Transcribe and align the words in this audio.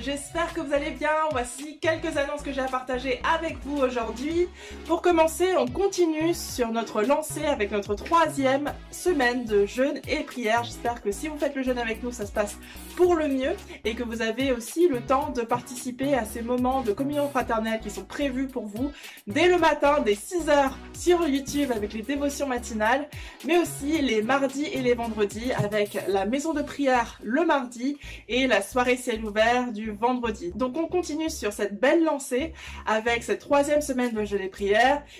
J'espère 0.00 0.52
que 0.52 0.60
vous 0.60 0.72
allez 0.72 0.90
bien. 0.90 1.10
Voici 1.30 1.78
quelques 1.78 2.16
annonces 2.16 2.42
que 2.42 2.52
j'ai 2.52 2.60
à 2.60 2.68
partager 2.68 3.20
avec 3.22 3.58
vous 3.64 3.78
aujourd'hui. 3.78 4.48
Pour 4.86 5.00
commencer, 5.00 5.56
on 5.56 5.66
continue 5.66 6.34
sur 6.34 6.70
notre 6.70 7.02
lancée 7.02 7.46
avec 7.46 7.70
notre 7.70 7.94
troisième 7.94 8.70
semaine 8.90 9.46
de 9.46 9.64
jeûne 9.64 9.98
et 10.06 10.20
prière. 10.24 10.62
J'espère 10.62 11.00
que 11.00 11.10
si 11.10 11.28
vous 11.28 11.38
faites 11.38 11.54
le 11.54 11.62
jeûne 11.62 11.78
avec 11.78 12.02
nous, 12.02 12.12
ça 12.12 12.26
se 12.26 12.32
passe 12.32 12.58
pour 12.94 13.14
le 13.14 13.26
mieux 13.28 13.52
et 13.84 13.94
que 13.94 14.02
vous 14.02 14.20
avez 14.20 14.52
aussi 14.52 14.86
le 14.88 15.00
temps 15.00 15.30
de 15.30 15.40
participer 15.40 16.14
à 16.14 16.26
ces 16.26 16.42
moments 16.42 16.82
de 16.82 16.92
communion 16.92 17.30
fraternelle 17.30 17.80
qui 17.80 17.88
sont 17.88 18.04
prévus 18.04 18.46
pour 18.46 18.66
vous 18.66 18.92
dès 19.26 19.48
le 19.48 19.58
matin, 19.58 20.00
dès 20.04 20.12
6h 20.12 20.72
sur 20.92 21.26
YouTube 21.26 21.72
avec 21.74 21.94
les 21.94 22.02
dévotions 22.02 22.46
matinales, 22.46 23.08
mais 23.46 23.56
aussi 23.56 24.02
les 24.02 24.22
mardis 24.22 24.66
et 24.66 24.82
les 24.82 24.94
vendredis 24.94 25.50
avec 25.52 25.98
la 26.08 26.26
maison 26.26 26.52
de 26.52 26.62
prière 26.62 27.18
le 27.22 27.46
mardi 27.46 27.96
et 28.28 28.46
la 28.46 28.60
soirée 28.60 28.96
ciel 28.96 29.24
ouvert 29.24 29.72
du 29.72 29.92
vendredi. 29.92 30.52
Donc 30.54 30.76
on 30.76 30.86
continue 30.86 31.30
sur 31.30 31.54
cette 31.54 31.80
belle 31.80 32.04
lancée 32.04 32.52
avec 32.86 33.22
cette 33.22 33.40
troisième 33.40 33.80
semaine 33.80 34.12
de 34.12 34.24
jeûne 34.24 34.42
et 34.42 34.48
prière. 34.48 34.73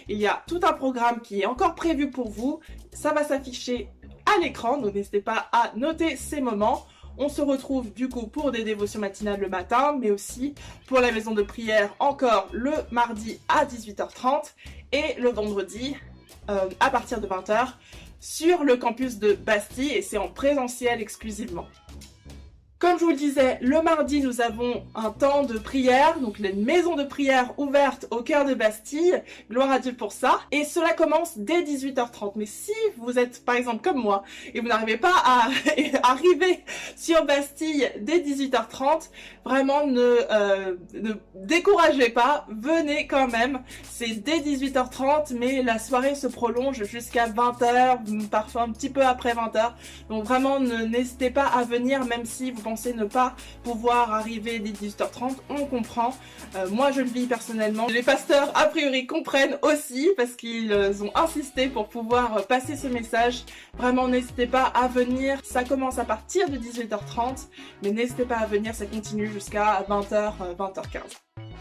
Il 0.09 0.19
y 0.19 0.27
a 0.27 0.43
tout 0.47 0.61
un 0.63 0.73
programme 0.73 1.21
qui 1.21 1.43
est 1.43 1.47
encore 1.47 1.75
prévu 1.75 2.11
pour 2.11 2.29
vous. 2.29 2.61
Ça 2.93 3.13
va 3.13 3.25
s'afficher 3.25 3.89
à 4.27 4.41
l'écran, 4.41 4.79
donc 4.79 4.95
n'hésitez 4.95 5.21
pas 5.21 5.47
à 5.53 5.73
noter 5.77 6.17
ces 6.17 6.41
moments. 6.41 6.87
On 7.17 7.29
se 7.29 7.41
retrouve 7.41 7.93
du 7.93 8.09
coup 8.09 8.27
pour 8.27 8.51
des 8.51 8.65
dévotions 8.65 9.01
matinales 9.01 9.41
le 9.41 9.49
matin, 9.49 9.97
mais 10.01 10.11
aussi 10.11 10.55
pour 10.87 11.01
la 11.01 11.13
maison 11.13 11.33
de 11.33 11.43
prière 11.43 11.95
encore 12.01 12.49
le 12.53 12.73
mardi 12.91 13.39
à 13.49 13.65
18h30 13.65 14.53
et 14.93 15.15
le 15.21 15.29
vendredi 15.29 15.97
euh, 16.51 16.69
à 16.81 16.91
partir 16.91 17.21
de 17.21 17.27
20h 17.29 17.69
sur 18.19 18.65
le 18.65 18.77
campus 18.77 19.19
de 19.19 19.35
Bastille 19.35 19.93
et 19.93 20.03
c'est 20.03 20.19
en 20.19 20.29
présentiel 20.29 21.01
exclusivement. 21.01 21.67
Comme 22.81 22.99
je 22.99 23.05
vous 23.05 23.11
le 23.11 23.17
disais, 23.17 23.59
le 23.63 23.81
mardi, 23.83 24.21
nous 24.21 24.41
avons 24.41 24.83
un 24.97 25.11
temps 25.11 25.45
de 25.45 25.57
prière, 25.59 26.19
donc 26.19 26.41
les 26.41 26.53
maisons 26.53 26.97
de 26.97 27.05
prière 27.05 27.55
ouvertes 27.57 28.07
au 28.11 28.23
cœur 28.23 28.45
de 28.45 28.53
Bastille. 28.53 29.23
Gloire 29.49 29.71
à 29.71 29.79
Dieu 29.79 29.95
pour 29.95 30.11
ça. 30.11 30.41
Et 30.51 30.65
cela 30.65 30.93
commence 30.93 31.39
dès 31.39 31.63
18h30. 31.63 32.33
Mais 32.35 32.47
si 32.47 32.73
vous 32.99 33.17
êtes, 33.17 33.45
par 33.45 33.55
exemple, 33.55 33.81
comme 33.81 34.03
moi, 34.03 34.25
et 34.53 34.61
vous 34.61 34.67
n'arrivez 34.67 34.97
pas 34.97 35.15
à 35.25 35.49
arriver 36.03 36.65
sur 36.97 37.25
Bastille 37.25 37.91
dès 38.01 38.19
18h30, 38.19 39.09
vraiment 39.45 39.87
ne, 39.87 40.19
euh, 40.31 40.75
ne 40.95 41.13
découragez 41.37 42.11
pas, 42.11 42.45
venez 42.49 43.07
quand 43.07 43.29
même. 43.29 43.61
C'est 43.85 44.15
dès 44.25 44.41
18h30, 44.41 45.35
mais 45.39 45.63
la 45.63 45.79
soirée 45.79 46.17
se 46.17 46.27
prolonge 46.27 46.83
jusqu'à 46.85 47.29
20h, 47.29 48.29
parfois 48.29 48.63
un 48.63 48.73
petit 48.73 48.91
peu 48.91 49.03
après 49.03 49.33
20h. 49.33 49.75
Donc 50.09 50.25
vraiment, 50.25 50.59
n'hésitez 50.59 51.31
pas 51.31 51.47
à 51.47 51.63
venir, 51.63 52.05
même 52.05 52.25
si 52.25 52.51
vous 52.51 52.64
pensez 52.65 52.95
ne 52.95 53.05
pas 53.05 53.37
pouvoir 53.63 54.13
arriver 54.13 54.59
dès 54.59 54.71
18h30, 54.71 55.37
on 55.51 55.67
comprend. 55.67 56.17
Euh, 56.57 56.69
moi, 56.71 56.91
je 56.91 57.01
le 57.01 57.09
vis 57.09 57.27
personnellement. 57.27 57.87
Les 57.87 58.03
pasteurs, 58.03 58.51
a 58.57 58.67
priori, 58.67 59.07
comprennent 59.07 59.59
aussi 59.63 60.11
parce 60.17 60.33
qu'ils 60.33 60.73
ont 61.03 61.13
insisté 61.15 61.69
pour 61.69 61.89
pouvoir 61.89 62.47
passer 62.47 62.77
ce 62.77 62.89
message. 62.89 63.45
Vraiment, 63.79 64.09
n'hésitez 64.09 64.47
pas 64.47 64.65
à 64.65 64.89
venir. 64.89 65.39
Ça 65.45 65.65
commence 65.65 65.99
à 65.99 66.05
partir 66.05 66.49
de 66.49 66.57
18h30, 66.57 67.47
mais 67.83 67.91
n'hésitez 67.91 68.25
pas 68.25 68.39
à 68.39 68.47
venir, 68.47 68.75
ça 68.75 68.87
continue 68.87 69.31
jusqu'à 69.31 69.85
20h, 69.89 70.33
20h15 70.59 71.54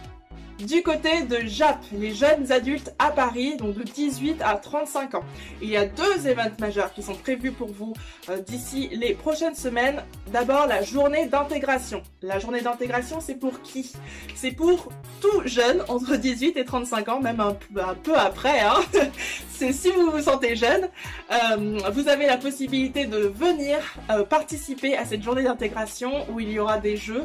du 0.65 0.81
côté 0.81 1.24
de 1.24 1.45
JAP, 1.45 1.83
les 1.92 2.13
jeunes 2.13 2.51
adultes 2.51 2.94
à 3.00 3.12
Paris, 3.12 3.57
donc 3.57 3.75
de 3.75 3.83
18 3.83 4.42
à 4.42 4.56
35 4.56 5.15
ans. 5.15 5.24
Il 5.62 5.69
y 5.69 5.77
a 5.77 5.86
deux 5.86 6.27
événements 6.27 6.44
majeurs 6.60 6.94
qui 6.94 7.04
sont 7.04 7.15
prévus 7.15 7.51
pour 7.51 7.71
vous 7.71 7.94
euh, 8.30 8.39
d'ici 8.39 8.89
les 8.94 9.13
prochaines 9.13 9.56
semaines. 9.56 10.04
D'abord, 10.31 10.68
la 10.68 10.81
journée 10.81 11.27
d'intégration. 11.27 12.01
La 12.21 12.39
journée 12.39 12.62
d'intégration, 12.62 13.19
c'est 13.19 13.36
pour 13.36 13.62
qui? 13.62 13.94
C'est 14.36 14.51
pour 14.51 14.89
tout 15.21 15.42
jeune, 15.45 15.83
entre 15.88 16.15
18 16.15 16.57
et 16.57 16.66
35 16.66 17.09
ans, 17.09 17.19
même 17.19 17.39
un, 17.39 17.56
peu 18.04 18.18
après. 18.18 18.59
Hein 18.62 18.81
c'est 19.51 19.74
si 19.74 19.92
vous 19.92 20.12
vous 20.12 20.21
sentez 20.24 20.56
jeune, 20.56 20.89
euh, 21.31 21.80
vous 21.92 22.07
avez 22.07 22.25
la 22.25 22.38
possibilité 22.38 23.06
de 23.06 23.18
venir 23.18 23.77
euh, 24.09 24.24
participer 24.24 24.98
à 24.98 25.06
cette 25.06 25.24
journée 25.24 25.44
d'intégration 25.44 26.25
où 26.31 26.39
il 26.39 26.51
y 26.51 26.59
aura 26.59 26.77
des 26.77 26.98
jeux. 26.98 27.24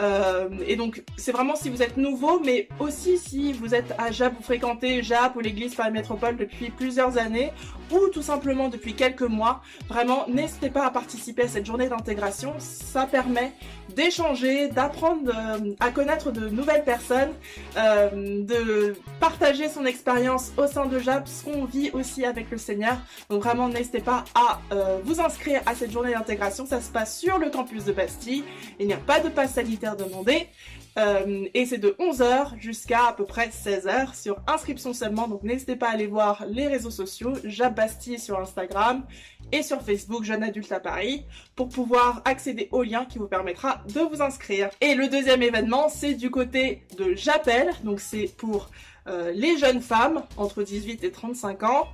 Euh, 0.00 0.48
et 0.66 0.76
donc, 0.76 1.02
c'est 1.16 1.32
vraiment 1.32 1.56
si 1.56 1.70
vous 1.70 1.82
êtes 1.82 1.96
nouveau, 1.96 2.40
mais 2.44 2.68
aussi 2.80 3.18
si 3.18 3.52
vous 3.52 3.74
êtes 3.74 3.94
à 3.98 4.10
JAP, 4.10 4.34
vous 4.36 4.42
fréquentez 4.42 5.02
JAP 5.02 5.36
ou 5.36 5.40
l'église 5.40 5.74
Paris 5.74 5.92
Métropole 5.92 6.36
depuis 6.36 6.70
plusieurs 6.70 7.18
années, 7.18 7.52
ou 7.90 8.08
tout 8.08 8.22
simplement 8.22 8.68
depuis 8.68 8.94
quelques 8.94 9.22
mois. 9.22 9.60
Vraiment, 9.88 10.26
n'hésitez 10.28 10.70
pas 10.70 10.86
à 10.86 10.90
participer 10.90 11.42
à 11.42 11.48
cette 11.48 11.66
journée 11.66 11.88
d'intégration. 11.88 12.54
Ça 12.58 13.06
permet 13.06 13.52
d'échanger, 13.94 14.68
d'apprendre 14.68 15.30
euh, 15.30 15.74
à 15.80 15.90
connaître 15.90 16.30
de 16.30 16.48
nouvelles 16.48 16.84
personnes, 16.84 17.32
euh, 17.76 18.08
de 18.44 18.94
partager 19.20 19.68
son 19.68 19.84
expérience 19.86 20.52
au 20.56 20.66
sein 20.66 20.86
de 20.86 20.98
JAP, 20.98 21.28
ce 21.28 21.44
qu'on 21.44 21.64
vit 21.64 21.90
aussi 21.92 22.24
avec 22.24 22.50
le 22.50 22.58
Seigneur. 22.58 22.96
Donc 23.30 23.42
vraiment, 23.42 23.68
n'hésitez 23.68 24.00
pas 24.00 24.24
à 24.34 24.60
vous 25.04 25.20
inscrire 25.20 25.60
à 25.66 25.74
cette 25.74 25.90
journée 25.92 26.12
d'intégration. 26.12 26.66
Ça 26.66 26.80
se 26.80 26.90
passe 26.90 27.18
sur 27.18 27.38
le 27.38 27.50
campus 27.50 27.84
de 27.84 27.92
Bastille. 27.92 28.44
Il 28.78 28.86
n'y 28.86 28.92
a 28.92 28.98
pas 28.98 29.20
de 29.20 29.28
passe 29.28 29.54
sanitaire 29.54 29.96
demandé. 29.96 30.48
Euh, 30.96 31.48
et 31.54 31.66
c'est 31.66 31.78
de 31.78 31.96
11h 31.98 32.60
jusqu'à 32.60 33.08
à 33.08 33.12
peu 33.12 33.24
près 33.24 33.48
16h 33.48 34.14
sur 34.14 34.36
inscription 34.46 34.92
seulement. 34.92 35.26
Donc 35.26 35.42
n'hésitez 35.42 35.76
pas 35.76 35.88
à 35.88 35.92
aller 35.92 36.06
voir 36.06 36.44
les 36.48 36.68
réseaux 36.68 36.90
sociaux, 36.90 37.32
Jab 37.44 37.74
Bastille 37.74 38.18
sur 38.18 38.38
Instagram 38.38 39.04
et 39.50 39.62
sur 39.62 39.82
Facebook 39.82 40.24
Jeune 40.24 40.42
Adulte 40.42 40.70
à 40.70 40.80
Paris 40.80 41.26
pour 41.56 41.68
pouvoir 41.68 42.22
accéder 42.24 42.68
au 42.70 42.82
lien 42.82 43.04
qui 43.04 43.18
vous 43.18 43.26
permettra 43.26 43.82
de 43.92 44.00
vous 44.00 44.22
inscrire. 44.22 44.70
Et 44.80 44.94
le 44.94 45.08
deuxième 45.08 45.42
événement, 45.42 45.88
c'est 45.88 46.14
du 46.14 46.30
côté 46.30 46.86
de 46.96 47.14
J'appelle. 47.14 47.70
Donc 47.82 48.00
c'est 48.00 48.30
pour 48.36 48.70
euh, 49.08 49.32
les 49.32 49.58
jeunes 49.58 49.80
femmes 49.80 50.22
entre 50.36 50.62
18 50.62 51.02
et 51.02 51.10
35 51.10 51.62
ans. 51.64 51.88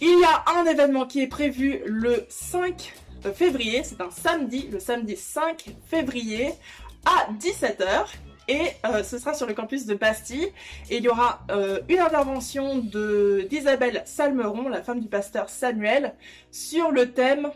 Il 0.00 0.08
y 0.20 0.24
a 0.24 0.44
un 0.58 0.64
événement 0.66 1.06
qui 1.06 1.22
est 1.22 1.28
prévu 1.28 1.80
le 1.86 2.26
5 2.28 2.92
février, 3.32 3.82
c'est 3.82 4.00
un 4.00 4.10
samedi, 4.10 4.68
le 4.70 4.78
samedi 4.78 5.16
5 5.16 5.66
février 5.86 6.52
à 7.06 7.32
17h 7.32 8.06
et 8.48 8.68
euh, 8.86 9.02
ce 9.02 9.18
sera 9.18 9.34
sur 9.34 9.46
le 9.46 9.54
campus 9.54 9.86
de 9.86 9.94
Bastille. 9.94 10.52
Et 10.90 10.98
il 10.98 11.04
y 11.04 11.08
aura 11.08 11.40
euh, 11.50 11.80
une 11.88 11.98
intervention 11.98 12.78
d'Isabelle 12.78 14.02
Salmeron, 14.04 14.68
la 14.68 14.82
femme 14.82 15.00
du 15.00 15.08
pasteur 15.08 15.48
Samuel, 15.48 16.14
sur 16.50 16.90
le 16.90 17.12
thème 17.12 17.50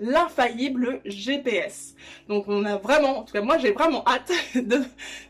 l'infaillible 0.00 1.00
GPS. 1.04 1.94
Donc 2.28 2.44
on 2.48 2.64
a 2.64 2.76
vraiment, 2.76 3.18
en 3.18 3.22
tout 3.22 3.32
cas 3.32 3.42
moi 3.42 3.58
j'ai 3.58 3.72
vraiment 3.72 4.02
hâte 4.06 4.32
de 4.54 4.80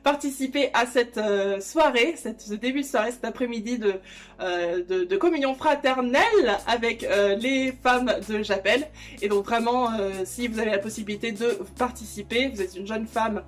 participer 0.02 0.70
à 0.72 0.86
cette 0.86 1.18
euh, 1.18 1.60
soirée, 1.60 2.14
cette, 2.16 2.40
ce 2.40 2.54
début 2.54 2.80
de 2.80 2.86
soirée, 2.86 3.10
cet 3.10 3.24
après-midi 3.24 3.78
de, 3.78 3.94
euh, 4.40 4.82
de, 4.84 5.16
communion 5.16 5.54
fraternelle 5.54 6.58
avec 6.66 7.04
euh, 7.04 7.36
les 7.36 7.72
femmes 7.72 8.12
de 8.28 8.42
Japelle. 8.42 8.88
Et 9.20 9.28
donc 9.28 9.44
vraiment, 9.44 9.90
si 10.24 10.48
vous 10.48 10.58
avez 10.58 10.70
la 10.70 10.78
possibilité 10.78 11.32
de 11.32 11.58
participer, 11.78 12.48
vous 12.48 12.62
êtes 12.62 12.74
une 12.76 12.86
jeune 12.86 13.06
femme 13.06 13.42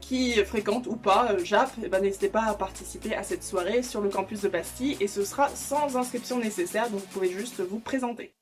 qui 0.00 0.34
fréquente 0.44 0.86
ou 0.86 0.96
pas 0.96 1.36
Jap, 1.44 1.70
et 1.78 1.86
eh 1.86 1.88
ben, 1.88 2.02
n'hésitez 2.02 2.28
pas 2.28 2.44
à 2.44 2.54
participer 2.54 3.14
à 3.14 3.22
cette 3.22 3.44
soirée 3.44 3.82
sur 3.82 4.00
le 4.00 4.10
campus 4.10 4.42
de 4.42 4.48
Bastille 4.48 4.96
et 5.00 5.08
ce 5.08 5.24
sera 5.24 5.48
sans 5.48 5.96
inscription 5.96 6.38
nécessaire, 6.38 6.90
donc 6.90 7.00
vous 7.00 7.06
pouvez 7.06 7.30
juste 7.30 7.60
vous 7.60 7.78
présenter. 7.78 8.32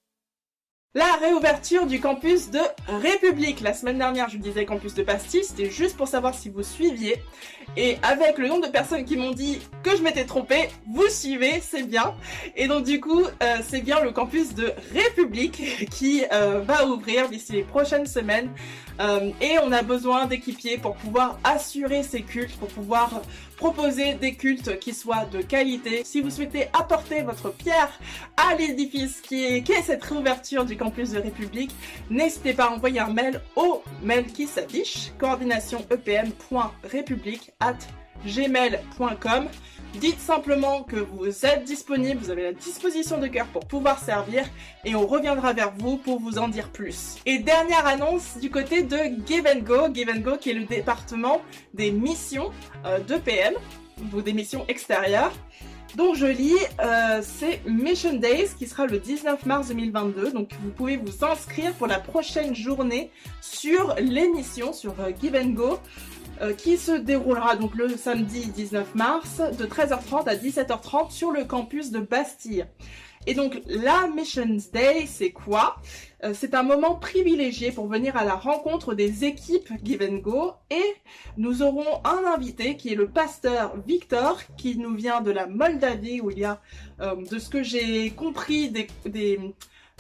La 0.94 1.17
réouverture 1.20 1.85
du 1.85 2.00
campus 2.00 2.50
de 2.50 2.61
République. 2.88 3.61
La 3.61 3.75
semaine 3.75 3.99
dernière, 3.99 4.31
je 4.31 4.38
disais 4.38 4.64
campus 4.64 4.94
de 4.94 5.02
Pastis, 5.02 5.49
c'était 5.49 5.70
juste 5.70 5.99
pour 5.99 6.08
savoir 6.08 6.35
si 6.35 6.49
vous 6.49 6.62
suiviez. 6.62 7.23
Et 7.76 7.99
avec 8.02 8.38
le 8.38 8.49
nombre 8.49 8.67
de 8.67 8.73
personnes 8.73 9.05
qui 9.05 9.19
m'ont 9.19 9.32
dit 9.32 9.58
que 9.82 9.94
je 9.94 10.02
m'étais 10.02 10.25
trompée, 10.25 10.70
vous 10.90 11.06
suivez, 11.11 11.61
c'est 11.61 11.82
bien. 11.82 12.14
Et 12.56 12.69
donc 12.69 12.85
du 12.85 13.00
coup, 13.00 13.20
euh, 13.20 13.56
c'est 13.69 13.82
bien 13.82 14.00
le 14.02 14.12
campus 14.12 14.55
de 14.55 14.73
République 14.94 15.87
qui 15.90 16.25
euh, 16.32 16.61
va 16.61 16.87
ouvrir 16.87 17.29
d'ici 17.29 17.52
les 17.52 17.64
prochaines 17.64 18.06
semaines. 18.06 18.50
Euh, 18.99 19.31
et 19.43 19.58
on 19.62 19.70
a 19.73 19.82
besoin 19.82 20.25
d'équipiers 20.25 20.79
pour 20.79 20.96
pouvoir 20.96 21.38
assurer 21.44 22.02
ces 22.02 22.23
cultes, 22.23 22.56
pour 22.56 22.69
pouvoir 22.69 23.20
proposer 23.58 24.14
des 24.14 24.34
cultes 24.34 24.78
qui 24.78 24.94
soient 24.94 25.26
de 25.26 25.43
qualité. 25.43 26.02
Si 26.05 26.20
vous 26.22 26.31
souhaitez 26.31 26.69
apporter 26.72 27.22
votre 27.22 27.52
pierre 27.52 27.90
à 28.37 28.55
l'édifice 28.55 29.20
qui 29.20 29.44
est, 29.44 29.82
cette 29.82 30.05
réouverture 30.05 30.64
du 30.64 30.76
campus 30.76 31.10
de 31.10 31.19
République, 31.19 31.75
n'hésitez 32.08 32.55
pas 32.55 32.66
à 32.66 32.70
envoyer 32.70 33.00
un 33.00 33.12
mail 33.12 33.40
au 33.56 33.82
mail 34.02 34.26
qui 34.26 34.46
s'affiche, 34.46 35.12
coordination 35.19 35.84
at 37.60 37.78
gmail.com. 38.25 39.49
Dites 39.94 40.20
simplement 40.20 40.82
que 40.82 40.96
vous 40.96 41.46
êtes 41.46 41.64
disponible, 41.64 42.20
vous 42.20 42.31
avez 42.31 42.43
la 42.43 42.52
disposition 42.52 43.19
de 43.19 43.26
cœur 43.26 43.46
pour 43.46 43.67
pouvoir 43.67 43.99
servir 43.99 44.44
et 44.85 44.94
on 44.94 45.06
reviendra 45.06 45.52
vers 45.52 45.73
vous 45.76 45.96
pour 45.96 46.20
vous 46.20 46.38
en 46.38 46.49
dire 46.49 46.69
plus. 46.70 47.17
Et 47.26 47.38
dernière 47.38 47.87
annonce 47.87 48.38
du 48.38 48.50
côté 48.50 48.82
de 48.82 48.99
Give 49.26 49.49
Go, 49.64 49.93
Give 49.93 50.23
Go 50.23 50.37
qui 50.38 50.50
est 50.50 50.55
le 50.55 50.67
département 50.67 51.40
des 51.75 51.90
missions 51.90 52.52
euh, 52.85 52.99
de 53.00 53.17
PM, 53.17 53.55
ou 54.12 54.23
des 54.23 54.32
missions 54.32 54.64
extérieures. 54.69 55.32
Donc 55.97 56.16
je 56.16 56.26
lis, 56.26 56.54
euh, 56.80 57.23
c'est 57.23 57.62
Mission 57.66 58.12
Days 58.14 58.50
qui 58.59 58.66
sera 58.66 58.87
le 58.87 58.99
19 58.99 59.47
mars 59.47 59.68
2022. 59.68 60.33
Donc 60.33 60.50
vous 60.62 60.71
pouvez 60.71 60.97
vous 60.97 61.25
inscrire 61.25 61.73
pour 61.75 61.87
la 61.87 61.99
prochaine 61.99 62.54
journée 62.54 63.11
sur 63.40 63.95
l'émission 63.99 64.73
sur 64.73 64.95
euh, 65.00 65.11
Give 65.18 65.35
and 65.35 65.50
Go 65.50 65.78
euh, 66.40 66.52
qui 66.52 66.76
se 66.76 66.92
déroulera 66.92 67.57
donc 67.57 67.75
le 67.75 67.97
samedi 67.97 68.47
19 68.47 68.95
mars 68.95 69.40
de 69.59 69.66
13h30 69.66 70.28
à 70.28 70.37
17h30 70.37 71.11
sur 71.11 71.30
le 71.30 71.45
campus 71.45 71.90
de 71.90 72.00
Bastille. 72.00 72.66
Et 73.26 73.35
donc 73.35 73.61
la 73.66 74.09
Missions 74.09 74.57
Day, 74.73 75.04
c'est 75.07 75.33
quoi? 75.33 75.76
Euh, 76.25 76.33
C'est 76.35 76.54
un 76.54 76.62
moment 76.62 76.95
privilégié 76.95 77.73
pour 77.73 77.87
venir 77.87 78.16
à 78.16 78.25
la 78.25 78.35
rencontre 78.35 78.95
des 78.95 79.25
équipes 79.25 79.68
Give 79.85 80.02
and 80.02 80.16
Go 80.18 80.52
et 80.71 80.95
nous 81.37 81.62
aurons 81.62 82.00
un 82.04 82.25
invité 82.33 82.76
qui 82.76 82.92
est 82.92 82.97
le 82.97 83.09
pasteur 83.09 83.76
Victor 83.87 84.40
qui 84.57 84.78
nous 84.78 84.95
vient 84.95 85.21
de 85.21 85.30
la 85.30 85.47
Moldavie 85.47 86.21
où 86.21 86.30
il 86.30 86.38
y 86.38 86.45
a, 86.45 86.61
euh, 87.00 87.16
de 87.16 87.38
ce 87.38 87.49
que 87.49 87.62
j'ai 87.62 88.11
compris, 88.11 88.71
des, 88.71 88.87
des 89.04 89.38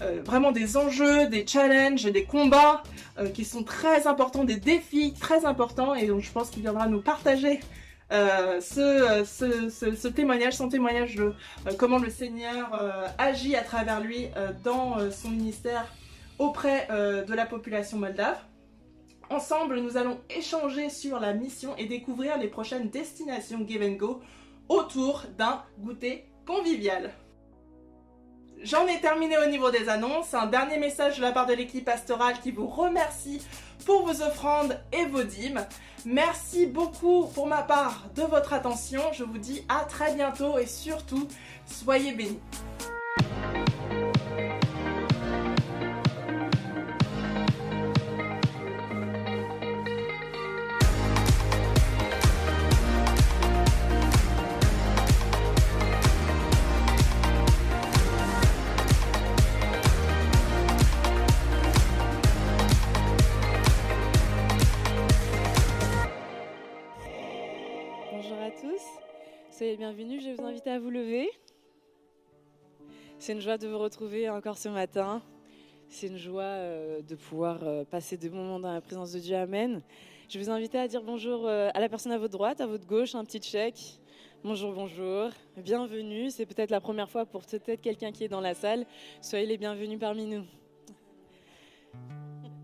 euh, 0.00 0.22
vraiment 0.24 0.52
des 0.52 0.76
enjeux, 0.76 1.26
des 1.26 1.44
challenges, 1.44 2.04
des 2.04 2.24
combats 2.24 2.84
euh, 3.18 3.28
qui 3.30 3.44
sont 3.44 3.64
très 3.64 4.06
importants, 4.06 4.44
des 4.44 4.56
défis 4.56 5.12
très 5.18 5.44
importants 5.44 5.94
et 5.94 6.06
donc 6.06 6.20
je 6.20 6.30
pense 6.30 6.50
qu'il 6.50 6.62
viendra 6.62 6.86
nous 6.86 7.00
partager 7.00 7.58
euh, 8.12 8.60
ce, 8.60 9.24
ce, 9.24 10.08
témoignage, 10.08 10.54
son 10.54 10.68
témoignage 10.68 11.16
de 11.16 11.34
comment 11.78 11.98
le 11.98 12.10
Seigneur 12.10 12.80
agit 13.18 13.56
à 13.56 13.62
travers 13.62 14.00
lui 14.00 14.28
dans 14.64 14.96
son 15.10 15.30
ministère 15.30 15.92
auprès 16.38 16.86
de 16.88 17.34
la 17.34 17.44
population 17.44 17.98
moldave. 17.98 18.38
Ensemble, 19.30 19.80
nous 19.80 19.98
allons 19.98 20.20
échanger 20.30 20.88
sur 20.88 21.20
la 21.20 21.34
mission 21.34 21.76
et 21.76 21.84
découvrir 21.84 22.38
les 22.38 22.48
prochaines 22.48 22.88
destinations 22.88 23.66
Give 23.68 23.82
and 23.82 23.96
Go 23.96 24.22
autour 24.70 25.24
d'un 25.36 25.62
goûter 25.78 26.24
convivial. 26.46 27.12
J'en 28.62 28.86
ai 28.88 29.00
terminé 29.00 29.38
au 29.38 29.46
niveau 29.46 29.70
des 29.70 29.88
annonces. 29.88 30.34
Un 30.34 30.46
dernier 30.46 30.78
message 30.78 31.18
de 31.18 31.22
la 31.22 31.30
part 31.30 31.46
de 31.46 31.54
l'équipe 31.54 31.84
pastorale 31.84 32.40
qui 32.42 32.50
vous 32.50 32.66
remercie 32.66 33.40
pour 33.86 34.04
vos 34.04 34.22
offrandes 34.22 34.78
et 34.92 35.04
vos 35.04 35.22
dîmes. 35.22 35.64
Merci 36.04 36.66
beaucoup 36.66 37.26
pour 37.26 37.46
ma 37.46 37.62
part 37.62 38.04
de 38.16 38.22
votre 38.22 38.52
attention. 38.52 39.00
Je 39.12 39.22
vous 39.22 39.38
dis 39.38 39.64
à 39.68 39.84
très 39.84 40.14
bientôt 40.14 40.58
et 40.58 40.66
surtout, 40.66 41.28
soyez 41.66 42.12
bénis. 42.12 42.40
Soyez 69.58 69.76
bienvenus, 69.76 70.22
je 70.22 70.28
vais 70.28 70.34
vous 70.36 70.44
inviter 70.44 70.70
à 70.70 70.78
vous 70.78 70.88
lever. 70.88 71.28
C'est 73.18 73.32
une 73.32 73.40
joie 73.40 73.58
de 73.58 73.66
vous 73.66 73.76
retrouver 73.76 74.30
encore 74.30 74.56
ce 74.56 74.68
matin. 74.68 75.20
C'est 75.88 76.06
une 76.06 76.16
joie 76.16 76.42
euh, 76.42 77.02
de 77.02 77.16
pouvoir 77.16 77.58
euh, 77.64 77.84
passer 77.84 78.16
des 78.16 78.30
moments 78.30 78.60
dans 78.60 78.72
la 78.72 78.80
présence 78.80 79.10
de 79.10 79.18
Dieu. 79.18 79.34
Amen. 79.34 79.82
Je 80.28 80.38
vais 80.38 80.44
vous 80.44 80.50
inviter 80.50 80.78
à 80.78 80.86
dire 80.86 81.02
bonjour 81.02 81.48
euh, 81.48 81.70
à 81.74 81.80
la 81.80 81.88
personne 81.88 82.12
à 82.12 82.18
votre 82.18 82.34
droite, 82.34 82.60
à 82.60 82.68
votre 82.68 82.86
gauche, 82.86 83.16
un 83.16 83.24
petit 83.24 83.42
chèque. 83.42 83.98
Bonjour, 84.44 84.72
bonjour. 84.72 85.30
Bienvenue. 85.56 86.30
C'est 86.30 86.46
peut-être 86.46 86.70
la 86.70 86.80
première 86.80 87.10
fois 87.10 87.26
pour 87.26 87.44
peut-être 87.44 87.80
quelqu'un 87.80 88.12
qui 88.12 88.22
est 88.22 88.28
dans 88.28 88.40
la 88.40 88.54
salle. 88.54 88.86
Soyez 89.20 89.46
les 89.46 89.58
bienvenus 89.58 89.98
parmi 89.98 90.24
nous. 90.26 90.44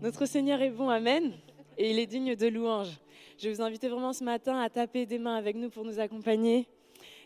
Notre 0.01 0.25
Seigneur 0.25 0.61
est 0.61 0.69
bon, 0.69 0.87
Amen. 0.87 1.33
Et 1.77 1.91
il 1.91 1.99
est 1.99 2.07
digne 2.07 2.37
de 2.37 2.47
louange. 2.47 2.97
Je 3.37 3.49
vais 3.49 3.53
vous 3.53 3.61
inviter 3.61 3.89
vraiment 3.89 4.13
ce 4.13 4.23
matin 4.23 4.61
à 4.61 4.69
taper 4.69 5.05
des 5.05 5.19
mains 5.19 5.35
avec 5.35 5.57
nous 5.57 5.69
pour 5.69 5.83
nous 5.83 5.99
accompagner 5.99 6.69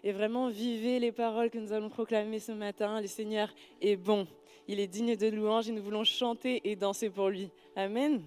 et 0.03 0.11
vraiment 0.11 0.49
vivez 0.49 0.99
les 0.99 1.11
paroles 1.11 1.49
que 1.49 1.57
nous 1.57 1.73
allons 1.73 1.89
proclamer 1.89 2.39
ce 2.39 2.51
matin. 2.51 3.01
Le 3.01 3.07
Seigneur 3.07 3.53
est 3.81 3.95
bon, 3.95 4.27
il 4.67 4.79
est 4.79 4.87
digne 4.87 5.15
de 5.15 5.27
louange 5.27 5.69
et 5.69 5.71
nous 5.71 5.83
voulons 5.83 6.03
chanter 6.03 6.61
et 6.63 6.75
danser 6.75 7.09
pour 7.09 7.29
lui. 7.29 7.49
Amen. 7.75 8.21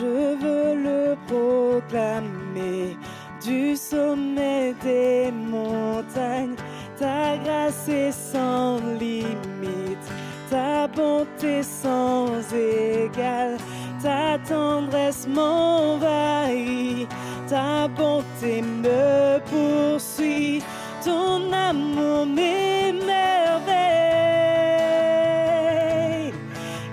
Je 0.00 0.06
veux 0.06 0.74
le 0.76 1.14
proclamer 1.26 2.96
du 3.44 3.76
sommet 3.76 4.74
des 4.82 5.30
montagnes. 5.30 6.56
Ta 6.98 7.36
grâce 7.36 7.86
est 7.86 8.12
sans 8.12 8.78
limite, 8.98 10.06
ta 10.48 10.88
bonté 10.88 11.62
sans 11.62 12.28
égale, 12.54 13.58
ta 14.02 14.38
tendresse 14.48 15.26
m'envahit, 15.28 17.06
ta 17.46 17.86
bonté 17.88 18.62
me 18.62 19.38
poursuit, 19.50 20.62
ton 21.04 21.52
amour 21.52 22.24
m'émerveille. 22.24 23.20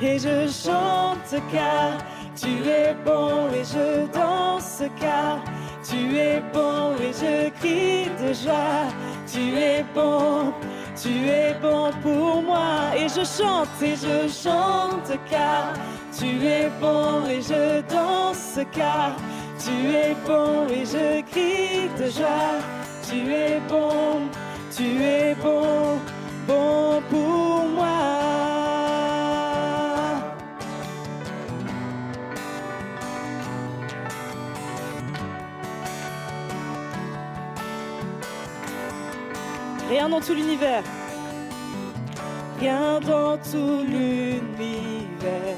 Et 0.01 0.19
je 0.19 0.47
chante 0.49 1.41
car 1.53 1.96
je 7.19 7.49
crie 7.59 8.09
de 8.21 8.33
joie. 8.33 8.87
Tu 9.31 9.55
es 9.57 9.83
bon, 9.93 10.53
tu 11.01 11.27
es 11.27 11.53
bon 11.61 11.91
pour 12.01 12.41
moi 12.41 12.95
et 12.95 13.07
je 13.09 13.23
chante 13.25 13.81
et 13.81 13.95
je 13.95 14.27
chante 14.29 15.11
car 15.29 15.73
tu 16.17 16.45
es 16.45 16.69
bon 16.79 17.25
et 17.27 17.41
je 17.41 17.81
danse 17.93 18.59
car 18.71 19.15
tu 19.59 19.75
es 19.95 20.15
bon 20.25 20.67
et 20.69 20.85
je 20.85 21.21
crie 21.31 21.89
de 21.99 22.09
joie. 22.09 22.59
Tu 23.09 23.31
es 23.31 23.59
bon, 23.69 24.29
tu 24.75 25.03
es 25.03 25.35
bon, 25.41 25.99
bon 26.47 27.01
pour 27.09 27.19
moi. 27.19 27.46
Rien 40.07 40.19
dans 40.19 40.25
tout 40.25 40.35
l'univers. 40.35 40.83
Rien 42.61 42.99
dans 43.01 43.37
tout 43.37 43.83
l'univers. 43.85 45.57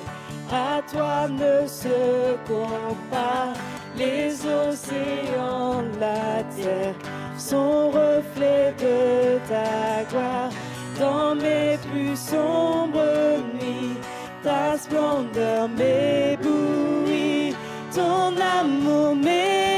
À 0.52 0.82
toi 0.92 1.28
ne 1.30 1.68
se 1.68 2.36
compare. 2.48 3.54
Les 3.96 4.34
océans, 4.48 5.84
la 6.00 6.44
terre 6.56 6.96
sont 7.38 7.92
reflets 7.92 8.74
de 8.80 9.38
ta 9.48 10.04
gloire. 10.10 10.50
Dans 11.00 11.36
mes 11.36 11.78
plus 11.92 12.18
sombres 12.18 13.38
nuits, 13.54 13.98
ta 14.42 14.78
splendeur 14.80 15.70
m'éblouit. 15.70 17.54
Ton 17.94 18.34
amour 18.60 19.16
m'émerveille. 19.16 19.69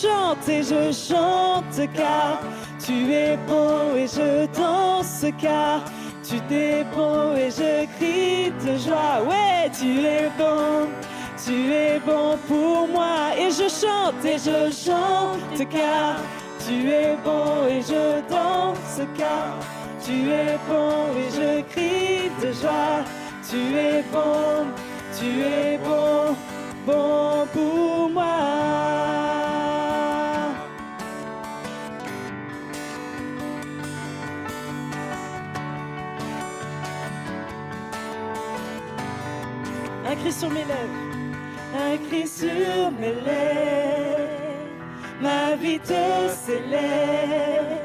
Chante 0.00 0.48
et 0.48 0.62
je 0.62 0.92
chante 0.92 1.80
car 1.94 2.40
tu 2.84 3.12
es 3.12 3.36
beau 3.48 3.96
et 3.96 4.06
je 4.06 4.46
danse 4.58 5.24
car 5.40 5.80
tu 6.22 6.36
es 6.54 6.84
beau 6.94 7.34
et 7.36 7.50
je 7.50 7.86
crie 7.96 8.52
de 8.64 8.76
joie. 8.76 9.22
Ouais, 9.26 9.70
tu 9.78 10.00
es 10.00 10.28
bon, 10.36 10.88
tu 11.42 11.72
es 11.72 11.98
bon 12.04 12.36
pour 12.46 12.88
moi 12.88 13.34
et 13.38 13.50
je 13.50 13.68
chante 13.68 14.24
et 14.24 14.38
je 14.38 14.70
chante 14.70 15.68
car 15.70 16.16
tu 16.66 16.90
es 16.90 17.16
bon 17.24 17.66
et 17.68 17.80
je 17.80 18.20
danse 18.28 19.00
car 19.16 19.56
tu 20.04 20.30
es 20.30 20.58
bon 20.68 20.92
et 21.16 21.30
je 21.38 21.62
crie 21.72 22.30
de 22.42 22.52
joie. 22.52 23.02
Tu 23.48 23.76
es 23.76 24.02
bon, 24.12 24.66
tu 25.16 25.26
es 25.40 25.78
bon, 25.78 26.34
bon 26.84 27.46
pour 27.52 28.10
moi. 28.10 29.15
Un 40.08 40.14
cri 40.14 40.32
sur 40.32 40.48
mes 40.50 40.64
lèvres, 40.64 41.16
un 41.74 41.96
cri 42.06 42.28
sur 42.28 42.92
mes 43.00 43.14
lèvres, 43.26 44.68
ma 45.20 45.56
vie 45.56 45.80
te 45.80 46.28
célèbre. 46.28 47.80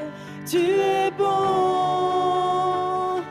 Tu 0.45 0.57
es 0.57 1.09
bon, 1.17 3.23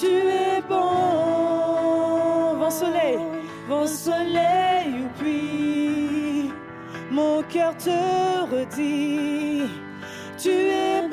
tu 0.00 0.06
es 0.06 0.62
bon. 0.66 2.54
Vent 2.60 2.70
soleil, 2.70 3.18
vent 3.68 3.86
soleil 3.86 5.04
ou 5.04 5.08
pluie, 5.18 6.50
mon 7.10 7.42
cœur 7.42 7.76
te 7.76 7.90
redit. 8.50 9.68
Tu 10.38 10.50
es 10.50 11.03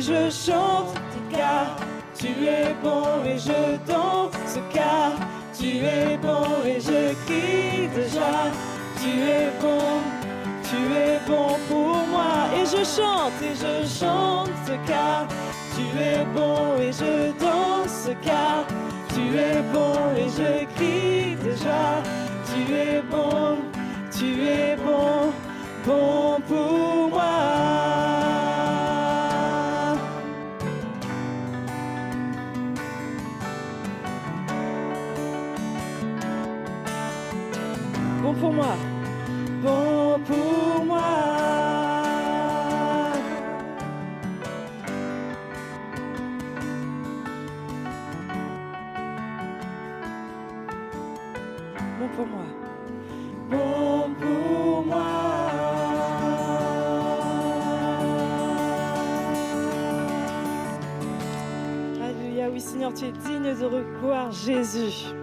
et 0.00 0.02
je 0.02 0.30
chante 0.30 0.94
car 1.30 1.76
tu 2.18 2.28
es 2.28 2.74
bon 2.82 3.04
et 3.24 3.38
je 3.38 3.76
danse 3.86 4.58
car 4.72 5.12
tu 5.58 5.68
es 5.78 6.16
bon 6.16 6.46
et 6.64 6.80
je 6.80 7.14
crie 7.26 7.88
joie. 8.12 8.50
Tu 9.00 9.10
es 9.38 9.50
bon, 9.60 10.00
tu 10.68 10.78
es 10.94 11.18
bon 11.26 11.56
pour 11.68 11.96
moi 12.14 12.48
et 12.56 12.64
je 12.64 12.82
chante 12.96 13.38
et 13.42 13.54
je 13.54 13.74
chante 13.86 14.70
car 14.86 15.26
tu 15.74 15.84
es 15.98 16.24
bon 16.34 16.78
et 16.80 16.92
je 16.92 17.32
danse 17.38 18.08
car 18.22 18.64
tu 19.14 19.22
es 19.36 19.62
bon 19.72 19.94
et 20.16 20.28
je 20.38 20.64
crie 20.76 21.36
joie. 21.62 22.02
Tu 22.50 22.74
es 22.74 23.02
bon, 23.10 23.58
tu 24.16 24.44
es 24.46 24.76
bon 24.76 25.19
de 63.58 63.64
recours 63.64 64.30
Jésus. 64.30 65.19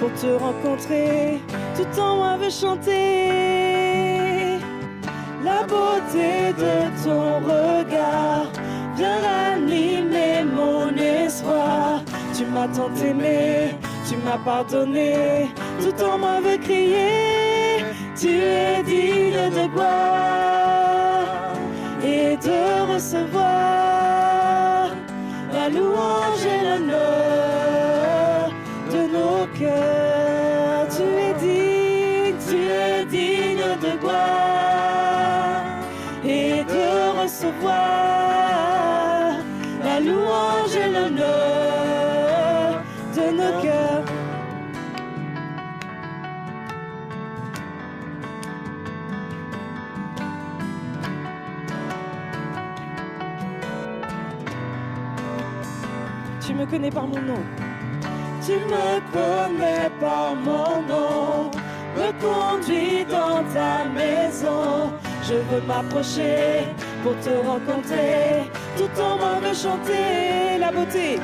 Pour 0.00 0.12
te 0.14 0.26
rencontrer, 0.26 1.40
tout 1.76 2.00
en 2.00 2.16
moi 2.16 2.36
veut 2.36 2.50
chanter. 2.50 2.98
La 5.44 5.62
beauté 5.62 6.52
de 6.58 6.90
ton 7.04 7.38
regard 7.38 8.46
vient 8.96 9.20
ranimer 9.20 10.42
mon 10.44 10.90
espoir. 10.96 12.02
Tu 12.36 12.44
m'as 12.46 12.68
tant 12.68 12.90
aimé, 13.04 13.76
tu 14.08 14.16
m'as 14.24 14.38
pardonné, 14.44 15.48
tout 15.80 16.02
en 16.02 16.18
moi 16.18 16.40
veut 16.40 16.58
crier. 16.58 17.84
Tu 18.16 18.28
es 18.28 18.82
digne 18.82 19.50
de 19.50 19.68
gloire 19.72 21.54
et 22.02 22.36
de 22.36 22.92
recevoir 22.92 23.79
Tu 29.60 29.66
es 29.66 31.34
digne, 31.34 32.34
tu 32.48 32.56
es 32.56 33.04
digne 33.04 33.76
de 33.82 33.92
gloire 34.00 35.64
et 36.24 36.64
de 36.64 37.20
recevoir 37.20 37.74
la 39.84 40.00
louange 40.00 40.74
et 40.76 40.88
l'honneur 40.90 42.82
de 43.14 43.24
nos 43.36 43.54
cœurs. 43.60 44.04
Tu 56.40 56.54
me 56.54 56.64
connais 56.64 56.90
par 56.90 57.06
mon 57.06 57.20
nom. 57.20 57.29
Tu 58.50 58.56
me 58.56 58.98
connais 59.12 59.88
par 60.00 60.34
mon 60.34 60.82
nom. 60.90 61.50
Me 61.96 62.08
conduis 62.20 63.04
dans 63.04 63.44
ta 63.54 63.84
maison. 63.84 64.90
Je 65.22 65.34
veux 65.34 65.64
m'approcher 65.68 66.66
pour 67.04 67.16
te 67.20 67.30
rencontrer. 67.46 68.50
Tout 68.76 69.00
en 69.00 69.18
moi 69.18 69.38
veut 69.40 69.54
chanter 69.54 70.58
la 70.58 70.72
beauté. 70.72 71.20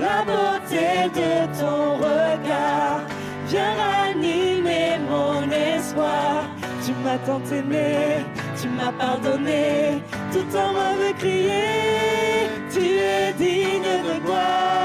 La 0.00 0.18
beauté 0.30 1.10
de 1.20 1.60
ton 1.60 1.96
regard 1.96 3.00
vient 3.48 3.74
ranimer 3.82 5.00
mon 5.10 5.50
espoir. 5.50 6.44
Tu 6.84 6.92
m'as 7.02 7.18
tant 7.26 7.42
aimé, 7.50 8.24
tu 8.60 8.68
m'as 8.68 8.92
pardonné, 8.92 10.02
tout 10.30 10.56
en 10.56 10.72
moi 10.72 10.90
veut 11.00 11.14
crier. 11.18 12.48
Tu 12.72 12.84
es 12.96 13.32
digne 13.32 13.94
de 14.08 14.24
gloire 14.24 14.75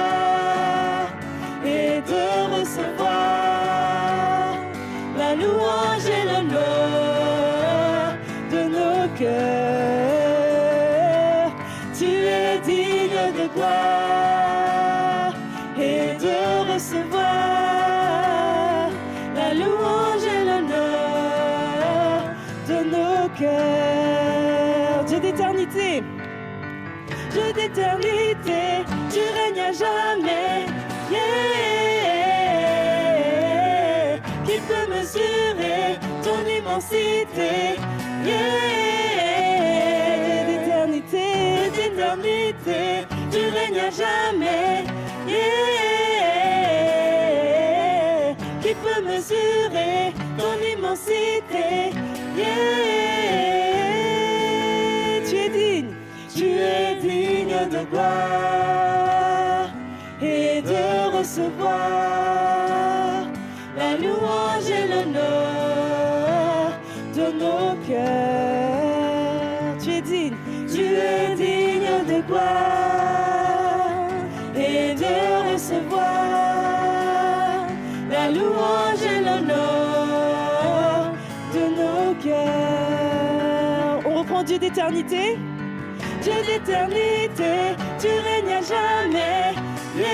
recevoir 2.72 4.56
la 5.18 5.36
louange 5.36 6.06
et 6.08 6.24
l'honneur 6.26 8.16
de 8.52 8.62
nos 8.76 9.08
cœurs. 9.18 10.32
Tu 11.98 12.06
es 12.06 12.60
digne 12.60 13.34
de 13.40 13.46
gloire 13.54 15.34
et 15.78 16.16
de 16.16 16.38
recevoir 16.74 17.22
la 19.36 19.54
louange 19.54 20.26
et 20.36 20.44
l'honneur 20.46 22.20
de 22.70 22.78
nos 22.94 23.28
cœurs. 23.38 25.04
Dieu 25.08 25.20
d'éternité, 25.20 26.04
Dieu 27.32 27.54
d'éternité, 27.54 28.86
tu 29.12 29.20
règnes 29.38 29.60
à 29.60 29.72
jamais. 29.74 30.51
Immensité? 36.92 37.80
Yeah. 38.26 38.52
D'éternité, 40.48 41.28
d'éternité, 41.76 42.82
tu 43.32 43.42
règnes 43.50 43.80
à 43.80 43.90
jamais. 43.90 44.86
Yeah. 45.28 45.52
Qui 48.62 48.72
peut 48.76 49.02
mesurer 49.04 50.14
ton 50.38 50.56
immensité? 50.74 51.68
Yeah. 52.38 52.46
Tu 55.28 55.36
es 55.38 55.50
digne, 55.50 55.94
tu 56.36 56.46
es 56.46 56.96
digne 57.02 57.70
de 57.70 57.82
gloire 57.90 59.70
et 60.22 60.62
de 60.62 61.18
recevoir 61.18 62.31
Dieu 84.44 84.58
d'éternité. 84.58 85.38
Dieu 86.22 86.34
d'éternité, 86.46 87.76
tu 88.00 88.08
règnes 88.08 88.54
à 88.54 88.62
jamais. 88.62 89.54
Yeah. 89.96 90.08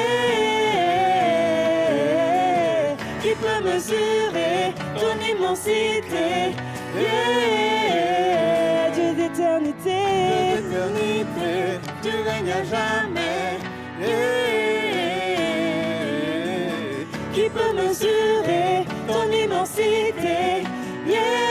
Qui 3.21 3.29
peut 3.35 3.61
mesurer 3.63 4.73
ton 4.99 5.15
immensité? 5.31 6.55
Yeah. 6.97 8.89
Dieu 8.93 9.09
d'éternité, 9.15 10.01
tu 12.01 12.09
règnes 12.27 12.51
à 12.51 12.63
jamais. 12.63 13.59
Yeah. 14.01 14.57
qui 17.33 17.45
peut 17.49 17.73
mesurer 17.75 18.85
ton 19.07 19.25
immensité? 19.31 20.63
Yeah. 21.07 21.46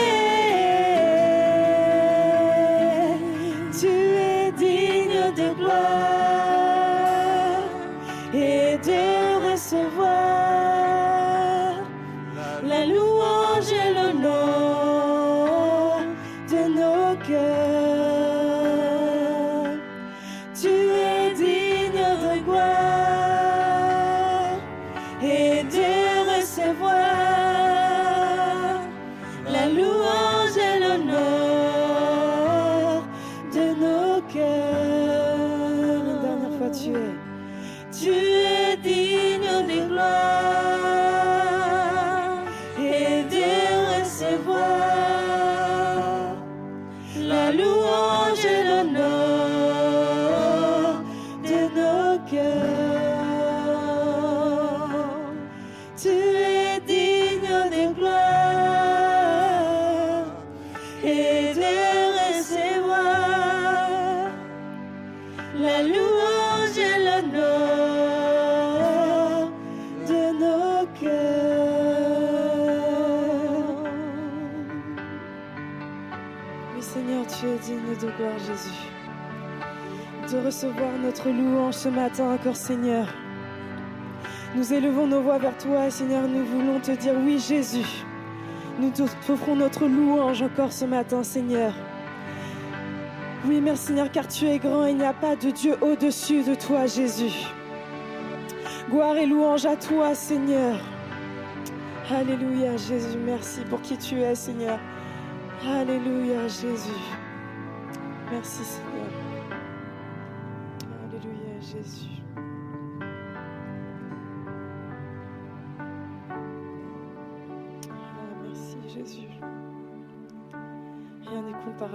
Louange 81.25 81.73
ce 81.73 81.89
matin 81.89 82.31
encore 82.33 82.55
Seigneur. 82.55 83.07
Nous 84.55 84.73
élevons 84.73 85.07
nos 85.07 85.21
voix 85.21 85.37
vers 85.37 85.57
toi 85.57 85.89
Seigneur, 85.89 86.27
nous 86.27 86.45
voulons 86.45 86.79
te 86.79 86.91
dire 86.91 87.13
oui 87.23 87.39
Jésus. 87.39 88.05
Nous 88.79 88.91
t'offrons 88.91 89.55
notre 89.55 89.87
louange 89.87 90.41
encore 90.41 90.71
ce 90.71 90.85
matin 90.85 91.23
Seigneur. 91.23 91.73
Oui, 93.45 93.61
merci 93.61 93.87
Seigneur, 93.87 94.11
car 94.11 94.27
tu 94.27 94.45
es 94.45 94.59
grand 94.59 94.85
et 94.85 94.91
il 94.91 94.97
n'y 94.97 95.05
a 95.05 95.13
pas 95.13 95.35
de 95.35 95.51
Dieu 95.51 95.75
au-dessus 95.81 96.43
de 96.43 96.55
toi, 96.55 96.85
Jésus. 96.85 97.47
Gloire 98.89 99.17
et 99.17 99.25
louange 99.25 99.65
à 99.65 99.75
toi, 99.75 100.15
Seigneur. 100.15 100.77
Alléluia, 102.09 102.77
Jésus, 102.77 103.17
merci 103.17 103.61
pour 103.69 103.81
qui 103.81 103.97
tu 103.97 104.19
es, 104.21 104.35
Seigneur. 104.35 104.79
Alléluia, 105.65 106.47
Jésus. 106.47 107.03
Merci, 108.31 108.63
Seigneur. 108.63 108.96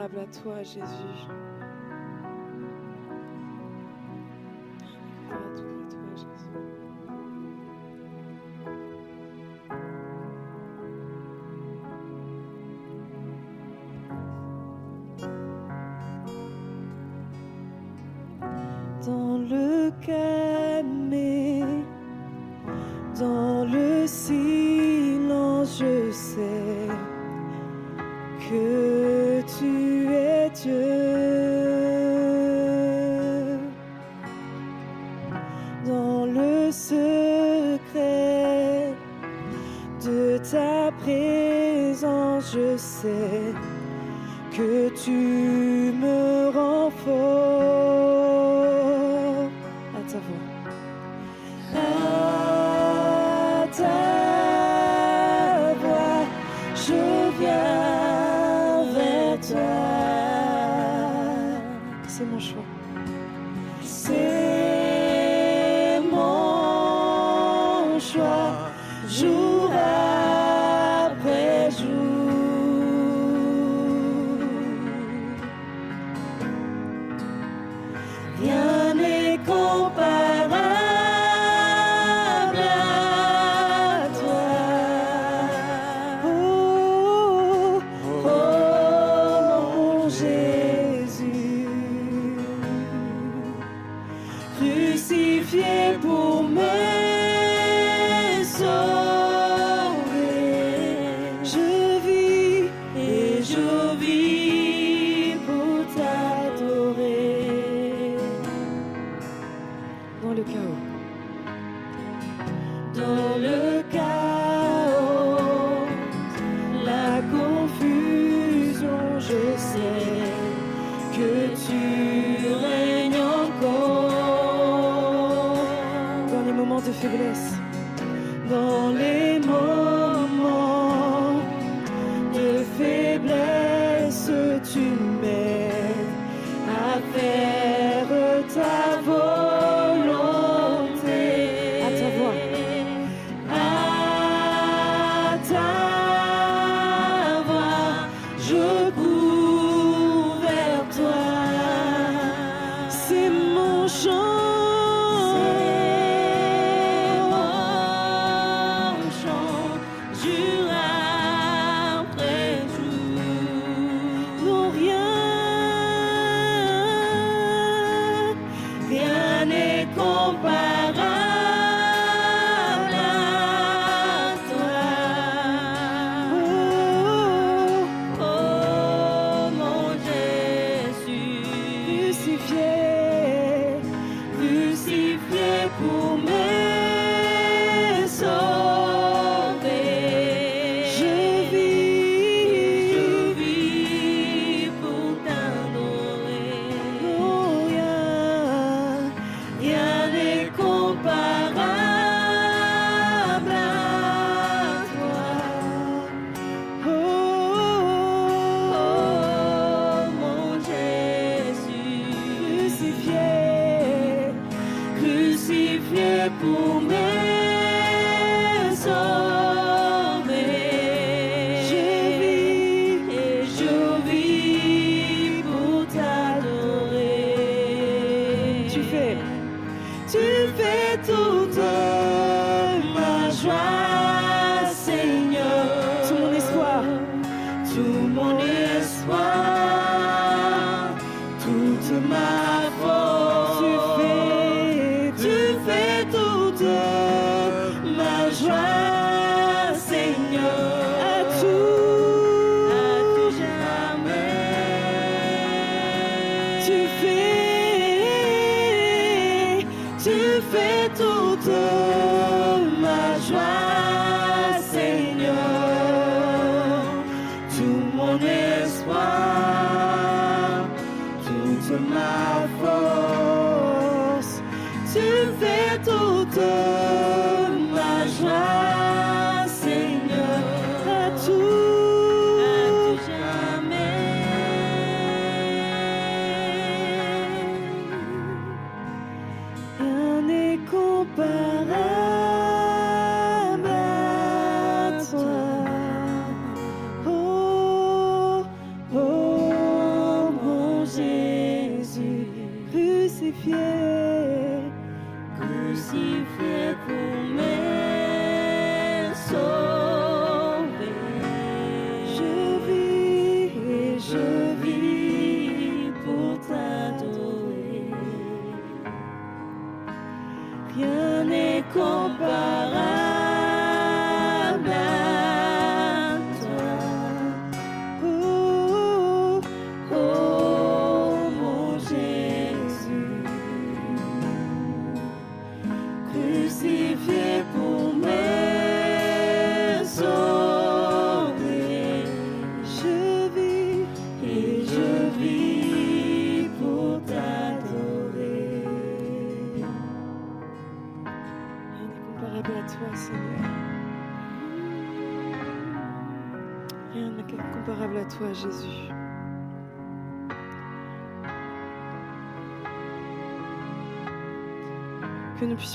Comparable 0.03 0.19
à 0.19 0.43
toi, 0.43 0.63
Jésus. 0.65 1.52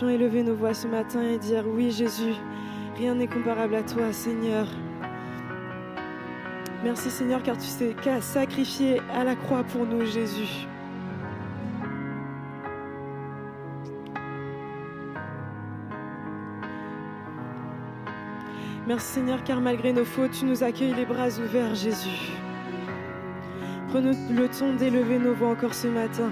élever 0.06 0.44
nos 0.44 0.54
voix 0.54 0.76
ce 0.76 0.88
matin 0.88 1.24
et 1.24 1.40
dire 1.40 1.64
oui 1.68 1.90
Jésus, 1.90 2.36
rien 2.98 3.16
n'est 3.16 3.28
comparable 3.28 3.74
à 3.74 3.82
toi 3.82 4.14
Seigneur. 4.14 4.68
Merci 6.84 7.10
Seigneur 7.10 7.42
car 7.42 7.58
tu 7.58 7.66
sais 7.66 7.96
qu'à 8.04 8.22
sacrifié 8.22 9.02
à 9.12 9.24
la 9.24 9.36
croix 9.36 9.64
pour 9.64 9.86
nous 9.88 10.06
Jésus. 10.06 10.68
Merci 18.88 19.14
Seigneur 19.14 19.44
car 19.44 19.60
malgré 19.60 19.94
nos 19.94 20.06
fautes, 20.06 20.32
tu 20.32 20.46
nous 20.46 20.64
accueilles 20.64 20.94
les 20.94 21.06
bras 21.06 21.30
ouverts 21.40 21.74
Jésus. 21.74 22.32
Prenons 23.90 24.16
le 24.30 24.48
temps 24.48 24.74
d'élever 24.74 25.18
nos 25.18 25.34
voix 25.34 25.50
encore 25.50 25.74
ce 25.74 25.88
matin 25.88 26.30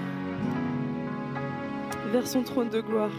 vers 2.12 2.26
son 2.26 2.42
trône 2.42 2.68
de 2.68 2.80
gloire. 2.80 3.10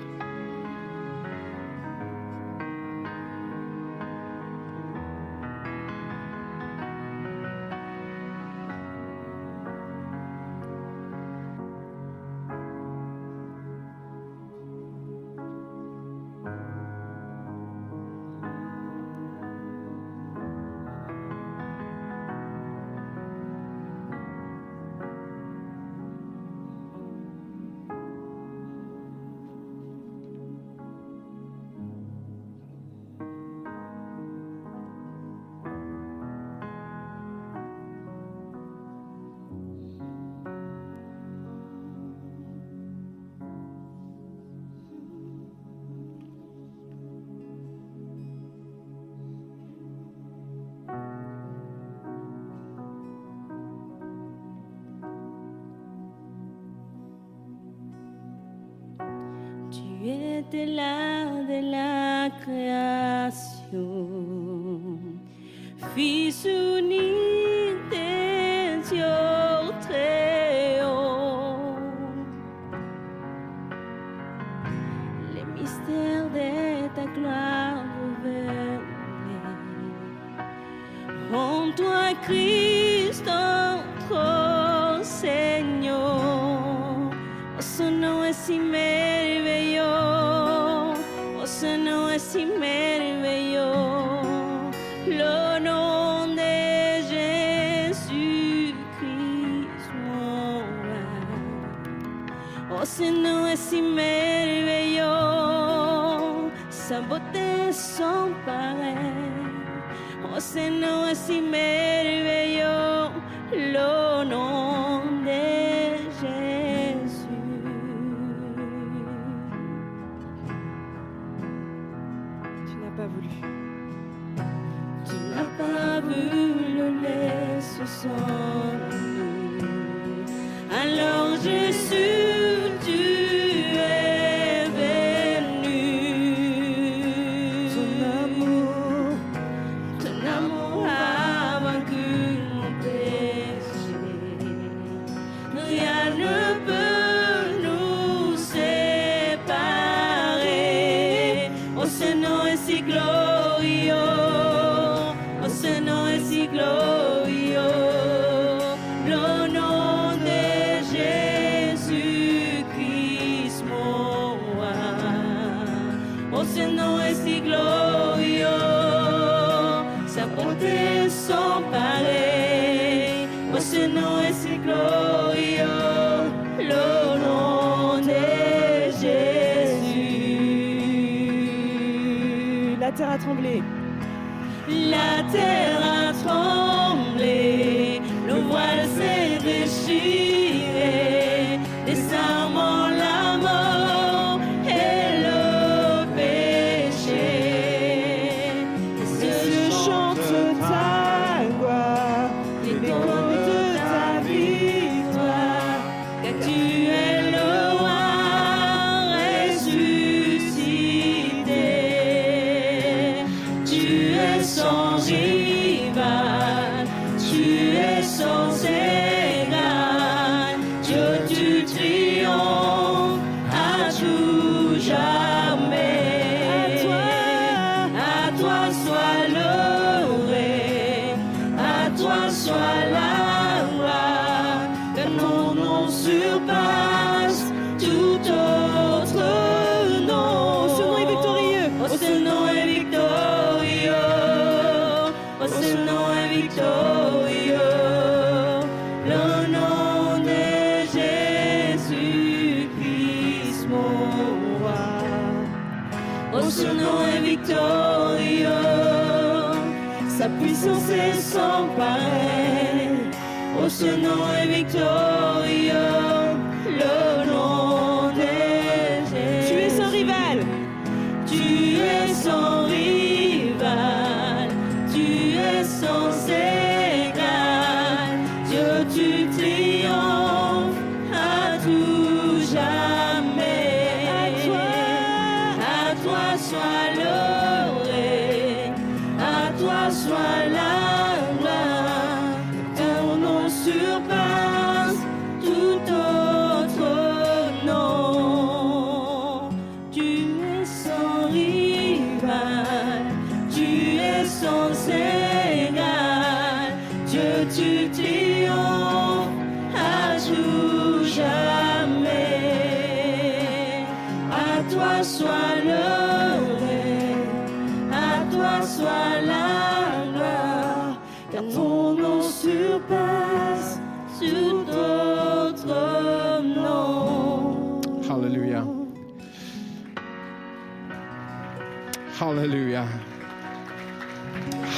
La 184.70 185.24
terre 185.32 185.82
a 185.82 186.14
tremblé, 186.14 188.00
le 188.28 188.34
voile 188.48 188.86
s'est 188.96 189.40
déchiré. 189.44 190.57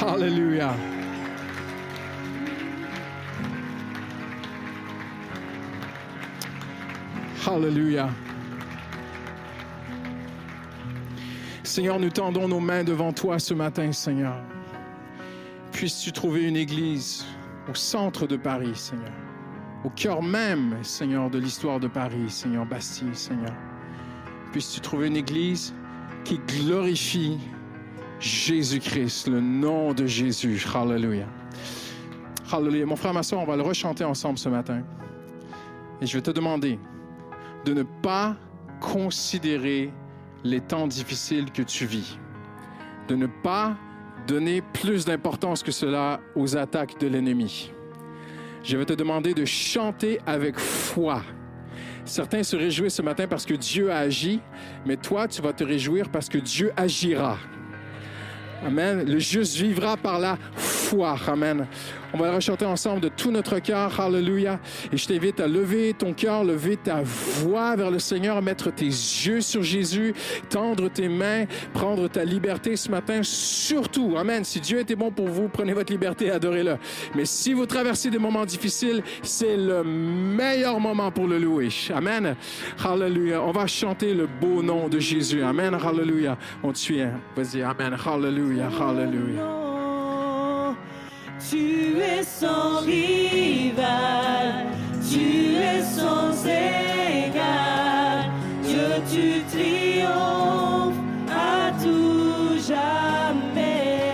Alléluia. 0.06 0.74
Alléluia. 7.46 8.08
Seigneur, 11.64 11.98
nous 11.98 12.10
tendons 12.10 12.48
nos 12.48 12.60
mains 12.60 12.84
devant 12.84 13.12
toi 13.12 13.38
ce 13.38 13.54
matin, 13.54 13.92
Seigneur. 13.92 14.36
Puisses-tu 15.72 16.12
trouver 16.12 16.42
une 16.42 16.56
église 16.56 17.24
au 17.70 17.74
centre 17.74 18.26
de 18.26 18.36
Paris, 18.36 18.74
Seigneur, 18.74 19.12
au 19.84 19.90
cœur 19.90 20.22
même, 20.22 20.76
Seigneur, 20.82 21.30
de 21.30 21.38
l'histoire 21.38 21.80
de 21.80 21.88
Paris, 21.88 22.28
Seigneur 22.28 22.66
Bastille, 22.66 23.14
Seigneur. 23.14 23.54
Puisses-tu 24.52 24.80
trouver 24.80 25.06
une 25.06 25.16
église 25.16 25.74
qui 26.24 26.38
glorifie 26.38 27.38
Jésus-Christ, 28.20 29.28
le 29.28 29.40
nom 29.40 29.94
de 29.94 30.06
Jésus. 30.06 30.62
Hallelujah. 30.74 31.26
Hallelujah. 32.52 32.84
Mon 32.84 32.96
frère, 32.96 33.14
ma 33.14 33.22
soeur, 33.22 33.40
on 33.40 33.46
va 33.46 33.56
le 33.56 33.62
rechanter 33.62 34.04
ensemble 34.04 34.38
ce 34.38 34.50
matin. 34.50 34.82
Et 36.02 36.06
je 36.06 36.18
vais 36.18 36.22
te 36.22 36.30
demander 36.30 36.78
de 37.64 37.72
ne 37.72 37.82
pas 37.82 38.36
considérer 38.80 39.90
les 40.44 40.60
temps 40.60 40.86
difficiles 40.86 41.50
que 41.50 41.62
tu 41.62 41.86
vis. 41.86 42.18
De 43.08 43.16
ne 43.16 43.26
pas 43.26 43.76
donner 44.26 44.62
plus 44.74 45.06
d'importance 45.06 45.62
que 45.62 45.72
cela 45.72 46.20
aux 46.36 46.56
attaques 46.56 47.00
de 47.00 47.06
l'ennemi. 47.06 47.72
Je 48.62 48.76
vais 48.76 48.84
te 48.84 48.92
demander 48.92 49.32
de 49.32 49.46
chanter 49.46 50.20
avec 50.26 50.58
foi. 50.58 51.22
Certains 52.04 52.42
se 52.42 52.56
réjouissent 52.56 52.96
ce 52.96 53.02
matin 53.02 53.26
parce 53.26 53.46
que 53.46 53.54
Dieu 53.54 53.90
a 53.90 53.98
agi, 53.98 54.40
mais 54.84 54.96
toi, 54.96 55.26
tu 55.26 55.40
vas 55.40 55.54
te 55.54 55.64
réjouir 55.64 56.10
parce 56.10 56.28
que 56.28 56.38
Dieu 56.38 56.70
agira. 56.76 57.38
Amen. 58.64 59.04
Le 59.06 59.18
juste 59.18 59.56
vivra 59.56 59.96
par 59.96 60.18
la. 60.18 60.38
Amen. 61.28 61.66
On 62.12 62.18
va 62.18 62.28
le 62.28 62.34
rechanter 62.34 62.64
ensemble 62.64 63.00
de 63.00 63.08
tout 63.08 63.30
notre 63.30 63.58
cœur. 63.60 63.98
Hallelujah. 64.00 64.58
Et 64.92 64.96
je 64.96 65.06
t'invite 65.06 65.38
à 65.40 65.46
lever 65.46 65.94
ton 65.94 66.12
cœur, 66.12 66.42
lever 66.42 66.76
ta 66.76 67.02
voix 67.02 67.76
vers 67.76 67.90
le 67.90 67.98
Seigneur, 67.98 68.42
mettre 68.42 68.72
tes 68.72 68.86
yeux 68.86 69.40
sur 69.40 69.62
Jésus, 69.62 70.14
tendre 70.48 70.88
tes 70.88 71.08
mains, 71.08 71.44
prendre 71.72 72.08
ta 72.08 72.24
liberté 72.24 72.76
ce 72.76 72.90
matin. 72.90 73.20
Surtout, 73.22 74.16
Amen. 74.16 74.44
Si 74.44 74.60
Dieu 74.60 74.80
était 74.80 74.96
bon 74.96 75.10
pour 75.10 75.28
vous, 75.28 75.48
prenez 75.48 75.72
votre 75.72 75.92
liberté 75.92 76.30
adorez-le. 76.30 76.76
Mais 77.14 77.24
si 77.24 77.52
vous 77.52 77.66
traversez 77.66 78.10
des 78.10 78.18
moments 78.18 78.44
difficiles, 78.44 79.02
c'est 79.22 79.56
le 79.56 79.84
meilleur 79.84 80.80
moment 80.80 81.10
pour 81.10 81.26
le 81.26 81.38
louer. 81.38 81.68
Amen. 81.94 82.34
Hallelujah. 82.84 83.42
On 83.42 83.52
va 83.52 83.66
chanter 83.66 84.14
le 84.14 84.26
beau 84.26 84.62
nom 84.62 84.88
de 84.88 84.98
Jésus. 84.98 85.42
Amen. 85.42 85.74
Hallelujah. 85.74 86.36
On 86.62 86.72
te 86.72 86.78
suit. 86.78 87.02
Vas-y. 87.36 87.62
Amen. 87.62 87.96
Hallelujah. 88.04 88.68
Hallelujah. 88.80 89.69
Tu 91.48 91.96
es 92.00 92.22
sans 92.22 92.80
rival, 92.80 94.66
tu 95.10 95.56
es 95.56 95.82
sans 95.82 96.44
égal. 96.44 98.30
Dieu, 98.62 99.02
tu 99.10 99.42
triomphes 99.50 100.94
à 101.30 101.72
tout 101.82 102.58
jamais. 102.68 104.10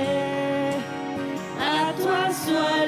À 1.60 1.92
toi 2.00 2.30
soit 2.30 2.86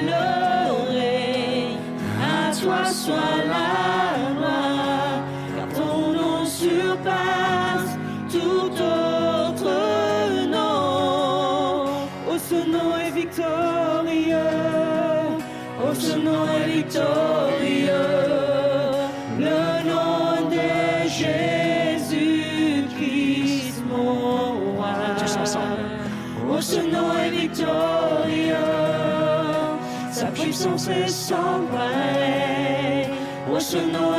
règne, 0.89 1.77
à 2.23 2.55
toi 2.55 2.85
soit 2.85 3.48
puissance 30.89 30.97
est 30.97 31.07
sans 31.07 31.61
pareil. 31.71 33.09
Oh, 33.51 33.59
ce 33.59 33.77
nom 33.77 34.13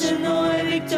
ce 0.00 0.14
nom 0.14 0.50
est 0.50 0.94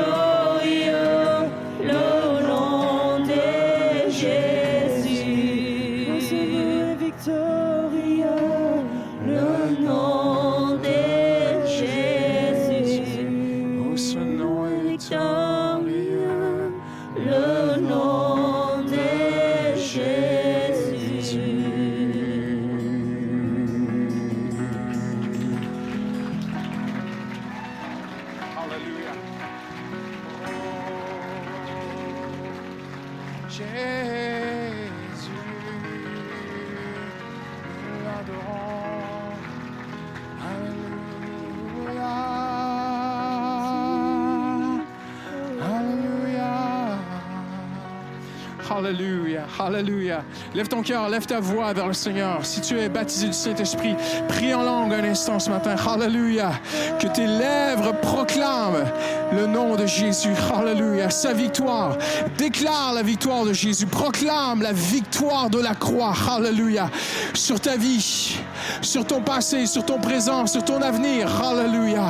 Lève 50.55 50.69
ton 50.69 50.83
cœur, 50.83 51.09
lève 51.09 51.25
ta 51.25 51.41
voix 51.41 51.73
vers 51.73 51.87
le 51.87 51.95
Seigneur. 51.95 52.45
Si 52.45 52.61
tu 52.61 52.79
es 52.79 52.91
baptisé 52.91 53.29
du 53.29 53.33
Saint-Esprit, 53.33 53.95
prie 54.29 54.53
en 54.53 54.63
langue 54.63 54.93
un 54.93 55.05
instant 55.05 55.39
ce 55.39 55.49
matin. 55.49 55.77
Alléluia. 55.89 56.53
Que 56.99 57.07
tes 57.07 57.27
lèvres 57.27 57.93
proclament 58.03 58.85
le 59.33 59.47
nom 59.47 59.77
de 59.77 59.87
Jésus. 59.87 60.35
Alléluia. 60.55 61.09
Sa 61.09 61.33
victoire. 61.33 61.97
Déclare 62.37 62.93
la 62.93 63.03
victoire 63.03 63.47
de 63.47 63.55
Jésus. 63.55 63.87
Proclame 63.87 64.61
la 64.61 64.73
victoire 64.73 65.49
de 65.49 65.59
la 65.59 65.75
croix. 65.75 66.13
Alléluia. 66.31 66.91
Sur 67.33 67.59
ta 67.59 67.77
vie, 67.77 68.37
sur 68.83 69.07
ton 69.07 69.23
passé, 69.23 69.65
sur 69.65 69.87
ton 69.87 69.99
présent, 69.99 70.47
sur 70.47 70.63
ton 70.63 70.83
avenir. 70.83 71.31
Alléluia. 71.43 72.05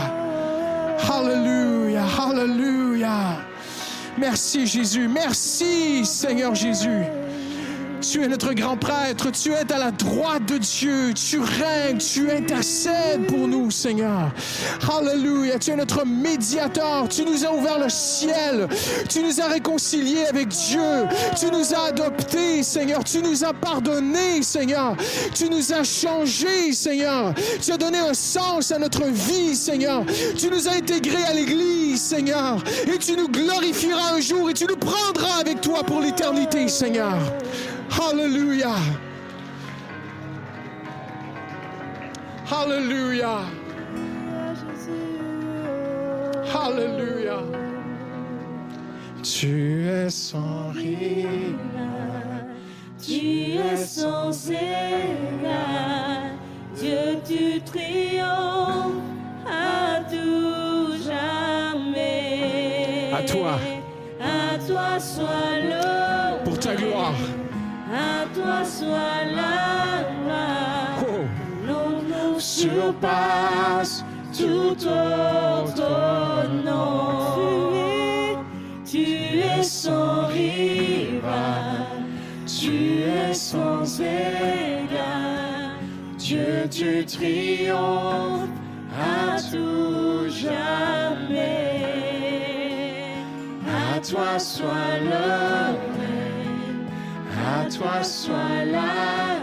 Alléluia. 1.08 2.02
Alléluia. 2.28 3.38
Merci 4.18 4.66
Jésus. 4.66 5.06
Merci 5.06 6.04
Seigneur 6.04 6.56
Jésus. 6.56 7.04
Tu 8.02 8.20
es 8.20 8.26
notre 8.26 8.52
grand 8.52 8.76
prêtre, 8.76 9.30
tu 9.30 9.52
es 9.52 9.72
à 9.72 9.78
la 9.78 9.92
droite 9.92 10.44
de 10.46 10.58
Dieu, 10.58 11.14
tu 11.14 11.38
règnes, 11.38 11.98
tu 11.98 12.28
intercèdes 12.30 13.26
pour 13.28 13.46
nous, 13.46 13.70
Seigneur. 13.70 14.32
Alléluia, 14.92 15.56
tu 15.58 15.70
es 15.70 15.76
notre 15.76 16.04
médiateur, 16.04 17.08
tu 17.08 17.24
nous 17.24 17.46
as 17.46 17.52
ouvert 17.52 17.78
le 17.78 17.88
ciel, 17.88 18.66
tu 19.08 19.22
nous 19.22 19.40
as 19.40 19.46
réconciliés 19.46 20.26
avec 20.26 20.48
Dieu, 20.48 21.06
tu 21.38 21.46
nous 21.46 21.72
as 21.74 21.88
adoptés, 21.90 22.64
Seigneur, 22.64 23.04
tu 23.04 23.22
nous 23.22 23.44
as 23.44 23.52
pardonnés, 23.52 24.42
Seigneur, 24.42 24.96
tu 25.32 25.48
nous 25.48 25.72
as 25.72 25.84
changés, 25.84 26.72
Seigneur, 26.72 27.32
tu 27.60 27.70
as 27.70 27.76
donné 27.76 27.98
un 27.98 28.14
sens 28.14 28.72
à 28.72 28.78
notre 28.80 29.04
vie, 29.04 29.54
Seigneur, 29.54 30.04
tu 30.36 30.48
nous 30.48 30.68
as 30.68 30.72
intégrés 30.72 31.22
à 31.24 31.34
l'Église, 31.34 32.02
Seigneur, 32.02 32.62
et 32.92 32.98
tu 32.98 33.12
nous 33.16 33.28
glorifieras 33.28 34.14
un 34.14 34.20
jour 34.20 34.50
et 34.50 34.54
tu 34.54 34.66
nous 34.66 34.76
prendras 34.76 35.40
avec 35.40 35.60
toi 35.60 35.84
pour 35.84 36.00
l'éternité, 36.00 36.66
Seigneur. 36.66 37.16
Hallelujah. 37.92 38.78
Hallelujah. 42.46 43.44
Hallelujah. 46.52 47.42
Tu 49.22 49.86
es 49.86 50.10
sans 50.10 50.70
rire. 50.70 51.58
Tu 52.98 53.58
es 53.58 53.76
sans 53.76 54.50
égal, 54.50 56.32
Dieu 56.74 57.18
tu 57.26 57.60
triomphes 57.60 58.94
à 59.46 60.00
tout 60.08 60.94
jamais. 61.04 63.10
À 63.12 63.22
toi. 63.22 63.58
À 64.20 64.58
toi 64.66 64.98
soit 65.00 65.58
le 65.62 66.44
Pour 66.44 66.58
ta 66.58 66.74
gloire. 66.74 67.14
À 67.92 68.24
toi 68.34 68.64
soit 68.64 69.24
la 69.34 70.02
gloire. 70.24 71.04
Oh. 71.06 71.26
Nom 71.66 72.02
nous 72.08 72.40
surpasse 72.40 74.04
tout 74.36 74.76
autre 74.88 76.48
nom. 76.64 77.36
Tu 78.84 78.98
es, 78.98 79.04
tu 79.04 79.38
es 79.38 79.62
sans 79.62 80.26
rival. 80.26 82.02
Tu 82.46 83.02
es 83.02 83.34
sans 83.34 84.00
égard, 84.00 85.76
Dieu 86.16 86.66
du 86.70 87.04
triomphe 87.04 88.48
à 88.96 89.36
tout 89.50 90.28
jamais. 90.28 91.42
À 93.66 93.98
toi 94.00 94.38
soit 94.38 94.98
le 95.00 95.91
toi 97.76 98.02
soit 98.02 98.64
la. 98.64 99.40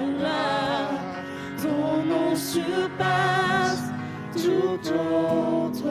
Ton 1.61 2.03
nom 2.05 2.36
surpasse 2.36 3.89
tout 4.34 4.80
autre 4.93 5.86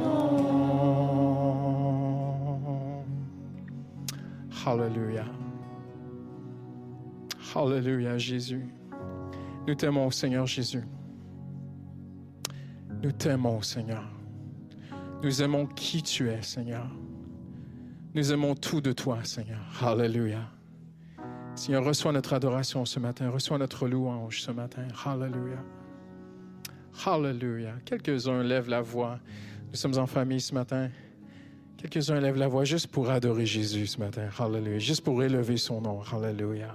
nom. 0.00 0.62
Hallelujah. 4.66 5.26
Hallelujah, 7.54 8.18
Jésus. 8.18 8.66
Nous 9.66 9.74
t'aimons, 9.74 10.10
Seigneur 10.10 10.46
Jésus. 10.46 10.84
Nous 13.02 13.12
t'aimons, 13.12 13.60
Seigneur. 13.62 14.04
Nous 15.22 15.42
aimons 15.42 15.66
qui 15.66 16.02
tu 16.02 16.28
es, 16.30 16.42
Seigneur. 16.42 16.88
Nous 18.14 18.32
aimons 18.32 18.54
tout 18.54 18.80
de 18.80 18.92
toi, 18.92 19.18
Seigneur. 19.24 19.60
Hallelujah. 19.80 20.48
Seigneur, 21.54 21.84
reçois 21.84 22.12
notre 22.12 22.32
adoration 22.32 22.84
ce 22.84 22.98
matin. 22.98 23.30
Reçois 23.30 23.58
notre 23.58 23.86
louange 23.86 24.40
ce 24.40 24.50
matin. 24.50 24.86
Hallelujah. 25.04 25.62
Hallelujah. 27.06 27.74
Quelques-uns 27.84 28.42
lèvent 28.42 28.68
la 28.68 28.80
voix. 28.80 29.18
Nous 29.70 29.76
sommes 29.76 29.98
en 29.98 30.06
famille 30.06 30.40
ce 30.40 30.54
matin. 30.54 30.90
Quelques-uns 31.76 32.20
lèvent 32.20 32.38
la 32.38 32.48
voix 32.48 32.64
juste 32.64 32.88
pour 32.88 33.10
adorer 33.10 33.46
Jésus 33.46 33.86
ce 33.86 33.98
matin. 33.98 34.28
Hallelujah. 34.38 34.78
Juste 34.78 35.04
pour 35.04 35.22
élever 35.22 35.56
son 35.56 35.80
nom. 35.82 36.00
Hallelujah. 36.02 36.74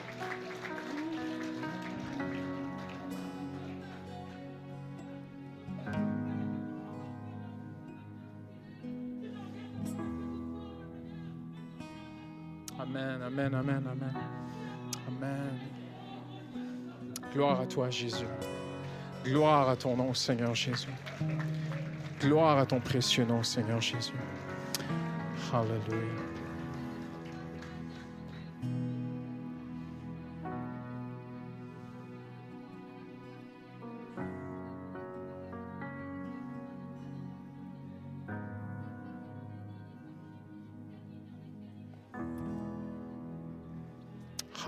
Amen, 13.33 13.55
amen, 13.55 13.87
amen, 13.87 14.13
amen. 15.07 15.59
Gloire 17.33 17.61
à 17.61 17.65
toi, 17.65 17.89
Jésus. 17.89 18.25
Gloire 19.23 19.69
à 19.69 19.77
ton 19.77 19.95
nom, 19.95 20.13
Seigneur 20.13 20.53
Jésus. 20.53 20.89
Gloire 22.19 22.57
à 22.57 22.65
ton 22.65 22.81
précieux 22.81 23.23
nom, 23.23 23.41
Seigneur 23.41 23.79
Jésus. 23.79 24.11
Hallelujah. 25.53 26.30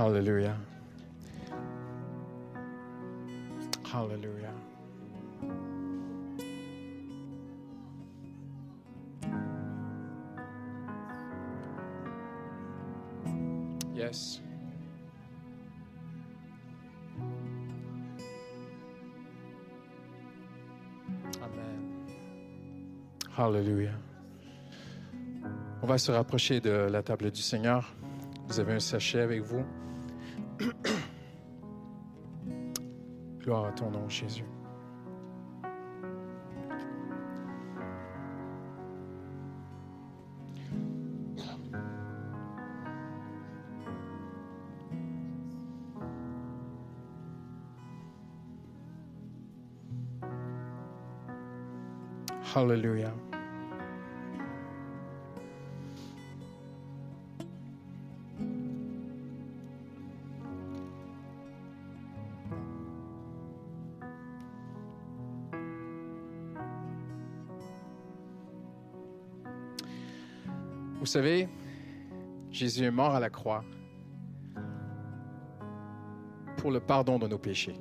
Hallelujah. 0.04 0.58
Hallelujah. 3.86 4.52
Yes. 13.96 14.42
Amen. 21.42 22.04
Hallelujah. 23.38 23.96
On 25.82 25.88
va 25.88 25.98
se 25.98 26.12
rapprocher 26.12 26.60
de 26.60 26.90
la 26.92 27.02
table 27.02 27.32
du 27.32 27.42
Seigneur. 27.42 27.96
Vous 28.50 28.60
avez 28.60 28.74
un 28.74 28.80
sachet 28.82 29.22
avec 29.22 29.40
vous. 29.40 29.64
Gloire 33.44 33.66
à 33.66 33.72
ton 33.74 33.92
nom, 33.92 34.08
Jésus. 34.08 34.46
Hallelujah. 52.56 53.33
Savez, 71.14 71.48
Jésus 72.50 72.86
est 72.86 72.92
mort 72.92 73.14
à 73.14 73.20
la 73.20 73.30
croix 73.30 73.64
pour 76.58 76.72
le 76.72 76.80
pardon 76.80 77.20
de 77.20 77.28
nos 77.28 77.38
péchés. 77.38 77.76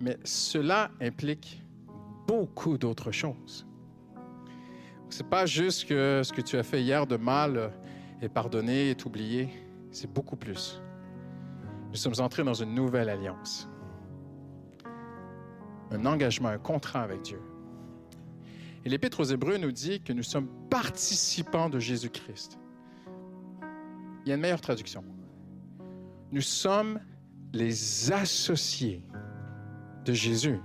Mais 0.00 0.18
cela 0.24 0.90
implique 1.00 1.62
beaucoup 2.26 2.76
d'autres 2.78 3.12
choses. 3.12 3.64
C'est 5.08 5.28
pas 5.28 5.46
juste 5.46 5.86
que 5.88 6.22
ce 6.24 6.32
que 6.32 6.40
tu 6.40 6.56
as 6.56 6.64
fait 6.64 6.82
hier 6.82 7.06
de 7.06 7.16
mal 7.16 7.70
est 8.20 8.28
pardonné, 8.28 8.90
est 8.90 9.04
oublié. 9.04 9.48
C'est 9.92 10.12
beaucoup 10.12 10.36
plus. 10.36 10.82
Nous 11.90 11.96
sommes 11.96 12.18
entrés 12.18 12.42
dans 12.42 12.54
une 12.54 12.74
nouvelle 12.74 13.08
alliance. 13.08 13.68
Un 15.92 16.04
engagement, 16.06 16.48
un 16.48 16.58
contrat 16.58 17.02
avec 17.02 17.22
Dieu. 17.22 17.40
Et 18.84 18.88
l'Épître 18.90 19.20
aux 19.20 19.24
Hébreux 19.24 19.56
nous 19.56 19.72
dit 19.72 20.00
que 20.00 20.12
nous 20.12 20.22
sommes 20.22 20.48
participants 20.68 21.70
de 21.70 21.78
Jésus-Christ. 21.78 22.58
Il 24.24 24.28
y 24.28 24.32
a 24.32 24.34
une 24.34 24.40
meilleure 24.42 24.60
traduction. 24.60 25.02
Nous 26.32 26.42
sommes 26.42 27.00
les 27.52 28.12
associés 28.12 29.04
de 30.04 30.12
Jésus. 30.12 30.58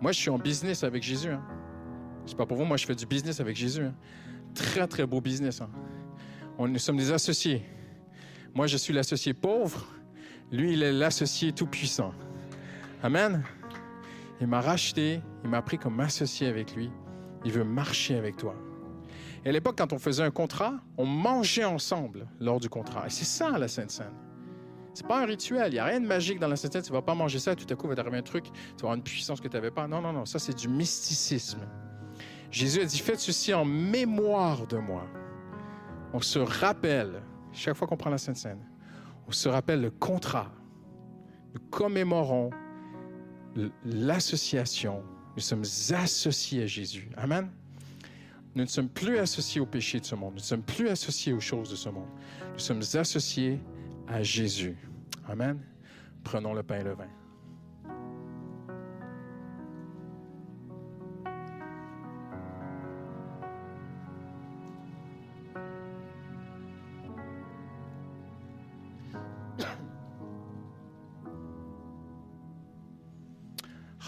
Moi, 0.00 0.12
je 0.12 0.18
suis 0.18 0.30
en 0.30 0.38
business 0.38 0.84
avec 0.84 1.02
Jésus. 1.02 1.30
Hein. 1.30 1.42
C'est 2.26 2.36
pas 2.36 2.46
pour 2.46 2.56
vous, 2.56 2.64
moi, 2.64 2.76
je 2.76 2.84
fais 2.86 2.94
du 2.94 3.06
business 3.06 3.40
avec 3.40 3.56
Jésus. 3.56 3.84
hein. 3.84 3.94
Très, 4.54 4.86
très 4.86 5.06
beau 5.06 5.20
business. 5.20 5.60
hein. 5.60 5.70
Nous 6.58 6.78
sommes 6.78 6.98
des 6.98 7.10
associés. 7.12 7.64
Moi, 8.54 8.66
je 8.66 8.76
suis 8.76 8.92
l'associé 8.92 9.32
pauvre. 9.32 9.86
Lui, 10.50 10.74
il 10.74 10.82
est 10.82 10.92
l'associé 10.92 11.52
tout-puissant. 11.52 12.12
Amen. 13.02 13.42
Il 14.40 14.46
m'a 14.46 14.60
racheté, 14.60 15.20
il 15.44 15.50
m'a 15.50 15.62
pris 15.62 15.78
comme 15.78 16.00
associé 16.00 16.48
avec 16.48 16.74
lui. 16.74 16.90
Il 17.44 17.52
veut 17.52 17.64
marcher 17.64 18.16
avec 18.16 18.36
toi. 18.36 18.54
Et 19.44 19.48
à 19.48 19.52
l'époque, 19.52 19.76
quand 19.78 19.92
on 19.92 19.98
faisait 19.98 20.22
un 20.22 20.30
contrat, 20.30 20.74
on 20.96 21.06
mangeait 21.06 21.64
ensemble 21.64 22.28
lors 22.40 22.60
du 22.60 22.68
contrat. 22.68 23.06
Et 23.06 23.10
c'est 23.10 23.24
ça, 23.24 23.58
la 23.58 23.68
Sainte 23.68 23.90
Seine. 23.90 24.14
C'est 24.94 25.06
pas 25.06 25.22
un 25.22 25.26
rituel. 25.26 25.68
Il 25.68 25.74
n'y 25.74 25.78
a 25.78 25.84
rien 25.84 26.00
de 26.00 26.06
magique 26.06 26.38
dans 26.38 26.48
la 26.48 26.56
Sainte 26.56 26.72
Seine. 26.74 26.82
Tu 26.82 26.92
vas 26.92 27.02
pas 27.02 27.14
manger 27.14 27.38
ça, 27.38 27.56
tout 27.56 27.66
à 27.68 27.74
coup, 27.74 27.86
il 27.86 27.90
va 27.90 27.96
t'arriver 27.96 28.18
un 28.18 28.22
truc, 28.22 28.44
tu 28.44 28.50
vas 28.50 28.80
avoir 28.82 28.94
une 28.94 29.02
puissance 29.02 29.40
que 29.40 29.48
tu 29.48 29.54
n'avais 29.54 29.70
pas. 29.70 29.88
Non, 29.88 30.00
non, 30.00 30.12
non. 30.12 30.26
Ça, 30.26 30.38
c'est 30.38 30.56
du 30.56 30.68
mysticisme. 30.68 31.60
Jésus 32.50 32.80
a 32.80 32.84
dit 32.84 32.98
Faites 32.98 33.18
ceci 33.18 33.52
en 33.52 33.64
mémoire 33.64 34.66
de 34.66 34.76
moi. 34.76 35.06
On 36.12 36.20
se 36.20 36.38
rappelle, 36.38 37.22
chaque 37.52 37.74
fois 37.74 37.88
qu'on 37.88 37.96
prend 37.96 38.10
la 38.10 38.18
Sainte 38.18 38.36
Seine, 38.36 38.64
on 39.26 39.32
se 39.32 39.48
rappelle 39.48 39.80
le 39.80 39.90
contrat. 39.90 40.52
Nous 41.54 41.60
commémorons 41.70 42.50
l'association. 43.84 45.02
Nous 45.36 45.42
sommes 45.42 45.64
associés 45.94 46.62
à 46.62 46.66
Jésus. 46.66 47.08
Amen. 47.16 47.50
Nous 48.54 48.64
ne 48.64 48.68
sommes 48.68 48.88
plus 48.88 49.18
associés 49.18 49.60
au 49.60 49.66
péché 49.66 49.98
de 49.98 50.04
ce 50.04 50.14
monde. 50.14 50.34
Nous 50.34 50.40
ne 50.40 50.44
sommes 50.44 50.62
plus 50.62 50.88
associés 50.88 51.32
aux 51.32 51.40
choses 51.40 51.70
de 51.70 51.76
ce 51.76 51.88
monde. 51.88 52.08
Nous 52.52 52.58
sommes 52.58 52.82
associés 52.94 53.58
à 54.06 54.22
Jésus. 54.22 54.76
Amen. 55.26 55.58
Prenons 56.22 56.52
le 56.52 56.62
pain 56.62 56.80
et 56.80 56.84
le 56.84 56.94
vin. 56.94 57.08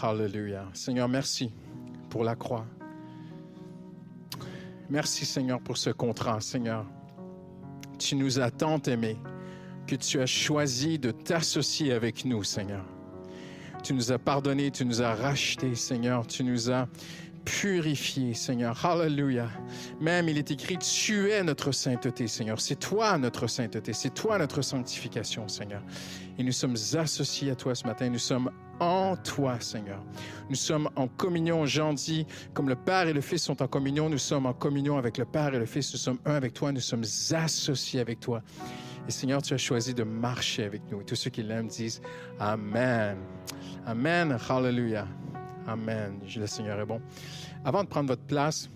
Alléluia. 0.09 0.67
Seigneur, 0.73 1.09
merci 1.09 1.51
pour 2.11 2.23
la 2.23 2.35
croix. 2.35 2.67
Merci 4.87 5.25
Seigneur 5.25 5.59
pour 5.59 5.77
ce 5.77 5.89
contrat, 5.89 6.39
Seigneur. 6.41 6.85
Tu 7.97 8.15
nous 8.15 8.39
as 8.39 8.51
tant 8.51 8.79
aimés 8.83 9.17
que 9.87 9.95
tu 9.95 10.21
as 10.21 10.27
choisi 10.27 10.99
de 10.99 11.09
t'associer 11.09 11.91
avec 11.91 12.23
nous, 12.23 12.43
Seigneur. 12.43 12.85
Tu 13.83 13.93
nous 13.93 14.11
as 14.11 14.19
pardonné, 14.19 14.69
tu 14.69 14.85
nous 14.85 15.01
as 15.01 15.15
rachetés, 15.15 15.73
Seigneur. 15.73 16.27
Tu 16.27 16.43
nous 16.43 16.69
as 16.69 16.87
purifiés, 17.45 18.33
Seigneur. 18.33 18.83
Alléluia. 18.85 19.47
Même 20.01 20.27
il 20.27 20.37
est 20.37 20.51
écrit, 20.51 20.77
tu 20.77 21.29
es 21.29 21.43
notre 21.43 21.71
sainteté, 21.71 22.27
Seigneur. 22.27 22.59
C'est 22.59 22.75
toi 22.75 23.17
notre 23.17 23.47
sainteté, 23.47 23.93
c'est 23.93 24.13
toi 24.13 24.37
notre 24.37 24.61
sanctification, 24.61 25.47
Seigneur. 25.47 25.81
Et 26.37 26.43
nous 26.43 26.51
sommes 26.51 26.75
associés 26.97 27.51
à 27.51 27.55
toi 27.55 27.75
ce 27.75 27.85
matin. 27.85 28.09
Nous 28.09 28.19
sommes 28.19 28.51
en 28.79 29.15
toi, 29.15 29.59
Seigneur. 29.59 30.03
Nous 30.49 30.55
sommes 30.55 30.89
en 30.95 31.07
communion. 31.07 31.65
Jean 31.65 31.93
dit, 31.93 32.25
comme 32.53 32.67
le 32.67 32.75
Père 32.75 33.07
et 33.07 33.13
le 33.13 33.21
Fils 33.21 33.43
sont 33.43 33.61
en 33.61 33.67
communion, 33.67 34.09
nous 34.09 34.17
sommes 34.17 34.45
en 34.45 34.53
communion 34.53 34.97
avec 34.97 35.17
le 35.17 35.25
Père 35.25 35.53
et 35.53 35.59
le 35.59 35.65
Fils. 35.65 35.93
Nous 35.93 35.99
sommes 35.99 36.19
un 36.25 36.33
avec 36.33 36.53
toi. 36.53 36.71
Nous 36.71 36.81
sommes 36.81 37.05
associés 37.31 38.01
avec 38.01 38.19
toi. 38.19 38.41
Et 39.07 39.11
Seigneur, 39.11 39.41
tu 39.41 39.53
as 39.53 39.57
choisi 39.57 39.93
de 39.93 40.03
marcher 40.03 40.63
avec 40.63 40.81
nous. 40.91 41.01
Et 41.01 41.05
tous 41.05 41.15
ceux 41.15 41.29
qui 41.29 41.43
l'aiment 41.43 41.67
disent 41.67 42.01
Amen. 42.39 43.17
Amen. 43.85 44.37
Hallelujah. 44.49 45.07
Amen. 45.67 46.19
Le 46.35 46.47
Seigneur 46.47 46.79
est 46.79 46.85
bon. 46.85 47.01
Avant 47.63 47.83
de 47.83 47.87
prendre 47.89 48.07
votre 48.07 48.23
place, 48.23 48.69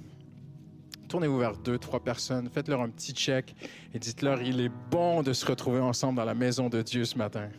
tournez-vous 1.07 1.37
vers 1.37 1.55
deux, 1.57 1.77
trois 1.77 1.99
personnes, 1.99 2.49
faites-leur 2.49 2.81
un 2.81 2.89
petit 2.89 3.13
check 3.13 3.55
et 3.93 3.99
dites-leur 3.99 4.41
il 4.41 4.59
est 4.61 4.71
bon 4.89 5.21
de 5.23 5.33
se 5.33 5.45
retrouver 5.45 5.79
ensemble 5.79 6.17
dans 6.17 6.25
la 6.25 6.33
maison 6.33 6.69
de 6.69 6.81
Dieu 6.81 7.05
ce 7.05 7.17
matin. 7.17 7.49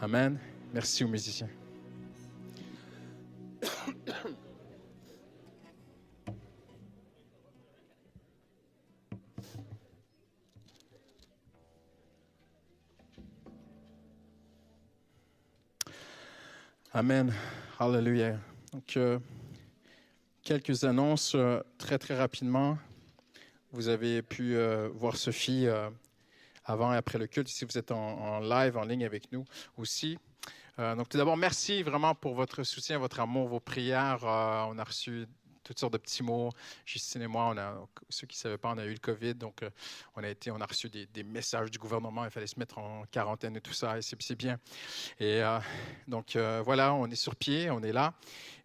Amen. 0.00 0.38
Merci 0.72 1.04
aux 1.04 1.08
musiciens. 1.08 1.48
Amen. 16.94 17.32
Hallelujah. 17.80 18.51
Donc, 18.72 18.96
euh, 18.96 19.18
quelques 20.42 20.84
annonces 20.84 21.34
euh, 21.34 21.60
très, 21.76 21.98
très 21.98 22.16
rapidement. 22.16 22.78
Vous 23.70 23.88
avez 23.88 24.22
pu 24.22 24.56
euh, 24.56 24.88
voir 24.94 25.16
Sophie 25.16 25.66
avant 26.64 26.94
et 26.94 26.96
après 26.96 27.18
le 27.18 27.26
culte. 27.26 27.50
Ici, 27.50 27.66
vous 27.66 27.76
êtes 27.76 27.90
en, 27.90 28.18
en 28.18 28.40
live, 28.40 28.78
en 28.78 28.84
ligne 28.84 29.04
avec 29.04 29.30
nous 29.30 29.44
aussi. 29.76 30.18
Donc, 30.78 31.08
tout 31.10 31.18
d'abord, 31.18 31.36
merci 31.36 31.82
vraiment 31.82 32.14
pour 32.14 32.34
votre 32.34 32.62
soutien, 32.64 32.98
votre 32.98 33.20
amour, 33.20 33.46
vos 33.46 33.60
prières. 33.60 34.24
On 34.24 34.78
a 34.78 34.84
reçu 34.84 35.26
toutes 35.62 35.78
sortes 35.78 35.92
de 35.92 35.98
petits 35.98 36.22
mots. 36.22 36.50
Justine 36.84 37.22
et 37.22 37.26
moi, 37.26 37.54
ceux 38.08 38.26
qui 38.26 38.36
ne 38.36 38.40
savaient 38.40 38.58
pas, 38.58 38.72
on 38.72 38.78
a 38.78 38.84
eu 38.84 38.92
le 38.92 38.98
COVID, 38.98 39.34
donc 39.34 39.62
euh, 39.62 39.70
on 40.16 40.22
a 40.22 40.28
été, 40.28 40.50
on 40.50 40.60
a 40.60 40.66
reçu 40.66 40.88
des, 40.88 41.22
messages 41.22 41.70
du 41.70 41.78
gouvernement. 41.78 42.24
Il 42.24 42.30
fallait 42.30 42.46
se 42.46 42.58
mettre 42.58 42.78
en 42.78 43.04
quarantaine 43.10 43.56
et 43.56 43.60
tout 43.60 43.72
ça, 43.72 43.98
et 43.98 44.02
c'est 44.02 44.34
bien. 44.34 44.58
Et 45.18 45.42
euh, 45.42 45.58
donc 46.08 46.36
euh, 46.36 46.62
voilà, 46.64 46.94
on 46.94 47.06
est 47.06 47.16
sur 47.16 47.36
pied, 47.36 47.70
on 47.70 47.82
est 47.82 47.92
là, 47.92 48.14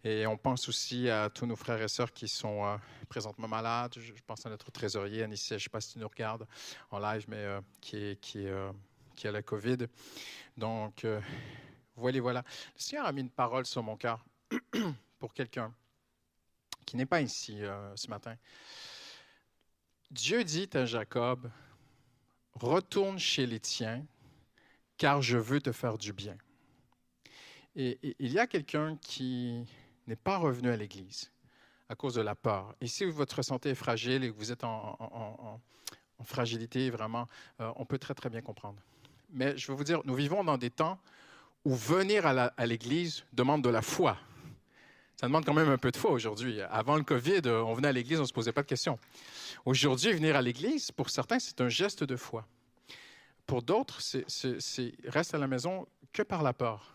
et 0.04 0.26
on 0.26 0.36
pense 0.36 0.68
aussi 0.68 1.08
à 1.08 1.30
tous 1.30 1.46
nos 1.46 1.56
frères 1.56 1.80
et 1.80 1.88
sœurs 1.88 2.12
qui 2.12 2.28
sont 2.28 2.78
présentement 3.08 3.48
malades. 3.48 3.94
Je, 3.96 4.12
pense 4.26 4.44
à 4.46 4.50
notre 4.50 4.70
trésorier, 4.70 5.22
Anicia, 5.22 5.56
je 5.56 5.62
ne 5.62 5.64
sais 5.64 5.70
pas 5.70 5.80
si 5.80 5.92
tu 5.92 5.98
nous 5.98 6.08
regardes 6.08 6.46
en 6.90 6.98
live, 6.98 7.24
mais 7.28 7.46
qui, 7.80 8.46
a 8.48 9.32
la 9.32 9.42
COVID. 9.42 9.86
Donc 10.56 11.06
voilà, 11.96 12.20
voilà. 12.20 12.44
Le 12.76 12.80
Seigneur 12.80 13.06
a 13.06 13.12
mis 13.12 13.22
une 13.22 13.30
parole 13.30 13.66
sur 13.66 13.82
mon 13.82 13.96
cœur 13.96 14.24
pour 15.18 15.34
quelqu'un 15.34 15.74
qui 16.88 16.96
n'est 16.96 17.04
pas 17.04 17.20
ici 17.20 17.62
euh, 17.62 17.94
ce 17.96 18.08
matin. 18.08 18.34
Dieu 20.10 20.42
dit 20.42 20.70
à 20.72 20.86
Jacob, 20.86 21.50
retourne 22.54 23.18
chez 23.18 23.44
les 23.44 23.60
tiens, 23.60 24.06
car 24.96 25.20
je 25.20 25.36
veux 25.36 25.60
te 25.60 25.70
faire 25.70 25.98
du 25.98 26.14
bien. 26.14 26.34
Et, 27.76 28.16
il 28.18 28.32
y 28.32 28.38
a 28.38 28.46
quelqu'un 28.46 28.96
qui 29.02 29.66
n'est 30.06 30.16
pas 30.16 30.38
revenu 30.38 30.70
à 30.70 30.76
l'Église 30.78 31.30
à 31.90 31.94
cause 31.94 32.14
de 32.14 32.22
la 32.22 32.34
peur. 32.34 32.74
Et 32.80 32.86
si 32.86 33.04
votre 33.04 33.42
santé 33.42 33.68
est 33.70 33.74
fragile 33.74 34.24
et 34.24 34.30
que 34.32 34.36
vous 34.36 34.50
êtes 34.50 34.64
en, 34.64 35.60
fragilité, 36.24 36.88
vraiment, 36.88 37.28
euh, 37.60 37.70
on 37.76 37.84
peut 37.84 37.98
très, 37.98 38.14
très 38.14 38.30
bien 38.30 38.40
comprendre. 38.40 38.80
Mais 39.28 39.58
je 39.58 39.70
veux 39.70 39.76
vous 39.76 39.84
dire, 39.84 40.00
nous 40.06 40.14
vivons 40.14 40.42
dans 40.42 40.56
des 40.56 40.70
temps 40.70 40.98
où 41.66 41.74
venir 41.74 42.24
à 42.26 42.66
l'Église 42.66 43.24
demande 43.34 43.62
de 43.62 43.68
la 43.68 43.82
foi. 43.82 44.16
Ça 45.20 45.26
demande 45.26 45.44
quand 45.44 45.54
même 45.54 45.68
un 45.68 45.78
peu 45.78 45.90
de 45.90 45.96
foi 45.96 46.12
aujourd'hui. 46.12 46.60
Avant 46.60 46.96
le 46.96 47.02
COVID, 47.02 47.40
on 47.48 47.74
venait 47.74 47.88
à 47.88 47.92
l'église, 47.92 48.18
on 48.18 48.22
ne 48.22 48.26
se 48.28 48.32
posait 48.32 48.52
pas 48.52 48.62
de 48.62 48.68
questions. 48.68 49.00
Aujourd'hui, 49.64 50.12
venir 50.12 50.36
à 50.36 50.42
l'église, 50.42 50.92
pour 50.92 51.10
certains, 51.10 51.40
c'est 51.40 51.60
un 51.60 51.68
geste 51.68 52.04
de 52.04 52.14
foi. 52.14 52.46
Pour 53.44 53.62
d'autres, 53.62 54.00
c'est, 54.00 54.92
reste 55.06 55.34
à 55.34 55.38
la 55.38 55.48
maison 55.48 55.88
que 56.12 56.22
par 56.22 56.44
la 56.44 56.52
peur. 56.52 56.94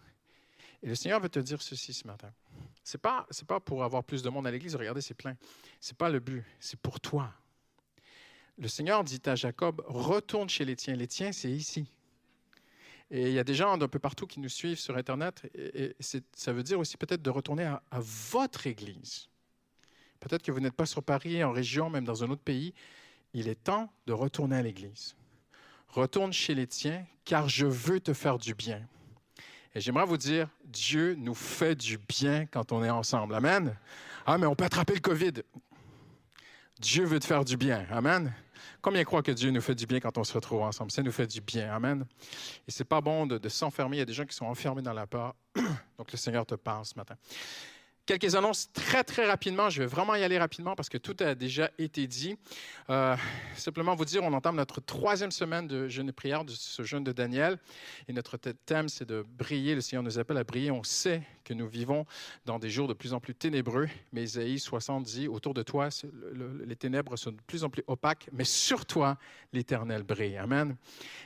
Et 0.81 0.87
le 0.87 0.95
Seigneur 0.95 1.19
veut 1.19 1.27
te 1.27 1.39
dire 1.39 1.61
ceci 1.61 1.93
ce 1.93 2.07
matin. 2.07 2.31
C'est 2.85 2.97
pas, 2.97 3.27
c'est 3.29 3.47
pas 3.47 3.59
pour 3.59 3.83
avoir 3.83 4.05
plus 4.05 4.23
de 4.23 4.29
monde 4.29 4.47
à 4.47 4.51
l'église, 4.51 4.75
regardez, 4.77 5.01
c'est 5.01 5.13
plein. 5.13 5.35
C'est 5.81 5.97
pas 5.97 6.09
le 6.09 6.19
but, 6.19 6.45
c'est 6.61 6.79
pour 6.79 7.01
toi. 7.01 7.29
Le 8.57 8.69
Seigneur 8.69 9.03
dit 9.03 9.21
à 9.25 9.35
Jacob, 9.35 9.83
retourne 9.85 10.47
chez 10.47 10.63
les 10.63 10.77
tiens. 10.77 10.95
Les 10.95 11.07
tiens, 11.07 11.33
c'est 11.33 11.51
ici. 11.51 11.91
Et 13.15 13.27
il 13.27 13.33
y 13.33 13.39
a 13.39 13.43
des 13.43 13.53
gens 13.53 13.77
d'un 13.77 13.87
peu 13.87 13.99
partout 13.99 14.25
qui 14.25 14.39
nous 14.39 14.49
suivent 14.49 14.79
sur 14.79 14.97
Internet. 14.97 15.43
Et, 15.53 15.95
ça 16.35 16.51
veut 16.51 16.63
dire 16.63 16.79
aussi 16.79 16.97
peut-être 16.97 17.21
de 17.21 17.29
retourner 17.29 17.63
à 17.65 17.99
votre 17.99 18.65
Église. 18.65 19.29
Peut-être 20.19 20.41
que 20.41 20.51
vous 20.51 20.59
n'êtes 20.59 20.73
pas 20.73 20.87
sur 20.87 21.03
Paris, 21.03 21.43
en 21.43 21.51
région, 21.51 21.91
même 21.91 22.05
dans 22.05 22.23
un 22.23 22.31
autre 22.31 22.41
pays. 22.41 22.73
Il 23.35 23.47
est 23.47 23.63
temps 23.63 23.93
de 24.07 24.13
retourner 24.13 24.55
à 24.55 24.63
l'Église. 24.63 25.15
Retourne 25.89 26.33
chez 26.33 26.55
les 26.55 26.65
tiens, 26.65 27.05
car 27.23 27.47
je 27.47 27.67
veux 27.67 27.99
te 27.99 28.13
faire 28.13 28.39
du 28.39 28.55
bien. 28.55 28.81
Et 29.75 29.79
j'aimerais 29.79 30.05
vous 30.05 30.17
dire, 30.17 30.49
Dieu 30.65 31.13
nous 31.13 31.35
fait 31.35 31.75
du 31.75 31.99
bien 31.99 32.47
quand 32.47 32.71
on 32.71 32.83
est 32.83 32.89
ensemble. 32.89 33.35
Amen. 33.35 33.77
Ah, 34.25 34.39
mais 34.39 34.47
on 34.47 34.55
peut 34.55 34.65
attraper 34.65 34.95
le 34.95 35.01
COVID. 35.01 35.33
Dieu 36.79 37.05
veut 37.05 37.19
te 37.19 37.25
faire 37.25 37.45
du 37.45 37.57
bien. 37.57 37.85
Amen. 37.91 38.33
Combien 38.81 39.03
croient 39.03 39.23
que 39.23 39.31
Dieu 39.31 39.51
nous 39.51 39.61
fait 39.61 39.75
du 39.75 39.85
bien 39.85 39.99
quand 39.99 40.17
on 40.17 40.23
se 40.23 40.33
retrouve 40.33 40.61
ensemble? 40.61 40.91
Ça 40.91 41.03
nous 41.03 41.11
fait 41.11 41.27
du 41.27 41.41
bien. 41.41 41.73
Amen. 41.73 42.05
Et 42.67 42.71
c'est 42.71 42.83
pas 42.83 43.01
bon 43.01 43.25
de, 43.25 43.49
s'enfermer. 43.49 43.97
Il 43.97 43.99
y 43.99 44.03
a 44.03 44.05
des 44.05 44.13
gens 44.13 44.25
qui 44.25 44.35
sont 44.35 44.45
enfermés 44.45 44.81
dans 44.81 44.93
la 44.93 45.07
peur. 45.07 45.35
Donc 45.97 46.11
le 46.11 46.17
Seigneur 46.17 46.45
te 46.45 46.55
parle 46.55 46.85
ce 46.85 46.95
matin. 46.95 47.15
Quelques 48.05 48.35
annonces 48.35 48.69
très, 48.73 49.05
très 49.05 49.25
rapidement. 49.25 49.69
Je 49.69 49.81
vais 49.81 49.87
vraiment 49.87 50.15
y 50.15 50.23
aller 50.23 50.37
rapidement 50.37 50.75
parce 50.75 50.89
que 50.89 50.97
tout 50.97 51.15
a 51.21 51.35
déjà 51.35 51.71
été 51.77 52.05
dit. 52.05 52.37
Euh, 52.89 53.15
simplement 53.55 53.95
vous 53.95 54.03
dire, 54.03 54.23
on 54.23 54.33
entame 54.33 54.57
notre 54.57 54.81
troisième 54.81 55.31
semaine 55.31 55.67
de 55.67 55.87
jeûne 55.87 56.09
et 56.09 56.11
prière, 56.11 56.43
de 56.43 56.51
ce 56.51 56.83
jeûne 56.83 57.05
de 57.05 57.13
Daniel. 57.13 57.57
Et 58.09 58.13
notre 58.13 58.35
thème, 58.37 58.89
c'est 58.89 59.05
de 59.05 59.25
briller. 59.25 59.75
Le 59.75 59.79
Seigneur 59.79 60.03
nous 60.03 60.19
appelle 60.19 60.37
à 60.37 60.43
briller. 60.43 60.69
On 60.69 60.83
sait 60.83 61.23
que 61.43 61.53
nous 61.53 61.67
vivons 61.67 62.05
dans 62.45 62.59
des 62.59 62.69
jours 62.69 62.87
de 62.87 62.93
plus 62.93 63.13
en 63.13 63.19
plus 63.19 63.35
ténébreux. 63.35 63.87
Mais 64.11 64.23
Isaïe 64.23 64.59
60 64.59 65.03
dit, 65.03 65.27
autour 65.27 65.53
de 65.53 65.63
toi, 65.63 65.89
les 66.65 66.75
ténèbres 66.75 67.15
sont 67.15 67.31
de 67.31 67.41
plus 67.47 67.63
en 67.63 67.69
plus 67.69 67.83
opaques, 67.87 68.29
mais 68.31 68.43
sur 68.43 68.85
toi, 68.85 69.17
l'Éternel 69.51 70.03
brille. 70.03 70.37
Amen. 70.37 70.75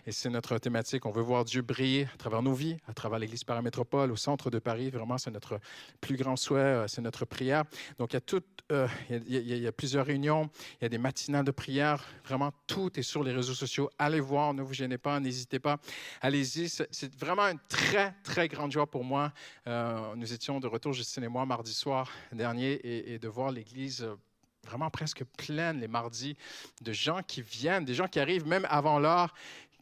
Et 0.05 0.11
c'est 0.11 0.29
notre 0.29 0.57
thématique. 0.57 1.05
On 1.05 1.11
veut 1.11 1.21
voir 1.21 1.45
Dieu 1.45 1.61
briller 1.61 2.07
à 2.13 2.17
travers 2.17 2.41
nos 2.41 2.53
vies, 2.53 2.77
à 2.87 2.93
travers 2.93 3.19
l'Église 3.19 3.43
paramétropole, 3.43 4.11
au 4.11 4.15
centre 4.15 4.49
de 4.49 4.59
Paris. 4.59 4.89
Vraiment, 4.89 5.17
c'est 5.17 5.31
notre 5.31 5.59
plus 6.01 6.15
grand 6.15 6.35
souhait, 6.35 6.59
euh, 6.59 6.87
c'est 6.87 7.01
notre 7.01 7.25
prière. 7.25 7.63
Donc, 7.99 8.13
il 8.13 9.29
y 9.29 9.67
a 9.67 9.71
plusieurs 9.71 10.05
réunions, 10.05 10.49
il 10.79 10.83
y 10.83 10.85
a 10.85 10.89
des 10.89 10.97
matinales 10.97 11.45
de 11.45 11.51
prière. 11.51 12.05
Vraiment, 12.25 12.51
tout 12.67 12.99
est 12.99 13.03
sur 13.03 13.23
les 13.23 13.31
réseaux 13.31 13.53
sociaux. 13.53 13.89
Allez 13.97 14.19
voir, 14.19 14.53
ne 14.53 14.61
vous 14.61 14.73
gênez 14.73 14.97
pas, 14.97 15.19
n'hésitez 15.19 15.59
pas. 15.59 15.77
Allez-y. 16.21 16.69
C'est 16.69 17.15
vraiment 17.15 17.43
une 17.43 17.59
très, 17.69 18.13
très 18.23 18.47
grande 18.47 18.71
joie 18.71 18.87
pour 18.87 19.03
moi. 19.03 19.31
Euh, 19.67 20.06
nous 20.15 20.33
étions 20.33 20.59
de 20.59 20.67
retour, 20.67 20.93
Justine 20.93 21.23
et 21.23 21.27
moi, 21.27 21.45
mardi 21.45 21.73
soir 21.73 22.11
dernier, 22.31 22.73
et, 22.73 23.13
et 23.13 23.19
de 23.19 23.27
voir 23.27 23.51
l'Église 23.51 24.03
euh, 24.03 24.15
vraiment 24.63 24.89
presque 24.89 25.23
pleine 25.37 25.79
les 25.79 25.87
mardis 25.87 26.35
de 26.81 26.91
gens 26.91 27.21
qui 27.23 27.41
viennent, 27.41 27.85
des 27.85 27.93
gens 27.93 28.07
qui 28.07 28.19
arrivent 28.19 28.45
même 28.45 28.67
avant 28.69 28.99
l'heure, 28.99 29.33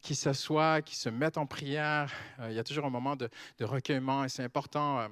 qui 0.01 0.15
s'assoient, 0.15 0.82
qui 0.82 0.95
se 0.95 1.09
mettent 1.09 1.38
en 1.38 1.47
prière. 1.47 2.13
Euh, 2.39 2.51
il 2.51 2.55
y 2.55 2.59
a 2.59 2.63
toujours 2.63 2.86
un 2.86 2.91
moment 2.91 3.15
de, 3.15 3.30
recueillement 3.61 4.23
et 4.23 4.30
c'est 4.30 4.43
important. 4.43 4.99
euh, 4.99 5.07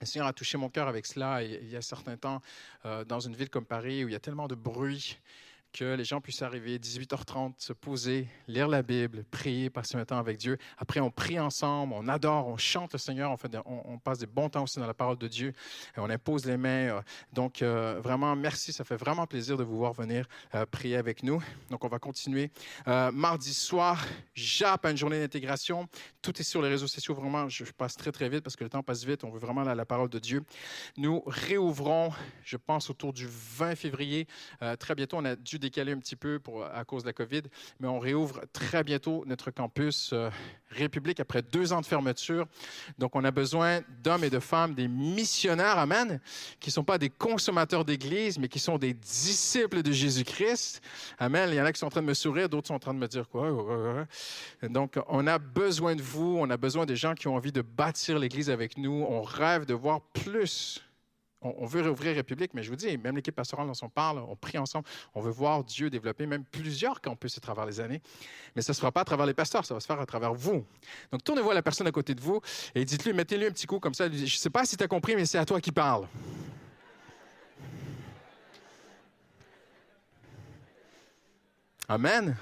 Le 0.00 0.06
Seigneur 0.06 0.28
a 0.28 0.32
touché 0.32 0.58
mon 0.58 0.68
cœur 0.68 0.86
avec 0.88 1.06
cela 1.06 1.42
il 1.42 1.68
y 1.68 1.76
a 1.76 1.82
certains 1.82 2.16
temps, 2.16 2.42
euh, 2.84 3.04
dans 3.04 3.20
une 3.20 3.34
ville 3.34 3.48
comme 3.48 3.64
Paris 3.64 4.04
où 4.04 4.08
il 4.08 4.12
y 4.12 4.16
a 4.16 4.20
tellement 4.20 4.48
de 4.48 4.54
bruit 4.54 5.18
que 5.72 5.94
les 5.94 6.04
gens 6.04 6.20
puissent 6.20 6.42
arriver 6.42 6.78
18h30, 6.78 7.54
se 7.56 7.72
poser, 7.72 8.28
lire 8.46 8.68
la 8.68 8.82
Bible, 8.82 9.24
prier, 9.30 9.70
passer 9.70 9.96
un 9.96 10.04
temps 10.04 10.18
avec 10.18 10.36
Dieu. 10.36 10.58
Après, 10.76 11.00
on 11.00 11.10
prie 11.10 11.40
ensemble, 11.40 11.94
on 11.96 12.08
adore, 12.08 12.48
on 12.48 12.56
chante 12.56 12.92
le 12.92 12.98
Seigneur, 12.98 13.34
on, 13.66 13.82
on, 13.86 13.98
passe 13.98 14.18
des 14.18 14.26
bons 14.26 14.50
temps 14.50 14.64
aussi 14.64 14.78
dans 14.78 14.86
la 14.86 14.94
parole 14.94 15.16
de 15.16 15.28
Dieu, 15.28 15.52
et 15.96 16.00
on 16.00 16.10
impose 16.10 16.44
les 16.44 16.56
mains. 16.56 16.68
Euh, 16.88 17.02
donc, 17.32 17.62
euh, 17.62 18.00
vraiment, 18.02 18.36
merci, 18.36 18.72
ça 18.72 18.84
fait 18.84 18.96
vraiment 18.96 19.26
plaisir 19.26 19.56
de 19.56 19.64
vous 19.64 19.78
voir 19.78 19.92
venir 19.92 20.26
euh, 20.54 20.66
prier 20.66 20.96
avec 20.96 21.22
nous. 21.22 21.42
Donc, 21.70 21.84
on 21.84 21.88
va 21.88 21.98
continuer. 21.98 22.50
mardi 22.86 23.54
soir, 23.54 24.04
JAP, 24.34 24.86
une 24.86 24.96
journée 24.96 25.20
d'intégration. 25.20 25.88
Tout 26.20 26.38
est 26.38 26.44
sur 26.44 26.60
les 26.60 26.68
réseaux 26.68 26.86
sociaux, 26.86 27.14
vraiment, 27.14 27.48
je, 27.48 27.64
passe 27.72 27.96
très, 27.96 28.12
très 28.12 28.28
vite 28.28 28.42
parce 28.42 28.56
que 28.56 28.64
le 28.64 28.70
temps 28.70 28.82
passe 28.82 29.04
vite, 29.04 29.24
on 29.24 29.30
veut 29.30 29.38
vraiment 29.38 29.62
la, 29.62 29.74
la 29.74 29.86
parole 29.86 30.10
de 30.10 30.18
Dieu. 30.18 30.42
Nous 30.98 31.22
réouvrons, 31.26 32.12
je 32.44 32.56
pense, 32.56 32.90
autour 32.90 33.12
du 33.12 33.26
20 33.26 33.74
février. 33.76 34.26
très 34.78 34.94
bientôt, 34.94 35.16
on 35.16 35.24
a 35.24 35.36
dû 35.36 35.58
décaler 35.62 35.92
un 35.92 35.98
petit 35.98 36.16
peu 36.16 36.40
à 36.74 36.84
cause 36.84 37.02
de 37.02 37.08
la 37.08 37.12
COVID, 37.12 37.42
mais 37.80 37.88
on 37.88 37.98
réouvre 37.98 38.42
très 38.52 38.84
bientôt 38.84 39.24
notre 39.26 39.50
campus 39.50 40.10
euh, 40.12 40.28
République 40.70 41.20
après 41.20 41.42
deux 41.42 41.72
ans 41.72 41.80
de 41.80 41.86
fermeture. 41.86 42.46
Donc, 42.98 43.16
on 43.16 43.24
a 43.24 43.30
besoin 43.30 43.80
d'hommes 44.02 44.24
et 44.24 44.30
de 44.30 44.38
femmes, 44.38 44.74
des 44.74 44.88
missionnaires, 44.88 45.78
amen, 45.78 46.20
qui 46.60 46.68
ne 46.68 46.72
sont 46.72 46.84
pas 46.84 46.98
des 46.98 47.10
consommateurs 47.10 47.84
d'Église, 47.84 48.38
mais 48.38 48.48
qui 48.48 48.58
sont 48.58 48.78
des 48.78 48.94
disciples 48.94 49.82
de 49.82 49.92
Jésus-Christ. 49.92 50.82
Amen. 51.18 51.48
Il 51.50 51.56
y 51.56 51.60
en 51.60 51.64
a 51.64 51.72
qui 51.72 51.78
sont 51.78 51.86
en 51.86 51.90
train 51.90 52.02
de 52.02 52.06
me 52.06 52.14
sourire, 52.14 52.48
d'autres 52.48 52.68
sont 52.68 52.74
en 52.74 52.78
train 52.78 52.94
de 52.94 52.98
me 52.98 53.08
dire 53.08 53.28
quoi. 53.28 53.48
Donc, 54.62 54.98
on 55.08 55.26
a 55.26 55.38
besoin 55.38 55.94
de 55.94 56.02
vous, 56.02 56.36
on 56.38 56.50
a 56.50 56.56
besoin 56.56 56.86
des 56.86 56.96
gens 56.96 57.14
qui 57.14 57.28
ont 57.28 57.36
envie 57.36 57.52
de 57.52 57.62
bâtir 57.62 58.18
l'Église 58.18 58.50
avec 58.50 58.76
nous. 58.76 59.06
On 59.08 59.22
rêve 59.22 59.64
de 59.64 59.74
voir 59.74 60.00
plus 60.00 60.82
on, 61.42 61.66
veut 61.66 61.82
réouvrir 61.82 62.14
République, 62.14 62.54
mais 62.54 62.62
je 62.62 62.70
vous 62.70 62.76
dis, 62.76 62.96
même 62.98 63.16
l'équipe 63.16 63.34
pastorale 63.34 63.66
dont 63.66 63.72
on 63.82 63.88
parle, 63.88 64.18
on 64.18 64.36
prie 64.36 64.58
ensemble, 64.58 64.86
on 65.14 65.20
veut 65.20 65.30
voir 65.30 65.64
Dieu 65.64 65.90
développer 65.90 66.26
même 66.26 66.44
plusieurs 66.44 67.00
campus 67.00 67.36
à 67.36 67.40
travers 67.40 67.66
les 67.66 67.80
années. 67.80 68.00
Mais 68.54 68.62
ça 68.62 68.72
ne 68.72 68.74
se 68.74 68.80
fera 68.80 68.92
pas 68.92 69.00
à 69.00 69.04
travers 69.04 69.26
les 69.26 69.34
pasteurs, 69.34 69.64
ça 69.64 69.74
va 69.74 69.80
se 69.80 69.86
faire 69.86 70.00
à 70.00 70.06
travers 70.06 70.34
vous. 70.34 70.64
Donc 71.10 71.24
tournez-vous 71.24 71.50
à 71.50 71.54
la 71.54 71.62
personne 71.62 71.86
à 71.86 71.92
côté 71.92 72.14
de 72.14 72.20
vous 72.20 72.40
et 72.74 72.84
dites-lui, 72.84 73.12
mettez-lui 73.12 73.46
un 73.46 73.50
petit 73.50 73.66
coup 73.66 73.80
comme 73.80 73.94
ça. 73.94 74.10
Je 74.10 74.22
ne 74.22 74.26
sais 74.26 74.50
pas 74.50 74.64
si 74.64 74.76
tu 74.76 74.84
as 74.84 74.88
compris, 74.88 75.16
mais 75.16 75.26
c'est 75.26 75.38
à 75.38 75.44
toi 75.44 75.60
qui 75.60 75.72
parle. 75.72 76.06
Amen. 81.88 82.36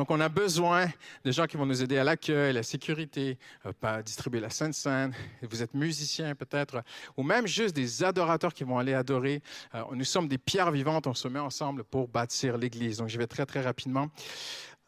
Donc, 0.00 0.10
on 0.10 0.20
a 0.20 0.30
besoin 0.30 0.86
de 1.26 1.30
gens 1.30 1.46
qui 1.46 1.58
vont 1.58 1.66
nous 1.66 1.82
aider 1.82 1.98
à 1.98 2.04
l'accueil, 2.04 2.54
la 2.54 2.62
sécurité, 2.62 3.36
euh, 3.66 3.72
pas 3.78 4.02
distribuer 4.02 4.40
la 4.40 4.48
Sainte 4.48 4.72
Seine. 4.72 5.12
Vous 5.42 5.62
êtes 5.62 5.74
musicien 5.74 6.34
peut-être, 6.34 6.82
ou 7.18 7.22
même 7.22 7.46
juste 7.46 7.76
des 7.76 8.02
adorateurs 8.02 8.54
qui 8.54 8.64
vont 8.64 8.78
aller 8.78 8.94
adorer. 8.94 9.42
Euh, 9.74 9.82
nous 9.92 10.04
sommes 10.04 10.26
des 10.26 10.38
pierres 10.38 10.70
vivantes, 10.70 11.06
on 11.06 11.12
se 11.12 11.28
met 11.28 11.38
ensemble 11.38 11.84
pour 11.84 12.08
bâtir 12.08 12.56
l'Église. 12.56 12.96
Donc, 12.96 13.10
je 13.10 13.18
vais 13.18 13.26
très, 13.26 13.44
très 13.44 13.60
rapidement. 13.60 14.08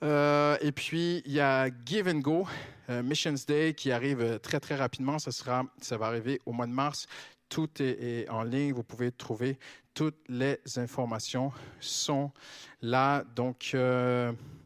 Euh, 0.03 0.57
et 0.63 0.73
puis, 0.73 1.21
il 1.27 1.33
y 1.33 1.41
a 1.41 1.69
Give 1.85 2.09
and 2.09 2.21
Go, 2.21 2.49
Missions 2.89 3.35
Day, 3.47 3.75
qui 3.75 3.93
arrive 3.93 4.39
très, 4.39 4.61
très 4.61 4.77
rapidement. 4.77 5.19
Ça, 5.19 5.31
sera, 5.31 5.65
ça 5.83 5.99
va 5.99 6.07
arriver 6.07 6.41
au 6.47 6.53
mois 6.53 6.67
de 6.67 6.73
mars. 6.73 7.07
Tout 7.51 7.69
est, 7.81 8.27
en 8.31 8.45
ligne. 8.45 8.73
Vous 8.73 8.83
pouvez 8.83 9.13
trouver 9.13 9.59
toutes 9.93 10.25
les 10.31 10.59
informations 10.77 11.53
sont 11.81 12.33
là. 12.81 13.25
Donc, 13.37 13.77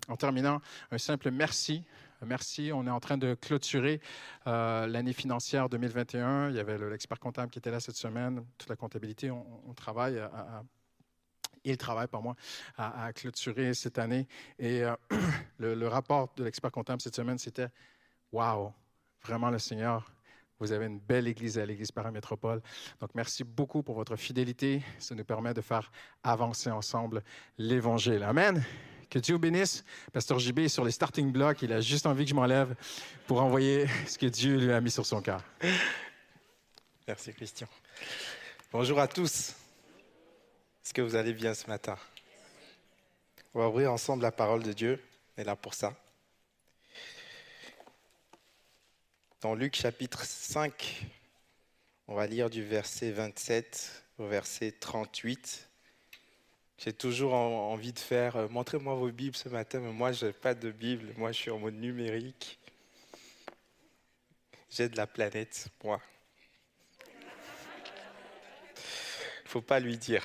en 0.09 0.17
terminant, 0.17 0.61
un 0.91 0.99
simple 0.99 1.31
merci. 1.31 1.85
Merci. 2.25 2.71
On 2.73 2.87
est 2.87 2.91
en 2.91 3.01
train 3.01 3.19
de 3.19 3.35
clôturer 3.35 4.01
euh, 4.47 4.87
l'année 4.87 5.13
financière 5.13 5.69
2021. 5.69 6.49
Il 6.49 6.57
y 6.57 6.61
avait 6.61 6.79
l'expert 6.79 7.21
comptable 7.21 7.51
qui 7.51 7.59
était 7.59 7.71
là 7.71 7.79
cette 7.79 7.97
semaine. 7.97 8.43
Toute 8.57 8.71
la 8.71 8.77
comptabilité, 8.77 9.31
on, 9.31 9.75
travaille 9.75 10.19
il 11.67 11.77
travaille 11.77 12.07
par 12.07 12.23
moi 12.23 12.37
à, 12.77 13.13
clôturer 13.13 13.75
cette 13.75 13.99
année. 13.99 14.27
Et 14.59 14.83
euh, 14.83 14.95
le, 15.59 15.89
rapport 15.89 16.33
de 16.37 16.45
l'expert 16.45 16.71
comptable 16.71 17.01
cette 17.01 17.17
semaine, 17.17 17.39
c'était 17.39 17.69
Waouh, 18.33 18.73
vraiment 19.23 19.51
le 19.51 19.59
Seigneur. 19.59 20.11
Vous 20.59 20.73
avez 20.73 20.87
une 20.87 20.99
belle 20.99 21.29
église 21.29 21.59
à 21.59 21.67
l'église 21.67 21.93
paramétropole. 21.93 22.63
Donc, 23.01 23.11
merci 23.15 23.45
beaucoup 23.45 23.83
pour 23.83 23.95
votre 23.95 24.17
fidélité. 24.17 24.83
Ça 24.99 25.15
nous 25.15 25.25
permet 25.25 25.53
de 25.53 25.61
faire 25.61 25.93
avancer 26.23 26.71
ensemble 26.71 27.23
l'Évangile. 27.59 28.23
Amen. 28.23 28.65
Que 29.09 29.19
Dieu 29.19 29.39
bénisse. 29.39 29.85
Pasteur 30.13 30.39
JB 30.39 30.61
est 30.61 30.69
sur 30.69 30.85
les 30.85 30.91
starting 30.91 31.31
blocks. 31.31 31.63
Il 31.63 31.73
a 31.73 31.81
juste 31.81 32.07
envie 32.07 32.25
que 32.25 32.31
je 32.31 32.35
m'enlève 32.35 32.75
pour 33.27 33.41
envoyer 33.41 33.87
ce 34.07 34.19
que 34.19 34.27
Dieu 34.27 34.57
lui 34.59 34.73
a 34.73 34.81
mis 34.81 34.91
sur 34.91 35.07
son 35.07 35.21
cœur. 35.21 35.43
Merci 37.07 37.33
Christian. 37.33 37.69
Bonjour 38.73 38.99
à 38.99 39.07
tous. 39.07 39.55
Est-ce 40.85 40.93
que 40.93 41.03
vous 41.03 41.15
allez 41.15 41.33
bien 41.33 41.55
ce 41.55 41.67
matin? 41.69 41.97
On 43.55 43.61
va 43.61 43.69
ouvrir 43.69 43.93
ensemble 43.93 44.23
la 44.23 44.33
parole 44.33 44.63
de 44.63 44.73
Dieu. 44.73 45.03
On 45.37 45.43
est 45.43 45.45
là 45.45 45.57
pour 45.57 45.75
ça. 45.75 45.95
Dans 49.41 49.55
Luc 49.55 49.77
chapitre 49.77 50.25
5, 50.25 51.07
on 52.09 52.15
va 52.15 52.27
lire 52.27 52.51
du 52.51 52.65
verset 52.65 53.13
27 53.13 54.05
au 54.19 54.27
verset 54.27 54.73
38. 54.73 55.66
J'ai 56.79 56.93
toujours 56.93 57.33
envie 57.33 57.93
de 57.93 57.99
faire 57.99 58.37
euh, 58.37 58.49
montrez-moi 58.49 58.95
vos 58.95 59.11
Bibles 59.11 59.37
ce 59.37 59.49
matin, 59.49 59.81
mais 59.81 59.93
moi, 59.93 60.13
je 60.13 60.27
n'ai 60.27 60.33
pas 60.33 60.55
de 60.55 60.71
Bible. 60.71 61.15
Moi, 61.17 61.33
je 61.33 61.39
suis 61.39 61.51
en 61.51 61.59
mode 61.59 61.75
numérique. 61.75 62.59
J'ai 64.69 64.89
de 64.91 64.97
la 64.97 65.07
planète, 65.07 65.69
moi. 65.83 66.01
Il 68.77 69.49
faut 69.49 69.63
pas 69.63 69.81
lui 69.81 69.97
dire. 69.97 70.23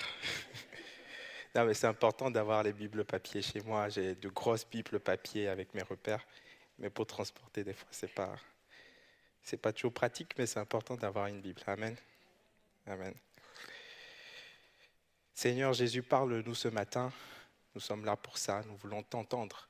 non, 1.56 1.64
mais 1.66 1.74
c'est 1.74 1.88
important 1.88 2.30
d'avoir 2.30 2.64
les 2.64 2.74
Bibles 2.74 3.06
papier 3.06 3.42
chez 3.42 3.62
moi. 3.62 3.88
J'ai 3.88 4.16
de 4.16 4.28
grosses 4.28 4.68
Bibles 4.70 5.00
papier 5.00 5.48
avec 5.48 5.74
mes 5.74 5.84
repères. 5.84 6.26
Mais 6.80 6.90
pour 6.90 7.08
transporter, 7.08 7.64
des 7.64 7.74
fois, 7.74 7.88
c'est 7.92 8.14
pas, 8.14 8.36
pas 9.62 9.72
toujours 9.72 9.94
pratique, 9.94 10.34
mais 10.38 10.46
c'est 10.46 10.60
important 10.60 10.98
d'avoir 10.98 11.28
une 11.28 11.40
Bible. 11.40 11.62
Amen. 11.66 11.96
Amen. 12.88 13.14
Seigneur 15.42 15.74
Jésus, 15.74 16.04
parle-nous 16.04 16.54
ce 16.54 16.68
matin. 16.68 17.12
Nous 17.74 17.82
sommes 17.82 18.06
là 18.06 18.16
pour 18.16 18.38
ça. 18.38 18.62
Nous 18.68 18.76
voulons 18.76 19.02
t'entendre. 19.02 19.68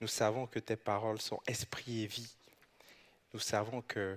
Nous 0.00 0.06
savons 0.06 0.46
que 0.46 0.60
tes 0.60 0.76
paroles 0.76 1.20
sont 1.20 1.40
esprit 1.48 2.04
et 2.04 2.06
vie. 2.06 2.32
Nous 3.34 3.40
savons 3.40 3.82
que 3.82 4.16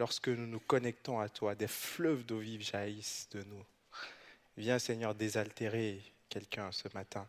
lorsque 0.00 0.26
nous 0.26 0.48
nous 0.48 0.58
connectons 0.58 1.20
à 1.20 1.28
toi, 1.28 1.54
des 1.54 1.68
fleuves 1.68 2.26
d'eau 2.26 2.40
vive 2.40 2.62
jaillissent 2.62 3.28
de 3.30 3.44
nous. 3.44 3.64
Viens, 4.56 4.80
Seigneur, 4.80 5.14
désaltérer 5.14 6.02
quelqu'un 6.28 6.72
ce 6.72 6.88
matin 6.94 7.28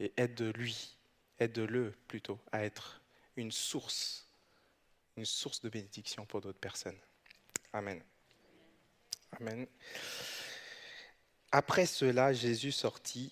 et 0.00 0.14
aide-lui, 0.16 0.96
aide-le 1.38 1.92
plutôt 2.08 2.38
à 2.52 2.64
être 2.64 3.02
une 3.36 3.52
source, 3.52 4.26
une 5.18 5.26
source 5.26 5.60
de 5.60 5.68
bénédiction 5.68 6.24
pour 6.24 6.40
d'autres 6.40 6.58
personnes. 6.58 6.98
Amen. 7.70 8.02
Amen. 9.38 9.66
Après 11.54 11.84
cela, 11.84 12.32
Jésus 12.32 12.72
sortit 12.72 13.30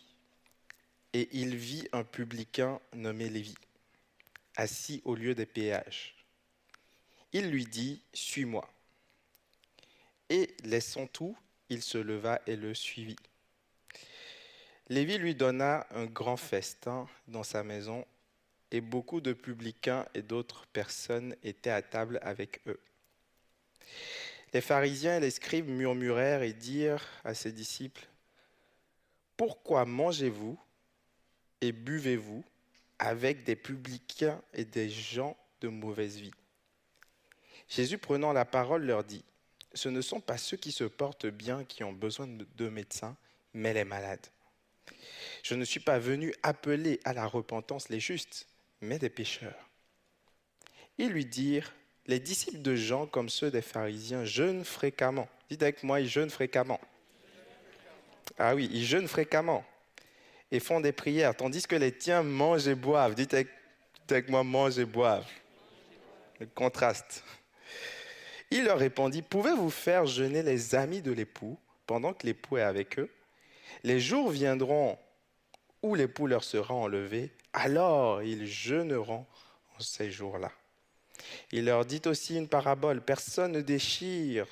et 1.15 1.29
il 1.33 1.57
vit 1.57 1.89
un 1.93 2.05
publicain 2.05 2.79
nommé 2.93 3.31
Lévi, 3.31 3.55
assis 4.57 5.01
au 5.07 5.15
lieu 5.15 5.35
des 5.35 5.47
péages. 5.47 6.15
Il 7.33 7.51
lui 7.51 7.65
dit, 7.65 8.03
Suis-moi. 8.13 8.71
Et 10.29 10.55
laissant 10.65 11.07
tout, 11.07 11.35
il 11.71 11.83
se 11.83 11.97
leva 11.97 12.43
et 12.47 12.57
le 12.57 12.75
suivit. 12.75 13.17
Lévi 14.91 15.17
lui 15.17 15.35
donna 15.35 15.87
un 15.91 16.05
grand 16.05 16.37
festin 16.37 17.09
dans 17.27 17.43
sa 17.43 17.63
maison, 17.63 18.05
et 18.71 18.83
beaucoup 18.83 19.23
de 19.23 19.33
publicains 19.33 20.07
et 20.15 20.23
d'autres 20.23 20.67
personnes 20.67 21.35
étaient 21.43 21.71
à 21.71 21.81
table 21.81 22.19
avec 22.23 22.61
eux. 22.67 22.81
Les 24.53 24.61
pharisiens 24.61 25.17
et 25.17 25.21
les 25.21 25.31
scribes 25.31 25.69
murmurèrent 25.69 26.43
et 26.43 26.53
dirent 26.53 27.07
à 27.25 27.35
ses 27.35 27.53
disciples, 27.53 28.10
pourquoi 29.41 29.87
mangez-vous 29.87 30.59
et 31.63 31.73
buvez-vous 31.73 32.45
avec 32.99 33.43
des 33.43 33.57
publicains 33.57 34.39
et 34.53 34.67
des 34.67 34.91
gens 34.91 35.35
de 35.63 35.69
mauvaise 35.69 36.19
vie? 36.19 36.35
Jésus 37.67 37.97
prenant 37.97 38.35
la 38.35 38.45
parole 38.45 38.85
leur 38.85 39.03
dit, 39.03 39.25
ce 39.73 39.89
ne 39.89 40.03
sont 40.03 40.21
pas 40.21 40.37
ceux 40.37 40.59
qui 40.59 40.73
se 40.73 40.85
portent 40.85 41.25
bien 41.25 41.65
qui 41.65 41.83
ont 41.85 41.93
besoin 41.95 42.27
de 42.27 42.69
médecins, 42.69 43.17
mais 43.55 43.73
les 43.73 43.85
malades. 43.85 44.27
Je 45.43 45.55
ne 45.55 45.65
suis 45.65 45.81
pas 45.81 45.99
venu 45.99 46.35
appeler 46.43 47.01
à 47.05 47.15
la 47.15 47.25
repentance 47.25 47.89
les 47.89 47.99
justes, 47.99 48.47
mais 48.83 48.99
des 48.99 49.09
pécheurs. 49.09 49.71
Ils 50.99 51.09
lui 51.09 51.25
dirent, 51.25 51.73
les 52.05 52.21
disciples 52.21 52.61
de 52.61 52.77
Jean, 52.77 53.07
comme 53.07 53.31
ceux 53.31 53.51
des 53.51 53.63
pharisiens, 53.63 54.27
jeûnent 54.27 54.67
fréquemment. 54.67 55.31
Dites 55.49 55.63
avec 55.63 55.83
moi, 55.83 56.03
ils 56.03 56.11
jeûnent 56.11 56.29
fréquemment. 56.29 56.81
Ah 58.39 58.55
oui, 58.55 58.69
ils 58.73 58.85
jeûnent 58.85 59.09
fréquemment 59.09 59.65
et 60.51 60.61
font 60.61 60.81
des 60.81 60.93
prières, 60.93 61.37
tandis 61.37 61.67
que 61.67 61.77
les 61.77 61.93
tiens 61.93 62.23
mangent 62.23 62.69
et 62.69 62.75
boivent. 62.75 63.15
Dites 63.15 63.35
avec, 63.35 64.29
moi, 64.29 64.43
mangent 64.43 64.79
et 64.79 64.85
boivent. 64.85 65.29
Le 66.41 66.47
contraste. 66.47 67.23
Il 68.51 68.65
leur 68.65 68.79
répondit, 68.79 69.23
pouvez-vous 69.23 69.71
faire 69.71 70.07
jeûner 70.07 70.43
les 70.43 70.75
amis 70.75 71.03
de 71.03 71.13
l'époux 71.13 71.59
pendant 71.87 72.13
que 72.13 72.27
l'époux 72.27 72.57
est 72.57 72.63
avec 72.63 72.99
eux? 72.99 73.11
Les 73.85 74.01
jours 74.01 74.31
viendront 74.31 74.99
où 75.83 75.95
l'époux 75.95 76.27
leur 76.27 76.43
sera 76.43 76.75
enlevé, 76.75 77.31
alors 77.53 78.23
ils 78.23 78.47
jeûneront 78.47 79.27
en 79.77 79.81
ces 79.81 80.11
jours-là. 80.11 80.51
Il 81.53 81.67
leur 81.67 81.85
dit 81.85 82.03
aussi 82.07 82.37
une 82.37 82.49
parabole, 82.49 83.03
personne 83.03 83.53
ne 83.53 83.61
déchire 83.61 84.47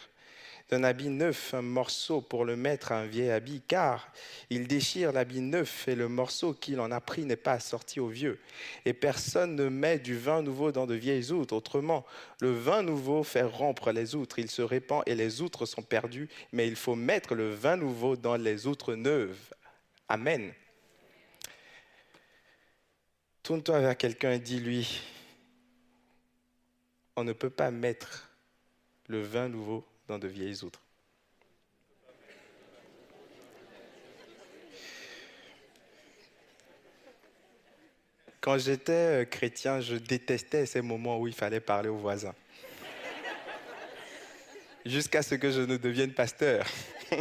d'un 0.69 0.85
habit 0.85 1.09
neuf 1.09 1.55
un 1.55 1.62
morceau 1.62 2.21
pour 2.21 2.45
le 2.45 2.55
mettre 2.55 2.93
à 2.93 2.99
un 2.99 3.07
vieil 3.07 3.31
habit, 3.31 3.62
car 3.66 4.12
il 4.51 4.69
déchire 4.69 5.12
l'habit 5.12 5.41
neuf 5.41 5.89
et 5.89 5.95
le 5.95 6.09
morceau 6.09 6.53
qu'il 6.53 6.81
en 6.81 6.91
a 6.91 7.01
pris 7.01 7.25
n'est 7.25 7.37
pas 7.37 7.53
assorti 7.53 8.01
au 8.01 8.09
vieux. 8.09 8.39
Et 8.85 8.93
personne 8.93 9.55
ne 9.55 9.69
met 9.69 9.99
du 9.99 10.16
vin 10.19 10.43
nouveau 10.43 10.71
dans 10.71 10.87
de 10.87 10.95
vieilles 10.95 11.33
outres. 11.33 11.55
Autrement, 11.55 12.05
le 12.41 12.53
vin 12.53 12.83
nouveau 12.83 13.23
fait 13.23 13.43
rompre 13.43 13.93
les 13.93 14.14
outres, 14.14 14.39
il 14.39 14.51
se 14.51 14.62
répand 14.62 15.03
et 15.07 15.14
les 15.14 15.41
outres 15.41 15.64
sont 15.64 15.83
perdues, 15.83 16.29
mais 16.53 16.69
il 16.69 16.77
faut 16.77 16.97
mettre 16.97 17.35
le 17.35 17.55
vin 17.55 17.77
nouveau 17.77 18.16
dans 18.16 18.37
les 18.37 18.66
outres 18.66 18.95
neuves. 18.95 19.55
Amen. 20.09 20.53
Tourne-toi 23.43 23.81
vers 23.81 23.97
quelqu'un 23.97 24.33
et 24.33 24.39
dis-lui, 24.39 25.01
on 27.16 27.25
ne 27.25 27.33
peut 27.33 27.51
pas 27.51 27.71
mettre 27.71 28.29
le 29.07 29.23
vin 29.23 29.49
nouveau 29.49 29.87
dans 30.09 30.19
de 30.19 30.27
vieilles 30.27 30.65
outres. 30.65 30.83
Quand 38.41 38.57
j'étais 38.57 38.93
euh, 38.93 39.25
chrétien, 39.25 39.81
je 39.81 39.97
détestais 39.97 40.65
ces 40.65 40.81
moments 40.81 41.21
où 41.21 41.27
il 41.27 41.35
fallait 41.35 41.61
parler 41.61 41.91
aux 41.91 41.99
voisins. 41.99 42.35
Jusqu'à 44.87 45.23
ce 45.23 45.35
que 45.35 45.51
je 45.51 45.61
ne 45.61 45.77
devienne 45.77 46.15
pasteur. 46.15 46.65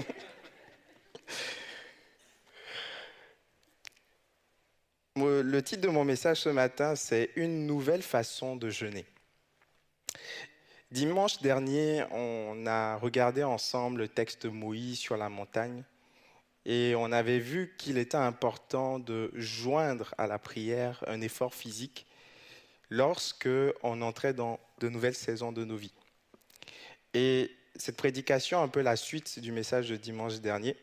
Le 5.16 5.62
titre 5.62 5.82
de 5.82 5.88
mon 5.88 6.06
message 6.06 6.42
ce 6.42 6.50
matin, 6.50 6.96
c'est 6.96 7.32
Une 7.36 7.66
nouvelle 7.66 8.04
façon 8.04 8.56
de 8.56 8.70
jeûner. 8.70 9.06
Dimanche 10.92 11.42
dernier, 11.42 12.06
on 12.12 12.66
a 12.66 12.96
regardé 12.96 13.44
ensemble 13.44 14.00
le 14.00 14.08
texte 14.08 14.46
Moïse 14.46 14.98
sur 14.98 15.18
la 15.18 15.28
montagne 15.28 15.84
et 16.66 16.94
on 16.96 17.12
avait 17.12 17.40
vu 17.40 17.76
qu'il 17.78 17.98
était 17.98 18.16
important 18.16 18.98
de 18.98 19.30
joindre 19.34 20.16
à 20.18 20.28
la 20.28 20.40
prière 20.40 21.04
un 21.08 21.20
effort 21.20 21.54
physique 21.54 22.06
lorsque 22.90 23.50
on 23.84 24.02
entrait 24.02 24.34
dans 24.34 24.62
de 24.80 24.88
nouvelles 24.88 25.14
saisons 25.14 25.52
de 25.52 25.66
nos 25.66 25.76
vies. 25.76 25.94
Et 27.14 27.52
cette 27.76 27.98
prédication 27.98 28.62
est 28.62 28.64
un 28.64 28.70
peu 28.70 28.82
la 28.82 28.96
suite 28.96 29.40
du 29.40 29.52
message 29.52 29.90
de 29.90 29.98
dimanche 29.98 30.40
dernier 30.40 30.78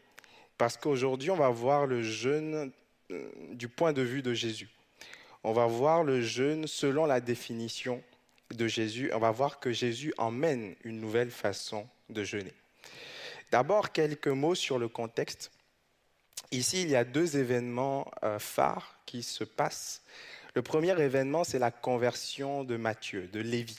parce 0.58 0.76
qu'aujourd'hui, 0.76 1.30
on 1.30 1.36
va 1.36 1.48
voir 1.48 1.86
le 1.86 2.02
jeûne 2.02 2.72
euh, 3.10 3.30
du 3.52 3.68
point 3.68 3.94
de 3.94 4.02
vue 4.02 4.20
de 4.20 4.34
Jésus. 4.34 4.68
On 5.44 5.54
va 5.54 5.64
voir 5.66 6.04
le 6.04 6.20
jeûne 6.20 6.66
selon 6.66 7.06
la 7.06 7.22
définition 7.22 8.02
de 8.56 8.68
Jésus, 8.68 9.10
on 9.12 9.18
va 9.18 9.30
voir 9.30 9.60
que 9.60 9.72
Jésus 9.72 10.12
emmène 10.18 10.74
une 10.84 11.00
nouvelle 11.00 11.30
façon 11.30 11.88
de 12.08 12.24
jeûner. 12.24 12.52
D'abord, 13.50 13.92
quelques 13.92 14.28
mots 14.28 14.54
sur 14.54 14.78
le 14.78 14.88
contexte. 14.88 15.50
Ici, 16.50 16.82
il 16.82 16.90
y 16.90 16.96
a 16.96 17.04
deux 17.04 17.36
événements 17.36 18.10
euh, 18.22 18.38
phares 18.38 18.98
qui 19.06 19.22
se 19.22 19.44
passent. 19.44 20.02
Le 20.54 20.62
premier 20.62 21.00
événement, 21.00 21.44
c'est 21.44 21.58
la 21.58 21.70
conversion 21.70 22.64
de 22.64 22.76
Matthieu, 22.76 23.28
de 23.32 23.40
Lévi. 23.40 23.76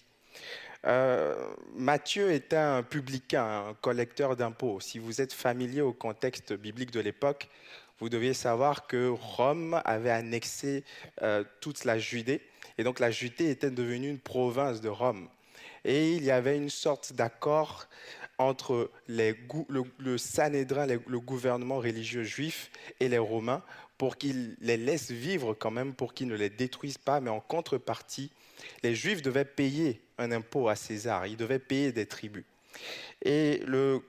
Euh, 0.85 1.35
Matthieu 1.73 2.31
était 2.31 2.57
un 2.57 2.83
publicain, 2.83 3.69
un 3.69 3.73
collecteur 3.75 4.35
d'impôts. 4.35 4.79
Si 4.79 4.99
vous 4.99 5.21
êtes 5.21 5.33
familier 5.33 5.81
au 5.81 5.93
contexte 5.93 6.53
biblique 6.53 6.91
de 6.91 6.99
l'époque, 6.99 7.47
vous 7.99 8.09
deviez 8.09 8.33
savoir 8.33 8.87
que 8.87 9.07
Rome 9.07 9.81
avait 9.85 10.11
annexé 10.11 10.83
euh, 11.21 11.43
toute 11.61 11.85
la 11.85 11.97
Judée 11.97 12.41
et 12.77 12.83
donc 12.83 12.99
la 12.99 13.11
Judée 13.11 13.49
était 13.49 13.71
devenue 13.71 14.09
une 14.09 14.19
province 14.19 14.81
de 14.81 14.89
Rome. 14.89 15.27
Et 15.83 16.13
il 16.13 16.23
y 16.23 16.31
avait 16.31 16.57
une 16.57 16.69
sorte 16.69 17.13
d'accord 17.13 17.87
entre 18.37 18.91
le, 19.07 19.35
le, 19.97 20.17
Sanhédrin, 20.17 20.87
le 20.87 21.19
gouvernement 21.19 21.77
religieux 21.77 22.23
juif, 22.23 22.69
et 22.99 23.07
les 23.07 23.17
Romains 23.17 23.63
pour 23.97 24.17
qu'ils 24.17 24.57
les 24.59 24.77
laissent 24.77 25.11
vivre 25.11 25.53
quand 25.53 25.71
même, 25.71 25.93
pour 25.93 26.13
qu'ils 26.13 26.27
ne 26.27 26.35
les 26.35 26.49
détruisent 26.49 26.97
pas, 26.97 27.21
mais 27.21 27.29
en 27.29 27.39
contrepartie, 27.39 28.31
les 28.83 28.95
Juifs 28.95 29.21
devaient 29.21 29.45
payer 29.45 30.01
un 30.17 30.31
impôt 30.31 30.67
à 30.67 30.75
César, 30.75 31.27
ils 31.27 31.37
devaient 31.37 31.59
payer 31.59 31.91
des 31.91 32.05
tribus. 32.05 32.45
Et 33.23 33.61
le 33.65 34.01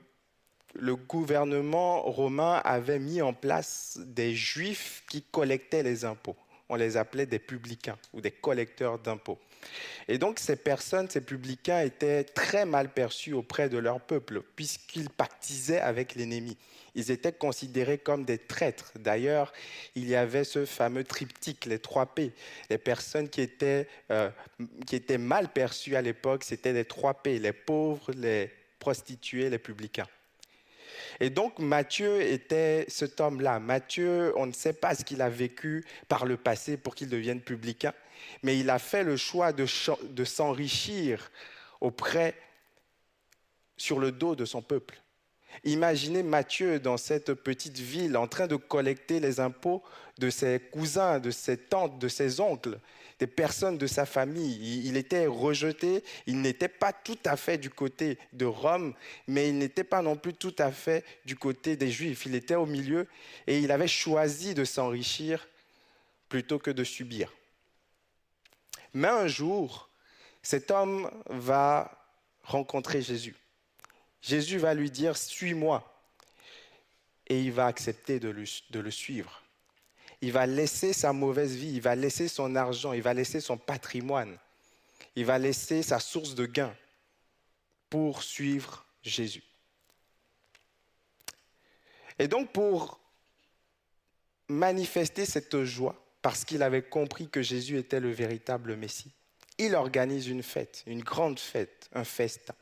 gouvernement 0.95 2.01
romain 2.01 2.61
avait 2.65 2.99
mis 2.99 3.21
en 3.21 3.33
place 3.33 3.99
des 4.03 4.35
Juifs 4.35 5.03
qui 5.09 5.21
collectaient 5.21 5.83
les 5.83 6.05
impôts 6.05 6.35
on 6.69 6.75
les 6.75 6.97
appelait 6.97 7.25
des 7.25 7.39
publicains 7.39 7.97
ou 8.13 8.21
des 8.21 8.31
collecteurs 8.31 8.99
d'impôts. 8.99 9.39
Et 10.07 10.17
donc 10.17 10.39
ces 10.39 10.55
personnes, 10.55 11.09
ces 11.09 11.21
publicains 11.21 11.81
étaient 11.81 12.23
très 12.23 12.65
mal 12.65 12.89
perçus 12.89 13.33
auprès 13.33 13.69
de 13.69 13.77
leur 13.77 13.99
peuple 14.01 14.41
puisqu'ils 14.55 15.09
pactisaient 15.09 15.79
avec 15.79 16.15
l'ennemi. 16.15 16.57
Ils 16.95 17.11
étaient 17.11 17.31
considérés 17.31 17.99
comme 17.99 18.25
des 18.25 18.39
traîtres. 18.39 18.91
D'ailleurs, 18.97 19.53
il 19.93 20.07
y 20.07 20.15
avait 20.15 20.43
ce 20.43 20.65
fameux 20.65 21.03
triptyque, 21.03 21.65
les 21.65 21.77
trois 21.77 22.07
P. 22.07 22.31
Les 22.71 22.79
personnes 22.79 23.29
qui 23.29 23.41
étaient, 23.41 23.87
euh, 24.09 24.31
qui 24.87 24.95
étaient 24.95 25.19
mal 25.19 25.49
perçues 25.49 25.95
à 25.95 26.01
l'époque, 26.01 26.43
c'était 26.43 26.73
les 26.73 26.85
trois 26.85 27.13
P, 27.13 27.37
les 27.37 27.53
pauvres, 27.53 28.11
les 28.13 28.49
prostituées, 28.79 29.51
les 29.51 29.59
publicains. 29.59 30.07
Et 31.19 31.29
donc 31.29 31.59
Matthieu 31.59 32.21
était 32.21 32.85
cet 32.87 33.21
homme-là. 33.21 33.59
Matthieu, 33.59 34.33
on 34.37 34.45
ne 34.45 34.51
sait 34.51 34.73
pas 34.73 34.95
ce 34.95 35.03
qu'il 35.03 35.21
a 35.21 35.29
vécu 35.29 35.85
par 36.07 36.25
le 36.25 36.37
passé 36.37 36.77
pour 36.77 36.95
qu'il 36.95 37.09
devienne 37.09 37.41
publicain, 37.41 37.93
mais 38.43 38.59
il 38.59 38.69
a 38.69 38.79
fait 38.79 39.03
le 39.03 39.17
choix 39.17 39.53
de, 39.53 39.65
s'enrichir 40.25 41.31
auprès, 41.81 42.35
sur 43.77 43.99
le 43.99 44.11
dos 44.11 44.35
de 44.35 44.45
son 44.45 44.61
peuple. 44.61 44.99
Imaginez 45.63 46.23
Matthieu 46.23 46.79
dans 46.79 46.97
cette 46.97 47.33
petite 47.33 47.79
ville 47.79 48.15
en 48.17 48.27
train 48.27 48.47
de 48.47 48.55
collecter 48.55 49.19
les 49.19 49.39
impôts 49.39 49.83
de 50.19 50.29
ses 50.29 50.59
cousins, 50.59 51.19
de 51.19 51.31
ses 51.31 51.57
tantes, 51.57 51.99
de 51.99 52.07
ses 52.07 52.39
oncles 52.39 52.79
des 53.19 53.27
personnes 53.27 53.77
de 53.77 53.87
sa 53.87 54.05
famille. 54.05 54.85
Il 54.85 54.97
était 54.97 55.25
rejeté, 55.25 56.03
il 56.25 56.41
n'était 56.41 56.67
pas 56.67 56.93
tout 56.93 57.17
à 57.25 57.35
fait 57.35 57.57
du 57.57 57.69
côté 57.69 58.17
de 58.33 58.45
Rome, 58.45 58.93
mais 59.27 59.49
il 59.49 59.57
n'était 59.57 59.83
pas 59.83 60.01
non 60.01 60.15
plus 60.15 60.33
tout 60.33 60.55
à 60.59 60.71
fait 60.71 61.03
du 61.25 61.35
côté 61.35 61.75
des 61.75 61.89
Juifs. 61.89 62.25
Il 62.25 62.35
était 62.35 62.55
au 62.55 62.65
milieu 62.65 63.07
et 63.47 63.59
il 63.59 63.71
avait 63.71 63.87
choisi 63.87 64.53
de 64.53 64.65
s'enrichir 64.65 65.47
plutôt 66.29 66.59
que 66.59 66.71
de 66.71 66.83
subir. 66.83 67.33
Mais 68.93 69.07
un 69.07 69.27
jour, 69.27 69.89
cet 70.41 70.71
homme 70.71 71.09
va 71.27 71.91
rencontrer 72.43 73.01
Jésus. 73.01 73.35
Jésus 74.21 74.57
va 74.57 74.73
lui 74.73 74.91
dire, 74.91 75.17
suis-moi. 75.17 75.93
Et 77.27 77.41
il 77.41 77.51
va 77.51 77.65
accepter 77.65 78.19
de 78.19 78.29
le, 78.29 78.91
suivre 78.91 79.43
il 80.21 80.31
va 80.31 80.45
laisser 80.45 80.93
sa 80.93 81.13
mauvaise 81.13 81.55
vie, 81.55 81.73
il 81.75 81.81
va 81.81 81.95
laisser 81.95 82.27
son 82.27 82.55
argent, 82.55 82.93
il 82.93 83.01
va 83.01 83.13
laisser 83.13 83.39
son 83.39 83.57
patrimoine, 83.57 84.37
il 85.15 85.25
va 85.25 85.37
laisser 85.37 85.83
sa 85.83 85.99
source 85.99 86.35
de 86.35 86.45
gain 86.45 86.75
pour 87.89 88.23
suivre 88.23 88.85
Jésus. 89.03 89.43
Et 92.19 92.27
donc 92.27 92.51
pour 92.51 92.99
manifester 94.47 95.25
cette 95.25 95.63
joie, 95.63 96.03
parce 96.21 96.43
qu'il 96.43 96.63
avait 96.63 96.81
compris 96.81 97.29
que 97.29 97.41
Jésus 97.41 97.77
était 97.77 97.99
le 97.99 98.11
véritable 98.11 98.75
Messie, 98.75 99.11
il 99.59 99.75
organise 99.75 100.27
une 100.27 100.43
fête, 100.43 100.83
une 100.87 101.03
grande 101.03 101.39
fête, 101.39 101.89
un 101.93 102.03
festin. 102.03 102.55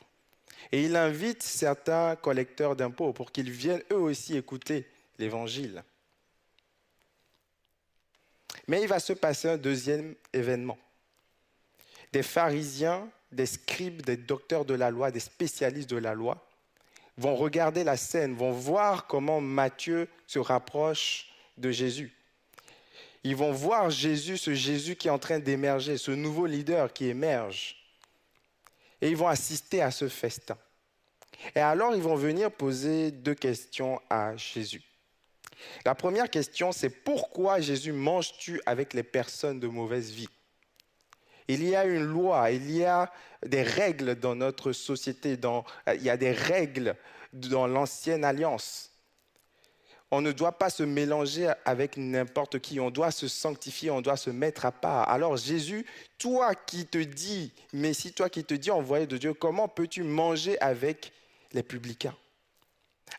Et 0.71 0.83
il 0.83 0.95
invite 0.95 1.43
certains 1.43 2.15
collecteurs 2.15 2.75
d'impôts 2.75 3.13
pour 3.13 3.31
qu'ils 3.31 3.51
viennent 3.51 3.83
eux 3.91 3.99
aussi 3.99 4.35
écouter 4.35 4.87
l'Évangile. 5.19 5.83
Mais 8.67 8.81
il 8.81 8.87
va 8.87 8.99
se 8.99 9.13
passer 9.13 9.49
un 9.49 9.57
deuxième 9.57 10.15
événement. 10.33 10.77
Des 12.11 12.23
pharisiens, 12.23 13.07
des 13.31 13.45
scribes, 13.45 14.01
des 14.01 14.17
docteurs 14.17 14.65
de 14.65 14.73
la 14.73 14.89
loi, 14.89 15.11
des 15.11 15.19
spécialistes 15.19 15.89
de 15.89 15.97
la 15.97 16.13
loi 16.13 16.45
vont 17.17 17.35
regarder 17.35 17.83
la 17.83 17.97
scène, 17.97 18.33
vont 18.35 18.51
voir 18.51 19.07
comment 19.07 19.39
Matthieu 19.39 20.07
se 20.27 20.39
rapproche 20.39 21.29
de 21.57 21.71
Jésus. 21.71 22.13
Ils 23.23 23.35
vont 23.35 23.51
voir 23.51 23.89
Jésus, 23.89 24.37
ce 24.37 24.53
Jésus 24.53 24.95
qui 24.95 25.07
est 25.07 25.11
en 25.11 25.19
train 25.19 25.39
d'émerger, 25.39 25.97
ce 25.97 26.11
nouveau 26.11 26.45
leader 26.45 26.91
qui 26.93 27.05
émerge. 27.05 27.77
Et 29.01 29.09
ils 29.09 29.17
vont 29.17 29.27
assister 29.27 29.81
à 29.81 29.91
ce 29.91 30.07
festin. 30.07 30.57
Et 31.55 31.59
alors 31.59 31.95
ils 31.95 32.01
vont 32.01 32.15
venir 32.15 32.51
poser 32.51 33.11
deux 33.11 33.35
questions 33.35 34.01
à 34.09 34.35
Jésus. 34.37 34.83
La 35.85 35.95
première 35.95 36.29
question, 36.29 36.71
c'est 36.71 36.89
pourquoi 36.89 37.59
Jésus 37.59 37.91
manges-tu 37.91 38.61
avec 38.65 38.93
les 38.93 39.03
personnes 39.03 39.59
de 39.59 39.67
mauvaise 39.67 40.11
vie? 40.11 40.29
Il 41.47 41.63
y 41.63 41.75
a 41.75 41.85
une 41.85 42.03
loi, 42.03 42.51
il 42.51 42.71
y 42.71 42.83
a 42.83 43.11
des 43.45 43.61
règles 43.61 44.15
dans 44.15 44.35
notre 44.35 44.71
société, 44.71 45.37
dans, 45.37 45.63
il 45.87 46.01
y 46.01 46.09
a 46.09 46.17
des 46.17 46.31
règles 46.31 46.95
dans 47.33 47.67
l'ancienne 47.67 48.25
alliance. 48.25 48.91
On 50.11 50.21
ne 50.21 50.31
doit 50.31 50.57
pas 50.57 50.69
se 50.69 50.83
mélanger 50.83 51.51
avec 51.65 51.97
n'importe 51.97 52.59
qui, 52.59 52.79
on 52.79 52.91
doit 52.91 53.11
se 53.11 53.27
sanctifier, 53.27 53.89
on 53.91 54.01
doit 54.01 54.17
se 54.17 54.29
mettre 54.29 54.65
à 54.65 54.71
part. 54.71 55.09
Alors 55.09 55.35
Jésus, 55.35 55.85
toi 56.17 56.53
qui 56.55 56.85
te 56.85 56.99
dis, 56.99 57.51
mais 57.73 57.93
si 57.93 58.13
toi 58.13 58.29
qui 58.29 58.43
te 58.43 58.53
dis 58.53 58.71
envoyé 58.71 59.07
de 59.07 59.17
Dieu, 59.17 59.33
comment 59.33 59.67
peux-tu 59.67 60.03
manger 60.03 60.59
avec 60.61 61.11
les 61.53 61.63
publicains? 61.63 62.15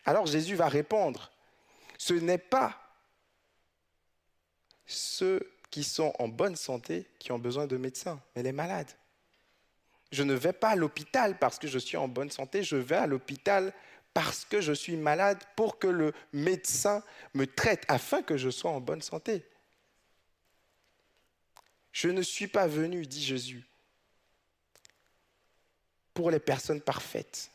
Alors 0.05 0.25
Jésus 0.25 0.55
va 0.55 0.69
répondre, 0.69 1.31
ce 1.97 2.13
n'est 2.13 2.37
pas 2.37 2.77
ceux 4.85 5.51
qui 5.69 5.83
sont 5.83 6.13
en 6.19 6.27
bonne 6.27 6.55
santé 6.55 7.05
qui 7.19 7.31
ont 7.31 7.39
besoin 7.39 7.67
de 7.67 7.77
médecins, 7.77 8.19
mais 8.35 8.43
les 8.43 8.53
malades. 8.53 8.91
Je 10.11 10.23
ne 10.23 10.33
vais 10.33 10.53
pas 10.53 10.69
à 10.69 10.75
l'hôpital 10.75 11.37
parce 11.37 11.59
que 11.59 11.67
je 11.67 11.77
suis 11.77 11.97
en 11.97 12.07
bonne 12.07 12.31
santé, 12.31 12.63
je 12.63 12.77
vais 12.77 12.95
à 12.95 13.07
l'hôpital 13.07 13.73
parce 14.17 14.45
que 14.45 14.61
je 14.61 14.73
suis 14.73 14.97
malade 14.97 15.37
pour 15.55 15.77
que 15.77 15.85
le 15.85 16.11
médecin 16.33 17.03
me 17.35 17.45
traite 17.45 17.83
afin 17.87 18.23
que 18.23 18.35
je 18.35 18.49
sois 18.49 18.71
en 18.71 18.81
bonne 18.81 19.03
santé. 19.03 19.45
Je 21.91 22.09
ne 22.09 22.23
suis 22.23 22.47
pas 22.47 22.65
venu, 22.65 23.05
dit 23.05 23.23
Jésus, 23.23 23.63
pour 26.15 26.31
les 26.31 26.39
personnes 26.39 26.81
parfaites, 26.81 27.51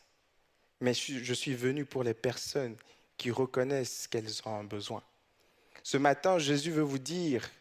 mais 0.79 0.93
je 0.93 1.33
suis 1.33 1.53
venu 1.53 1.83
pour 1.83 2.01
les 2.01 2.13
personnes 2.13 2.77
qui 3.17 3.29
reconnaissent 3.29 4.07
qu'elles 4.07 4.39
ont 4.45 4.55
un 4.55 4.63
besoin. 4.63 5.03
Ce 5.83 5.97
matin, 5.97 6.39
Jésus 6.39 6.71
veut 6.71 6.81
vous 6.81 6.97
dire 6.97 7.51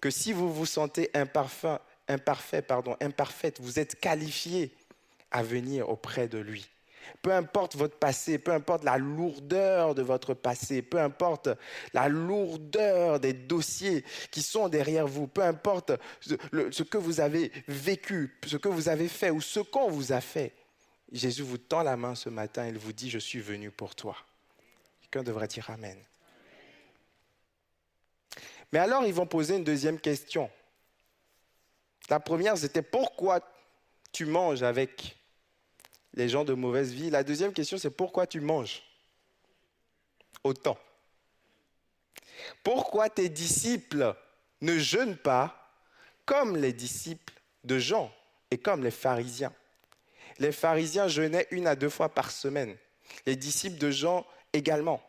que 0.00 0.10
si 0.10 0.32
vous 0.32 0.52
vous 0.52 0.66
sentez 0.66 1.08
imparfait, 1.14 2.62
pardon, 2.62 2.96
imparfaite, 3.00 3.60
vous 3.60 3.78
êtes 3.78 4.00
qualifié 4.00 4.74
à 5.30 5.44
venir 5.44 5.88
auprès 5.88 6.26
de 6.26 6.38
lui. 6.38 6.68
Peu 7.22 7.32
importe 7.32 7.76
votre 7.76 7.96
passé, 7.96 8.38
peu 8.38 8.52
importe 8.52 8.84
la 8.84 8.98
lourdeur 8.98 9.94
de 9.94 10.02
votre 10.02 10.34
passé, 10.34 10.82
peu 10.82 10.98
importe 10.98 11.48
la 11.92 12.08
lourdeur 12.08 13.20
des 13.20 13.32
dossiers 13.32 14.04
qui 14.30 14.42
sont 14.42 14.68
derrière 14.68 15.06
vous, 15.06 15.26
peu 15.26 15.42
importe 15.42 15.92
ce, 16.20 16.82
que 16.82 16.98
vous 16.98 17.20
avez 17.20 17.52
vécu, 17.68 18.38
ce 18.46 18.56
que 18.56 18.68
vous 18.68 18.88
avez 18.88 19.08
fait 19.08 19.30
ou 19.30 19.40
ce 19.40 19.60
qu'on 19.60 19.90
vous 19.90 20.12
a 20.12 20.20
fait, 20.20 20.54
Jésus 21.12 21.42
vous 21.42 21.58
tend 21.58 21.82
la 21.82 21.96
main 21.96 22.14
ce 22.14 22.28
matin, 22.28 22.66
il 22.66 22.78
vous 22.78 22.92
dit, 22.92 23.10
je 23.10 23.18
suis 23.18 23.40
venu 23.40 23.70
pour 23.70 23.94
toi. 23.94 24.16
Quelqu'un 25.02 25.24
devrait 25.24 25.48
dire 25.48 25.68
Amen. 25.70 25.98
Mais 28.72 28.78
alors, 28.78 29.04
ils 29.04 29.14
vont 29.14 29.26
poser 29.26 29.56
une 29.56 29.64
deuxième 29.64 29.98
question. 29.98 30.50
La 32.08 32.20
première, 32.20 32.56
c'était 32.56 32.82
pourquoi 32.82 33.40
tu 34.12 34.26
manges 34.26 34.62
avec 34.62 35.16
les 36.14 36.28
gens 36.28 36.44
de 36.44 36.54
mauvaise 36.54 36.92
vie. 36.92 37.10
La 37.10 37.24
deuxième 37.24 37.52
question, 37.52 37.78
c'est 37.78 37.90
pourquoi 37.90 38.26
tu 38.26 38.40
manges 38.40 38.82
autant? 40.44 40.78
Pourquoi 42.62 43.10
tes 43.10 43.28
disciples 43.28 44.14
ne 44.60 44.78
jeûnent 44.78 45.16
pas 45.16 45.72
comme 46.24 46.56
les 46.56 46.72
disciples 46.72 47.34
de 47.64 47.78
Jean 47.78 48.12
et 48.50 48.58
comme 48.58 48.82
les 48.82 48.90
pharisiens? 48.90 49.52
Les 50.38 50.52
pharisiens 50.52 51.08
jeûnaient 51.08 51.46
une 51.50 51.66
à 51.66 51.76
deux 51.76 51.90
fois 51.90 52.08
par 52.08 52.30
semaine. 52.30 52.76
Les 53.26 53.36
disciples 53.36 53.78
de 53.78 53.90
Jean 53.90 54.26
également. 54.52 55.02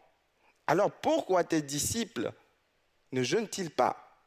Alors 0.67 0.91
pourquoi 0.91 1.43
tes 1.43 1.61
disciples 1.61 2.31
ne 3.11 3.23
jeûnent-ils 3.23 3.71
pas? 3.71 4.17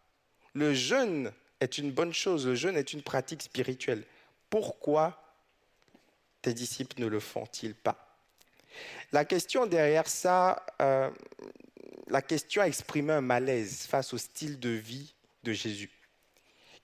Le 0.54 0.72
jeûne 0.72 1.32
est 1.60 1.78
une 1.78 1.92
bonne 1.92 2.12
chose, 2.12 2.46
le 2.46 2.54
jeûne 2.54 2.76
est 2.76 2.92
une 2.92 3.02
pratique 3.02 3.42
spirituelle. 3.42 4.04
Pourquoi 4.50 5.23
tes 6.44 6.52
disciples 6.52 7.00
ne 7.00 7.06
le 7.06 7.20
font-ils 7.20 7.74
pas? 7.74 7.96
La 9.12 9.24
question 9.24 9.66
derrière 9.66 10.06
ça, 10.06 10.64
euh, 10.82 11.10
la 12.08 12.20
question 12.20 12.62
exprimait 12.62 13.14
un 13.14 13.22
malaise 13.22 13.86
face 13.86 14.12
au 14.12 14.18
style 14.18 14.60
de 14.60 14.68
vie 14.68 15.14
de 15.42 15.52
Jésus, 15.52 15.90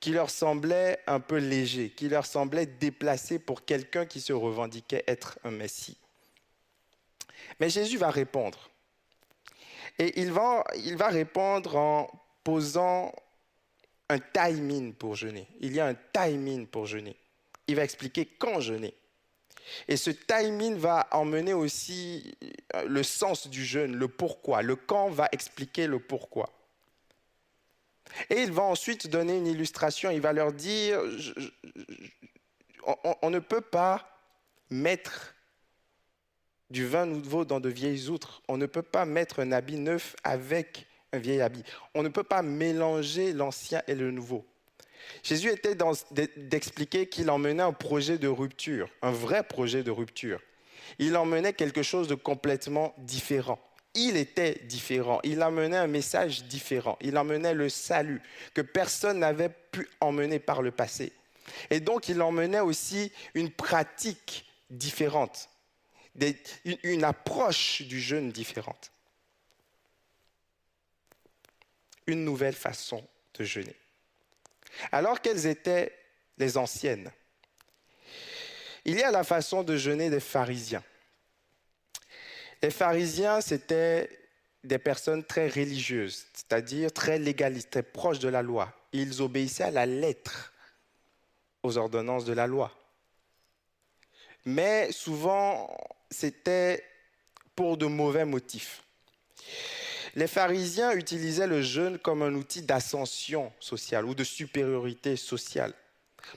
qui 0.01 0.13
leur 0.13 0.31
semblait 0.31 0.99
un 1.07 1.21
peu 1.21 1.37
léger, 1.37 1.91
qui 1.91 2.09
leur 2.09 2.25
semblait 2.25 2.65
déplacé 2.65 3.39
pour 3.39 3.67
quelqu'un 3.67 4.07
qui 4.07 4.23
se 4.23 4.33
revendiquait 4.33 5.05
être 5.07 5.39
un 5.45 5.51
Messie. 5.51 5.99
Mais 7.59 7.69
Jésus 7.69 7.99
va 7.99 8.11
répondre. 8.11 8.71
Et 9.99 10.21
il 10.21 10.33
va, 10.33 10.65
il 10.77 10.97
va 10.97 11.09
répondre 11.09 11.77
en 11.77 12.11
posant 12.45 13.13
un 14.09 14.19
timing 14.19 14.95
pour 14.95 15.17
jeûner. 15.17 15.47
Il 15.61 15.75
y 15.75 15.81
a 15.81 15.87
un 15.87 15.97
timing 16.13 16.67
pour 16.67 16.87
jeûner. 16.87 17.17
Il 17.67 17.77
va 17.77 17.85
expliquer 17.85 18.25
quand 18.25 18.61
jeûner. 18.61 18.95
Et 19.89 19.97
ce 19.97 20.11
timing 20.11 20.77
va 20.77 21.07
emmener 21.13 21.53
aussi 21.53 22.35
euh, 22.75 22.85
le 22.87 23.03
sens 23.03 23.49
du 23.49 23.65
jeûne, 23.65 23.97
le 23.97 24.09
pourquoi. 24.09 24.63
Le 24.63 24.77
quand 24.77 25.09
va 25.09 25.29
expliquer 25.33 25.87
le 25.87 25.99
pourquoi. 25.99 26.51
Et 28.29 28.43
il 28.43 28.53
va 28.53 28.63
ensuite 28.63 29.09
donner 29.09 29.37
une 29.37 29.47
illustration. 29.47 30.11
Il 30.11 30.21
va 30.21 30.33
leur 30.33 30.53
dire, 30.53 31.01
on, 33.23 33.31
ne 33.31 33.39
peut 33.39 33.61
pas 33.61 34.09
mettre 34.71 35.35
du 36.71 36.87
vin 36.87 37.07
nouveau 37.07 37.45
dans 37.45 37.61
de 37.61 37.69
vieilles 37.69 38.09
outres. 38.09 38.43
On 38.49 38.57
ne 38.57 38.67
peut 38.67 38.83
pas 38.83 39.05
mettre 39.05 39.41
un 39.41 39.53
habit 39.53 39.77
neuf 39.77 40.17
avec 40.25 40.87
un 41.13 41.19
vieil 41.19 41.41
habit. 41.41 41.65
On 41.95 42.03
ne 42.03 42.09
peut 42.09 42.25
pas 42.25 42.43
mélanger 42.43 43.33
l'ancien 43.33 43.83
et 43.87 43.95
le 43.95 44.11
nouveau. 44.11 44.47
Jésus 45.23 45.51
était 45.51 45.77
d'expliquer 46.37 47.07
qu'il 47.07 47.31
emmenait 47.31 47.63
un 47.63 47.73
projet 47.73 48.19
de 48.19 48.29
rupture, 48.29 48.89
un 49.03 49.11
vrai 49.11 49.43
projet 49.43 49.83
de 49.83 49.91
rupture. 49.91 50.41
Il 50.99 51.17
emmenait 51.17 51.53
quelque 51.53 51.83
chose 51.83 52.09
de 52.09 52.15
complètement 52.15 52.95
différent. 52.99 53.61
Il 53.95 54.17
était 54.17 54.61
différent. 54.65 55.21
Il 55.25 55.43
emmenait 55.43 55.77
un 55.77 55.87
message 55.87 56.45
différent. 56.45 56.97
Il 57.01 57.19
emmenait 57.19 57.55
le 57.55 57.69
salut 57.69 58.23
que 58.55 58.61
personne 58.61 59.19
n'avait 59.19 59.51
pu 59.73 59.89
emmener 60.01 60.39
par 60.39 60.63
le 60.63 60.71
passé. 60.71 61.13
Et 61.71 61.81
donc, 61.81 62.09
il 62.09 62.23
emmenait 62.23 62.61
aussi 62.61 63.13
une 63.35 63.51
pratique 63.51 64.47
différente 64.71 65.51
une, 66.65 67.05
approche 67.05 67.83
du 67.83 68.01
jeûne 68.01 68.31
différente. 68.31 68.93
Une 72.07 72.25
nouvelle 72.25 72.55
façon 72.55 73.07
de 73.35 73.45
jeûner. 73.45 73.77
Alors 74.93 75.21
quelles 75.21 75.47
étaient 75.47 75.93
les 76.39 76.57
anciennes 76.57 77.11
Il 78.85 78.97
y 78.97 79.03
a 79.03 79.11
la 79.11 79.25
façon 79.25 79.63
de 79.63 79.77
jeûner 79.77 80.11
des 80.11 80.21
pharisiens. 80.21 80.83
Les 82.63 82.71
pharisiens, 82.71 83.41
c'étaient 83.41 84.11
des 84.65 84.79
personnes 84.79 85.25
très 85.25 85.49
religieuses, 85.49 86.27
c'est-à-dire 86.35 86.93
très 86.93 87.19
légalistes, 87.19 87.71
très 87.71 87.83
proches 87.83 88.19
de 88.19 88.29
la 88.29 88.43
loi. 88.43 88.73
Ils 88.93 89.23
obéissaient 89.23 89.65
à 89.65 89.71
la 89.71 89.87
lettre 89.87 90.53
aux 91.63 91.79
ordonnances 91.79 92.25
de 92.25 92.33
la 92.33 92.47
loi. 92.47 92.73
Mais 94.45 94.91
souvent, 94.93 95.75
c'était 96.11 96.85
pour 97.55 97.77
de 97.77 97.87
mauvais 97.87 98.25
motifs. 98.25 98.83
Les 100.15 100.27
pharisiens 100.27 100.93
utilisaient 100.93 101.47
le 101.47 101.63
jeûne 101.63 101.99
comme 101.99 102.23
un 102.23 102.35
outil 102.35 102.63
d'ascension 102.63 103.53
sociale 103.61 104.05
ou 104.05 104.15
de 104.15 104.25
supériorité 104.25 105.17
sociale. 105.17 105.73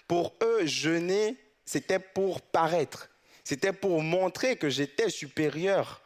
Pour 0.07 0.34
eux, 0.41 0.65
jeûner, 0.65 1.38
c'était 1.65 1.99
pour 1.99 2.41
paraître, 2.41 3.09
c'était 3.43 3.74
pour 3.74 4.01
montrer 4.01 4.57
que 4.57 4.69
j'étais 4.69 5.09
supérieur 5.09 6.01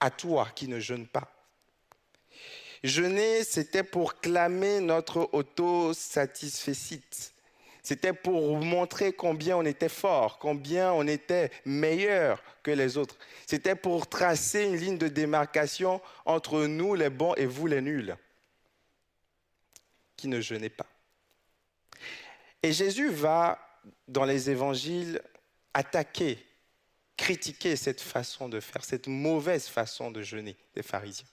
à 0.00 0.10
toi 0.10 0.48
qui 0.54 0.68
ne 0.68 0.80
jeûne 0.80 1.06
pas. 1.06 1.32
Jeûner, 2.84 3.42
c'était 3.42 3.82
pour 3.82 4.20
clamer 4.20 4.80
notre 4.80 5.28
autosatisfecit. 5.32 7.32
C'était 7.86 8.12
pour 8.12 8.56
montrer 8.56 9.12
combien 9.12 9.56
on 9.56 9.64
était 9.64 9.88
fort, 9.88 10.40
combien 10.40 10.92
on 10.92 11.06
était 11.06 11.52
meilleur 11.64 12.42
que 12.64 12.72
les 12.72 12.96
autres. 12.96 13.16
C'était 13.46 13.76
pour 13.76 14.08
tracer 14.08 14.64
une 14.64 14.74
ligne 14.74 14.98
de 14.98 15.06
démarcation 15.06 16.00
entre 16.24 16.64
nous 16.66 16.96
les 16.96 17.10
bons 17.10 17.36
et 17.36 17.46
vous 17.46 17.68
les 17.68 17.80
nuls, 17.80 18.16
qui 20.16 20.26
ne 20.26 20.40
jeûnez 20.40 20.68
pas. 20.68 20.88
Et 22.60 22.72
Jésus 22.72 23.08
va, 23.08 23.56
dans 24.08 24.24
les 24.24 24.50
évangiles, 24.50 25.22
attaquer, 25.72 26.44
critiquer 27.16 27.76
cette 27.76 28.00
façon 28.00 28.48
de 28.48 28.58
faire, 28.58 28.84
cette 28.84 29.06
mauvaise 29.06 29.68
façon 29.68 30.10
de 30.10 30.22
jeûner 30.22 30.56
des 30.74 30.82
pharisiens. 30.82 31.28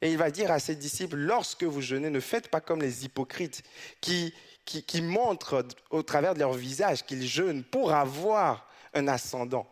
Et 0.00 0.10
il 0.10 0.16
va 0.16 0.30
dire 0.30 0.50
à 0.50 0.58
ses 0.58 0.76
disciples, 0.76 1.16
lorsque 1.16 1.62
vous 1.62 1.82
jeûnez, 1.82 2.08
ne 2.08 2.20
faites 2.20 2.48
pas 2.48 2.62
comme 2.62 2.80
les 2.80 3.04
hypocrites 3.04 3.62
qui 4.00 4.34
qui, 4.64 5.02
montrent 5.02 5.66
au 5.90 6.02
travers 6.02 6.34
de 6.34 6.40
leur 6.40 6.52
visage 6.52 7.04
qu'ils 7.04 7.26
jeûnent 7.26 7.64
pour 7.64 7.92
avoir 7.92 8.68
un 8.94 9.08
ascendant. 9.08 9.66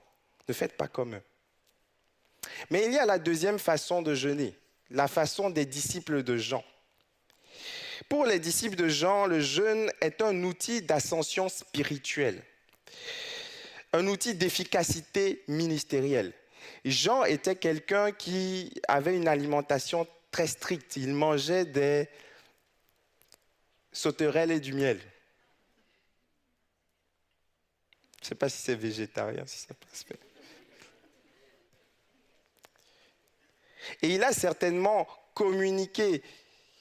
Ne 0.48 0.54
faites 0.54 0.76
pas 0.76 0.88
comme 0.88 1.14
eux. 1.14 1.22
Mais 2.70 2.86
il 2.86 2.92
y 2.92 2.98
a 2.98 3.06
la 3.06 3.18
deuxième 3.18 3.58
façon 3.58 4.02
de 4.02 4.14
jeûner, 4.14 4.54
la 4.90 5.08
façon 5.08 5.50
des 5.50 5.66
disciples 5.66 6.22
de 6.22 6.36
Jean. 6.36 6.64
Pour 8.08 8.26
les 8.26 8.38
disciples 8.38 8.76
de 8.76 8.88
Jean, 8.88 9.26
le 9.26 9.40
jeûne 9.40 9.90
est 10.00 10.22
un 10.22 10.42
outil 10.42 10.82
d'ascension 10.82 11.48
spirituelle, 11.48 12.42
un 13.92 14.06
outil 14.06 14.34
d'efficacité 14.34 15.44
ministérielle. 15.48 16.32
Jean 16.84 17.24
était 17.24 17.56
quelqu'un 17.56 18.10
qui 18.10 18.72
avait 18.88 19.16
une 19.16 19.28
alimentation 19.28 20.06
très 20.30 20.46
stricte. 20.46 20.96
Il 20.96 21.12
mangeait 21.14 21.64
des 21.64 22.08
sauterelles 23.92 24.50
et 24.50 24.60
du 24.60 24.72
miel. 24.72 25.00
Je 28.20 28.24
ne 28.24 28.28
sais 28.28 28.34
pas 28.34 28.48
si 28.48 28.58
c'est 28.62 28.74
végétarien, 28.74 29.46
si 29.46 29.58
ça 29.58 29.74
passe. 29.74 30.04
Et 34.02 34.14
il 34.14 34.22
a 34.22 34.32
certainement 34.32 35.08
communiqué 35.34 36.22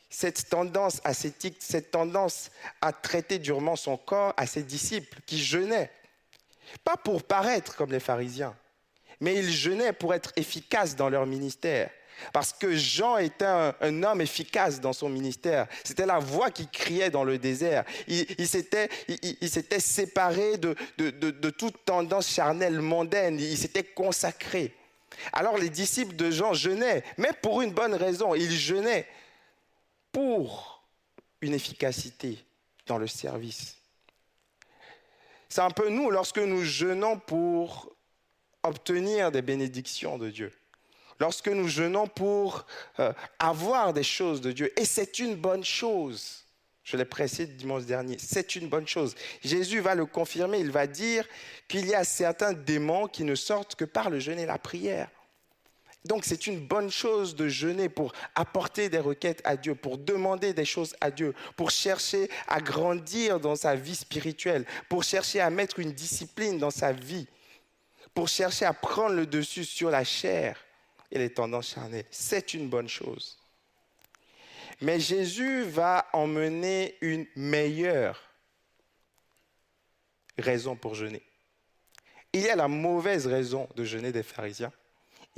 cette 0.10 0.49
tendance 0.49 1.01
ascétique, 1.03 1.57
cette 1.60 1.91
tendance 1.91 2.51
à 2.82 2.91
traiter 2.91 3.39
durement 3.39 3.76
son 3.76 3.95
corps 3.95 4.34
à 4.38 4.47
ses 4.47 4.64
disciples 4.64 5.20
qui 5.26 5.41
jeûnaient. 5.41 5.91
Pas 6.84 6.97
pour 6.97 7.24
paraître 7.24 7.76
comme 7.76 7.91
les 7.91 7.99
pharisiens, 7.99 8.55
mais 9.20 9.36
ils 9.36 9.51
jeûnaient 9.51 9.93
pour 9.93 10.14
être 10.14 10.34
efficaces 10.36 10.95
dans 10.95 11.10
leur 11.10 11.26
ministère. 11.26 11.89
Parce 12.34 12.53
que 12.53 12.76
Jean 12.76 13.17
était 13.17 13.45
un, 13.45 14.03
homme 14.03 14.22
efficace 14.22 14.80
dans 14.80 14.93
son 14.93 15.09
ministère. 15.09 15.67
C'était 15.84 16.05
la 16.05 16.20
voix 16.20 16.51
qui 16.51 16.67
criait 16.67 17.09
dans 17.09 17.24
le 17.24 17.38
désert. 17.38 17.86
Il, 18.07 18.47
s'était, 18.47 18.89
séparé 19.80 20.57
de, 20.57 20.76
de 20.97 21.49
toute 21.49 21.86
tendance 21.86 22.30
charnelle 22.30 22.80
mondaine. 22.80 23.39
Il 23.39 23.57
s'était 23.57 23.84
consacré. 23.84 24.74
Alors 25.34 25.57
les 25.57 25.70
disciples 25.70 26.15
de 26.15 26.32
Jean 26.32 26.53
jeûnaient, 26.53 27.03
mais 27.17 27.32
pour 27.41 27.61
une 27.61 27.72
bonne 27.72 27.93
raison. 27.93 28.36
Ils 28.36 28.51
jeûnaient 28.51 29.07
pour 30.11 30.84
une 31.41 31.53
efficacité 31.53 32.43
dans 32.86 32.97
le 32.97 33.07
service. 33.07 33.78
C'est 35.47 35.61
un 35.61 35.72
peu 35.72 35.89
nous 35.89 36.09
lorsque 36.09 36.39
nous 36.39 36.63
jeûnons 36.63 37.17
pour 37.20 37.91
obtenir 38.63 39.32
des 39.32 39.41
bénédictions 39.41 40.17
de 40.17 40.30
Dieu, 40.30 40.53
lorsque 41.20 41.47
nous 41.47 41.67
jeûnons 41.67 42.07
pour 42.07 42.65
euh, 42.99 43.13
avoir 43.38 43.93
des 43.93 44.03
choses 44.03 44.41
de 44.41 44.51
Dieu. 44.51 44.72
Et 44.80 44.86
c'est 44.86 45.20
une 45.20 45.36
bonne 45.36 45.63
chose. 45.63 46.45
Je 46.84 46.97
l'ai 46.97 47.05
pressé 47.05 47.45
dimanche 47.45 47.84
dernier. 47.84 48.17
C'est 48.17 48.55
une 48.55 48.67
bonne 48.67 48.88
chose. 48.88 49.15
Jésus 49.43 49.80
va 49.80 49.93
le 49.93 50.05
confirmer. 50.05 50.59
Il 50.59 50.72
va 50.72 50.88
dire 50.88 51.28
qu'il 51.67 51.86
y 51.86 51.93
a 51.93 52.03
certains 52.03 52.53
démons 52.53 53.07
qui 53.07 53.24
ne 53.24 53.36
sortent 53.36 53.76
que 53.76 53.86
par 53.86 54.09
le 54.09 54.20
jeûne 54.20 54.39
et 54.39 54.45
la 54.45 54.57
prière. 54.57 55.09
Donc 56.05 56.24
c'est 56.24 56.47
une 56.47 56.65
bonne 56.65 56.89
chose 56.89 57.36
de 57.36 57.49
jeûner 57.49 57.89
pour 57.89 58.13
apporter 58.34 58.88
des 58.88 58.99
requêtes 58.99 59.41
à 59.43 59.57
Dieu, 59.57 59.76
pour 59.76 59.97
demander 59.97 60.53
des 60.53 60.63
choses 60.63 60.95
à 61.01 61.11
Dieu, 61.11 61.36
pour 61.57 61.72
chercher 61.72 62.30
à 62.47 62.61
grandir 62.61 63.39
dans 63.39 63.57
sa 63.57 63.76
vie 63.76 63.95
spirituelle, 63.95 64.65
pour 64.88 65.03
chercher 65.03 65.41
à 65.41 65.49
mettre 65.49 65.80
une 65.80 65.91
discipline 65.91 66.57
dans 66.57 66.72
sa 66.72 66.93
vie, 66.93 67.28
pour 68.13 68.30
chercher 68.30 68.63
à 68.63 68.74
prendre 68.74 69.15
le 69.15 69.26
dessus 69.26 69.65
sur 69.65 69.91
la 69.91 70.05
chair 70.05 70.55
et 71.12 71.20
les 71.20 71.34
tendances 71.34 71.70
charnelles. 71.70 72.05
C'est 72.12 72.53
une 72.53 72.70
bonne 72.70 72.89
chose. 72.89 73.38
Mais 74.82 74.99
Jésus 74.99 75.64
va 75.64 76.07
emmener 76.14 76.95
une 77.01 77.26
meilleure 77.36 78.22
raison 80.38 80.76
pour 80.76 80.95
jeûner. 80.95 81.22
Il 82.32 82.41
y 82.41 82.49
a 82.49 82.55
la 82.55 82.68
mauvaise 82.68 83.28
raison 83.28 83.68
de 83.76 83.84
jeûner 83.84 84.12
des 84.12 84.24
pharisiens 84.24 84.72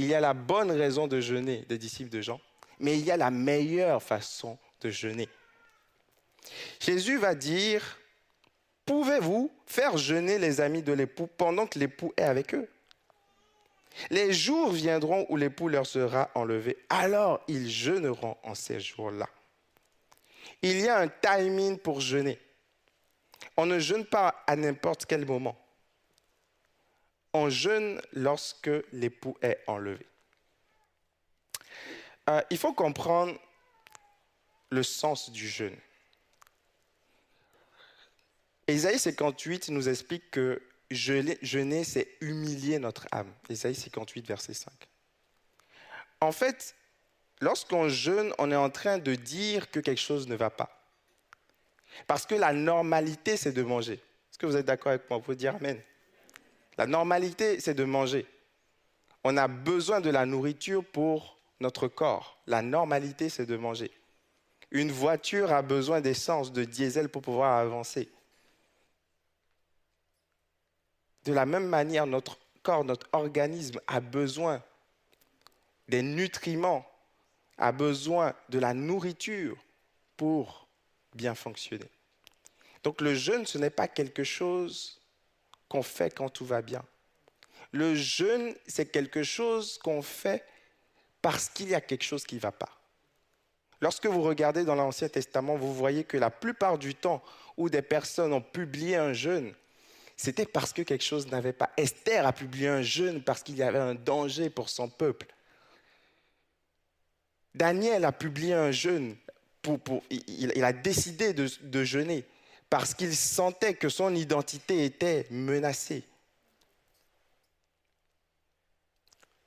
il 0.02 0.08
y 0.08 0.16
a 0.16 0.20
la 0.20 0.34
bonne 0.34 0.72
raison 0.72 1.08
de 1.08 1.22
jeûner 1.22 1.64
des 1.70 1.78
disciples 1.78 2.10
de 2.10 2.22
Jean, 2.22 2.42
mais 2.80 2.98
il 2.98 3.06
y 3.06 3.12
a 3.12 3.18
la 3.18 3.30
meilleure 3.30 4.02
façon 4.02 4.58
de 4.82 4.90
jeûner. 4.90 5.30
Jésus 6.80 7.18
va 7.18 7.36
dire, 7.36 8.00
pouvez-vous 8.86 9.52
faire 9.68 9.98
jeûner 9.98 10.40
les 10.40 10.60
amis 10.60 10.82
de 10.82 10.92
l'époux 10.92 11.28
pendant 11.28 11.68
que 11.68 11.78
l'époux 11.78 12.12
est 12.18 12.24
avec 12.24 12.56
eux? 12.56 12.68
Les 14.10 14.34
jours 14.34 14.72
viendront 14.72 15.26
où 15.30 15.38
l'époux 15.38 15.68
leur 15.68 15.86
sera 15.86 16.30
enlevé, 16.36 16.78
alors 16.90 17.42
ils 17.48 17.70
jeûneront 17.70 18.38
en 18.44 18.56
ces 18.56 18.80
jours-là. 18.80 19.28
Il 20.62 20.80
y 20.80 20.88
a 20.88 21.00
un 21.00 21.08
timing 21.08 21.78
pour 21.78 22.02
jeûner. 22.02 22.40
On 23.58 23.66
ne 23.66 23.80
jeûne 23.80 24.06
pas 24.06 24.44
à 24.48 24.56
n'importe 24.56 25.06
quel 25.06 25.26
moment 25.26 25.58
on 27.34 27.50
jeûne 27.50 28.02
lorsque 28.14 28.70
l'époux 28.92 29.38
est 29.42 29.60
enlevé. 29.68 30.06
Euh, 32.30 32.42
il 32.50 32.58
faut 32.58 32.74
comprendre 32.74 33.38
le 34.70 34.84
sens 34.84 35.32
du 35.32 35.48
jeûne. 35.48 35.78
Ésaïe 38.68 39.00
58 39.00 39.70
nous 39.70 39.90
explique 39.90 40.32
que 40.32 40.62
jeûner, 40.92 41.84
c'est 41.84 42.08
humilier 42.22 42.80
notre 42.80 43.08
âme. 43.12 43.32
Ésaïe 43.50 43.76
58, 43.76 44.28
verset 44.28 44.54
5. 44.54 44.72
En 46.20 46.32
fait, 46.32 46.76
lorsqu'on 47.40 47.90
jeûne, 47.90 48.34
on 48.38 48.52
est 48.52 48.56
en 48.56 48.70
train 48.70 48.98
de 48.98 49.16
dire 49.16 49.72
que 49.72 49.80
quelque 49.80 50.02
chose 50.02 50.28
ne 50.28 50.36
va 50.36 50.50
pas. 50.50 50.70
Parce 52.08 52.26
que 52.26 52.36
la 52.36 52.54
normalité, 52.54 53.38
c'est 53.38 53.52
de 53.52 53.64
manger. 53.64 53.94
Est-ce 53.94 54.38
que 54.38 54.46
vous 54.46 54.56
êtes 54.56 54.66
d'accord 54.66 54.92
avec 54.92 55.10
moi? 55.10 55.20
Vous 55.20 55.36
dire 55.36 55.56
Amen. 55.56 55.80
La 56.78 56.88
normalité, 56.88 57.60
c'est 57.60 57.74
de 57.74 57.84
manger. 57.84 58.26
On 59.24 59.38
a 59.38 59.48
besoin 59.48 60.02
de 60.02 60.10
la 60.10 60.26
nourriture 60.26 60.84
pour 60.84 61.38
notre 61.60 61.88
corps. 61.88 62.42
La 62.48 62.62
normalité, 62.62 63.30
c'est 63.30 63.46
de 63.46 63.58
manger. 63.58 63.92
Une 64.72 64.92
voiture 64.92 65.52
a 65.52 65.62
besoin 65.62 66.02
d'essence, 66.02 66.52
de 66.52 66.64
diesel 66.64 67.10
pour 67.10 67.22
pouvoir 67.22 67.58
avancer. 67.58 68.10
De 71.26 71.34
la 71.34 71.46
même 71.46 71.68
manière, 71.68 72.08
notre 72.08 72.38
corps, 72.64 72.84
notre 72.84 73.08
organisme 73.12 73.80
a 73.88 74.00
besoin 74.00 74.64
des 75.88 76.02
nutriments, 76.02 76.86
a 77.58 77.72
besoin 77.72 78.34
de 78.50 78.60
la 78.60 78.74
nourriture 78.74 79.58
pour 80.18 80.68
bien 81.14 81.36
fonctionner. 81.36 81.90
Donc 82.84 83.02
le 83.02 83.14
jeûne, 83.14 83.46
ce 83.46 83.58
n'est 83.58 83.70
pas 83.70 83.88
quelque 83.88 84.24
chose 84.24 85.00
qu'on 85.70 85.84
fait 85.84 86.14
quand 86.14 86.30
tout 86.30 86.46
va 86.46 86.62
bien. 86.62 86.84
Le 87.72 87.96
jeûne, 87.96 88.56
c'est 88.68 88.92
quelque 88.92 89.24
chose 89.24 89.78
qu'on 89.78 90.02
fait 90.02 90.44
parce 91.22 91.50
qu'il 91.50 91.70
y 91.70 91.76
a 91.76 91.82
quelque 91.82 92.04
chose 92.04 92.26
qui 92.26 92.36
ne 92.36 92.40
va 92.42 92.52
pas. 92.52 92.70
Lorsque 93.80 94.06
vous 94.06 94.22
regardez 94.22 94.64
dans 94.64 94.76
l'Ancien 94.76 95.10
Testament, 95.10 95.56
vous 95.56 95.74
voyez 95.74 96.04
que 96.04 96.18
la 96.18 96.30
plupart 96.30 96.78
du 96.78 96.96
temps 96.96 97.24
où 97.58 97.70
des 97.70 97.82
personnes 97.82 98.34
ont 98.34 98.42
publié 98.42 98.96
un 98.96 99.14
jeûne, 99.14 99.54
c'était 100.22 100.46
parce 100.46 100.72
que 100.72 100.84
quelque 100.84 101.04
chose 101.04 101.26
n'avait 101.32 101.52
pas. 101.52 101.72
Esther 101.78 102.28
a 102.28 102.32
publié 102.32 102.68
un 102.68 102.84
jeûne 102.84 103.24
parce 103.24 103.42
qu'il 103.42 103.58
y 103.58 103.64
avait 103.64 103.80
un 103.80 103.96
danger 103.96 104.52
pour 104.52 104.70
son 104.70 104.88
peuple. 104.88 105.26
Daniel 107.56 108.06
a 108.06 108.12
publié 108.12 108.54
un 108.54 108.70
jeûne, 108.70 109.16
il, 110.28 110.64
a 110.64 110.74
décidé 110.74 111.34
de 111.34 111.84
jeûner 111.84 112.24
parce 112.70 112.94
qu'il 112.94 113.16
sentait 113.16 113.74
que 113.74 113.90
son 113.90 114.14
identité 114.14 114.86
était 114.86 115.26
menacée. 115.32 116.04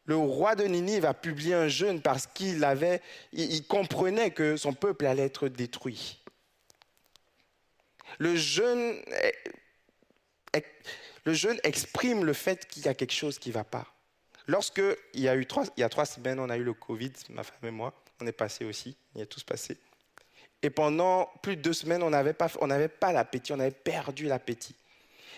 Le 0.07 0.17
roi 0.17 0.57
de 0.57 0.65
Ninive 0.65 1.05
a 1.05 1.15
publié 1.15 1.55
un 1.55 1.69
jeûne 1.69 2.03
parce 2.03 2.27
qu'il 2.27 2.65
avait, 2.65 3.01
il 3.33 3.65
comprenait 3.69 4.33
que 4.33 4.57
son 4.57 4.73
peuple 4.73 5.07
allait 5.07 5.27
être 5.27 5.47
détruit. 5.47 6.21
Le 8.19 8.35
jeûne, 8.35 9.01
le 11.25 11.33
jeûne 11.33 11.59
exprime 11.63 12.25
le 12.25 12.33
fait 12.33 12.67
qu'il 12.67 12.85
y 12.85 12.89
a 12.89 12.95
quelque 12.95 13.13
chose 13.13 13.39
qui 13.39 13.49
ne 13.51 13.55
va 13.55 13.65
pas. 13.65 13.87
Lorsque 14.47 14.83
il 15.15 15.21
y 15.21 15.29
a 15.29 15.37
eu 15.37 15.47
trois, 15.47 15.65
il 15.77 15.81
y 15.81 15.85
a 15.85 15.89
trois 15.89 16.05
semaines, 16.05 16.39
on 16.39 16.51
a 16.51 16.57
eu 16.57 16.65
le 16.65 16.75
Covid, 16.75 17.13
ma 17.31 17.43
femme 17.43 17.57
et 17.65 17.71
moi, 17.71 17.95
on 18.21 18.27
est 18.27 18.33
passé 18.33 18.65
aussi, 18.65 18.97
il 19.15 19.21
y 19.21 19.23
a 19.23 19.27
tous 19.27 19.43
passé. 19.43 19.79
Et 20.63 20.71
pendant 20.71 21.31
plus 21.43 21.57
de 21.57 21.63
deux 21.63 21.73
semaines, 21.73 22.03
on 22.03 22.11
n'avait 22.11 22.33
pas, 22.33 22.49
pas 22.49 23.13
l'appétit, 23.13 23.53
on 23.53 23.61
avait 23.61 23.71
perdu 23.71 24.27
l'appétit. 24.27 24.75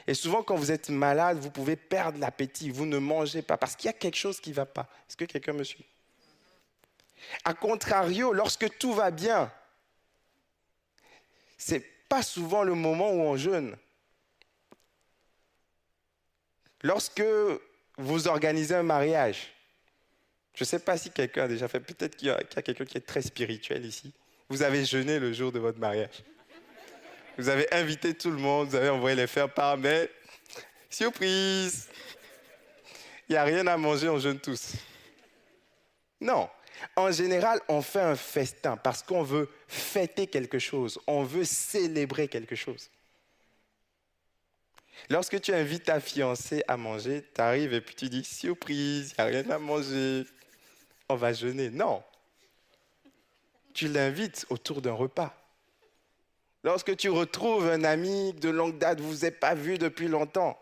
Et 0.06 0.14
souvent, 0.14 0.42
quand 0.42 0.54
vous 0.54 0.70
êtes 0.70 0.88
malade, 0.88 1.38
vous 1.38 1.50
pouvez 1.50 1.76
perdre 1.76 2.20
l'appétit, 2.20 2.70
vous 2.70 2.86
ne 2.86 2.98
mangez 2.98 3.42
pas 3.42 3.56
parce 3.56 3.74
qu'il 3.74 3.86
y 3.86 3.90
a 3.90 3.92
quelque 3.92 4.16
chose 4.16 4.40
qui 4.40 4.50
ne 4.50 4.54
va 4.54 4.66
pas. 4.66 4.88
Est-ce 5.08 5.16
que 5.16 5.24
quelqu'un 5.24 5.52
me 5.52 5.64
suit? 5.64 5.84
A 7.44 7.54
contrario, 7.54 8.32
lorsque 8.32 8.78
tout 8.78 8.92
va 8.92 9.10
bien, 9.10 9.50
ce 11.58 11.74
n'est 11.74 11.84
pas 12.08 12.22
souvent 12.22 12.62
le 12.62 12.74
moment 12.74 13.10
où 13.10 13.20
on 13.20 13.36
jeûne. 13.36 13.76
Lorsque 16.86 17.24
vous 17.98 18.28
organisez 18.28 18.76
un 18.76 18.84
mariage, 18.84 19.52
je 20.54 20.62
ne 20.62 20.66
sais 20.66 20.78
pas 20.78 20.96
si 20.96 21.10
quelqu'un 21.10 21.46
a 21.46 21.48
déjà 21.48 21.66
fait, 21.66 21.80
peut-être 21.80 22.14
qu'il 22.14 22.28
y 22.28 22.30
a 22.30 22.44
quelqu'un 22.44 22.84
qui 22.84 22.96
est 22.96 23.04
très 23.04 23.22
spirituel 23.22 23.84
ici. 23.84 24.12
Vous 24.48 24.62
avez 24.62 24.84
jeûné 24.84 25.18
le 25.18 25.32
jour 25.32 25.50
de 25.50 25.58
votre 25.58 25.80
mariage. 25.80 26.22
Vous 27.38 27.48
avez 27.48 27.66
invité 27.74 28.14
tout 28.14 28.30
le 28.30 28.36
monde, 28.36 28.68
vous 28.68 28.76
avez 28.76 28.88
envoyé 28.88 29.16
les 29.16 29.26
faire 29.26 29.52
part, 29.52 29.76
mais 29.76 30.08
surprise, 30.88 31.88
il 33.28 33.32
n'y 33.32 33.36
a 33.36 33.42
rien 33.42 33.66
à 33.66 33.76
manger, 33.76 34.08
on 34.08 34.20
jeûne 34.20 34.38
tous. 34.38 34.74
Non. 36.20 36.48
En 36.94 37.10
général, 37.10 37.58
on 37.66 37.82
fait 37.82 38.00
un 38.00 38.14
festin 38.14 38.76
parce 38.76 39.02
qu'on 39.02 39.24
veut 39.24 39.48
fêter 39.66 40.28
quelque 40.28 40.60
chose, 40.60 41.00
on 41.08 41.24
veut 41.24 41.44
célébrer 41.44 42.28
quelque 42.28 42.54
chose. 42.54 42.90
Lorsque 45.10 45.40
tu 45.40 45.52
invites 45.52 45.84
ta 45.84 46.00
fiancée 46.00 46.64
à 46.68 46.76
manger, 46.76 47.24
tu 47.34 47.40
arrives 47.40 47.72
et 47.72 47.80
puis 47.80 47.94
tu 47.94 48.08
dis 48.08 48.24
surprise, 48.24 49.14
il 49.18 49.22
n'y 49.22 49.28
a 49.28 49.40
rien 49.40 49.50
à 49.50 49.58
manger, 49.58 50.24
on 51.08 51.16
va 51.16 51.32
jeûner. 51.32 51.70
Non. 51.70 52.02
Tu 53.74 53.88
l'invites 53.88 54.46
autour 54.50 54.82
d'un 54.82 54.92
repas. 54.92 55.34
Lorsque 56.64 56.96
tu 56.96 57.08
retrouves 57.10 57.68
un 57.68 57.84
ami 57.84 58.32
de 58.32 58.48
longue 58.48 58.78
date, 58.78 59.00
vous 59.00 59.06
ne 59.08 59.12
vous 59.12 59.24
êtes 59.24 59.38
pas 59.38 59.54
vu 59.54 59.78
depuis 59.78 60.08
longtemps, 60.08 60.58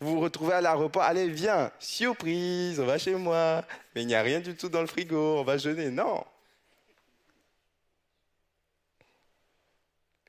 vous 0.00 0.14
vous 0.14 0.20
retrouvez 0.20 0.54
à 0.54 0.60
l'aéroport, 0.60 1.02
allez, 1.02 1.28
viens, 1.28 1.70
surprise, 1.78 2.80
on 2.80 2.86
va 2.86 2.98
chez 2.98 3.14
moi, 3.14 3.64
mais 3.94 4.02
il 4.02 4.08
n'y 4.08 4.16
a 4.16 4.22
rien 4.22 4.40
du 4.40 4.56
tout 4.56 4.68
dans 4.68 4.80
le 4.80 4.88
frigo, 4.88 5.38
on 5.38 5.44
va 5.44 5.58
jeûner. 5.58 5.90
Non. 5.90 6.24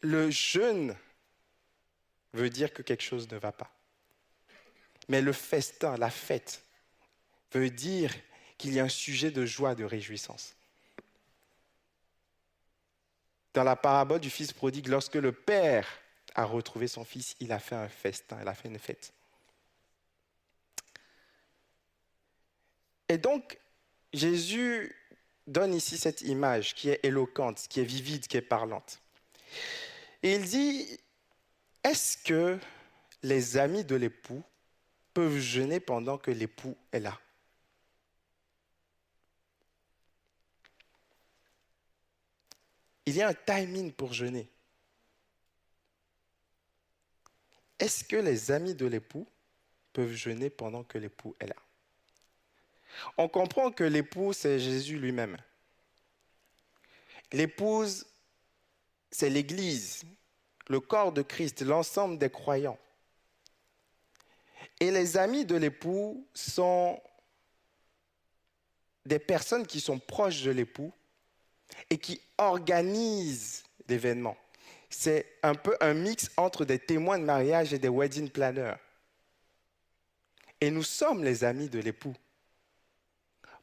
Le 0.01 0.29
jeûne 0.29 0.95
veut 2.33 2.49
dire 2.49 2.73
que 2.73 2.81
quelque 2.81 3.03
chose 3.03 3.29
ne 3.29 3.37
va 3.37 3.51
pas. 3.51 3.71
Mais 5.09 5.21
le 5.21 5.33
festin, 5.33 5.97
la 5.97 6.09
fête, 6.09 6.63
veut 7.51 7.69
dire 7.69 8.13
qu'il 8.57 8.73
y 8.73 8.79
a 8.79 8.83
un 8.83 8.89
sujet 8.89 9.31
de 9.31 9.45
joie, 9.45 9.75
de 9.75 9.83
réjouissance. 9.83 10.55
Dans 13.53 13.63
la 13.63 13.75
parabole 13.75 14.19
du 14.19 14.29
fils 14.29 14.51
prodigue, 14.51 14.87
lorsque 14.87 15.15
le 15.15 15.31
père 15.31 15.87
a 16.33 16.45
retrouvé 16.45 16.87
son 16.87 17.03
fils, 17.03 17.35
il 17.39 17.51
a 17.51 17.59
fait 17.59 17.75
un 17.75 17.89
festin, 17.89 18.39
il 18.41 18.47
a 18.47 18.55
fait 18.55 18.69
une 18.69 18.79
fête. 18.79 19.13
Et 23.09 23.17
donc, 23.17 23.59
Jésus 24.13 24.95
donne 25.45 25.73
ici 25.73 25.97
cette 25.97 26.21
image 26.21 26.73
qui 26.73 26.89
est 26.89 26.99
éloquente, 27.03 27.67
qui 27.69 27.79
est 27.79 27.85
vivide, 27.85 28.27
qui 28.27 28.37
est 28.37 28.41
parlante. 28.41 28.99
Et 30.23 30.35
il 30.35 30.45
dit, 30.45 30.99
est-ce 31.83 32.17
que 32.17 32.59
les 33.21 33.57
amis 33.57 33.83
de 33.83 33.95
l'époux 33.95 34.43
peuvent 35.13 35.39
jeûner 35.39 35.79
pendant 35.79 36.17
que 36.17 36.31
l'époux 36.31 36.77
est 36.91 36.99
là? 36.99 37.19
Il 43.05 43.15
y 43.15 43.21
a 43.21 43.27
un 43.27 43.33
timing 43.33 43.91
pour 43.91 44.13
jeûner. 44.13 44.49
Est-ce 47.79 48.03
que 48.05 48.15
les 48.15 48.51
amis 48.51 48.75
de 48.75 48.85
l'époux 48.85 49.27
peuvent 49.91 50.13
jeûner 50.13 50.49
pendant 50.49 50.83
que 50.83 50.97
l'époux 50.97 51.35
est 51.39 51.47
là? 51.47 51.55
On 53.17 53.27
comprend 53.27 53.71
que 53.71 53.83
l'époux, 53.83 54.31
c'est 54.33 54.59
Jésus 54.59 54.99
lui-même. 54.99 55.37
L'épouse, 57.31 58.05
c'est 59.11 59.29
l'Église, 59.29 60.03
le 60.67 60.79
corps 60.79 61.11
de 61.11 61.21
Christ, 61.21 61.61
l'ensemble 61.61 62.17
des 62.17 62.29
croyants. 62.29 62.77
Et 64.79 64.91
les 64.91 65.17
amis 65.17 65.45
de 65.45 65.55
l'époux 65.55 66.27
sont 66.33 67.01
des 69.05 69.19
personnes 69.19 69.67
qui 69.67 69.79
sont 69.79 69.99
proches 69.99 70.43
de 70.43 70.51
l'époux 70.51 70.91
et 71.89 71.97
qui 71.97 72.21
organisent 72.37 73.63
l'événement. 73.87 74.37
C'est 74.89 75.39
un 75.41 75.55
peu 75.55 75.75
un 75.81 75.93
mix 75.93 76.29
entre 76.37 76.65
des 76.65 76.79
témoins 76.79 77.19
de 77.19 77.25
mariage 77.25 77.73
et 77.73 77.79
des 77.79 77.89
wedding 77.89 78.29
planners. 78.29 78.75
Et 80.61 80.71
nous 80.71 80.83
sommes 80.83 81.23
les 81.23 81.43
amis 81.43 81.67
de 81.67 81.79
l'époux. 81.79 82.15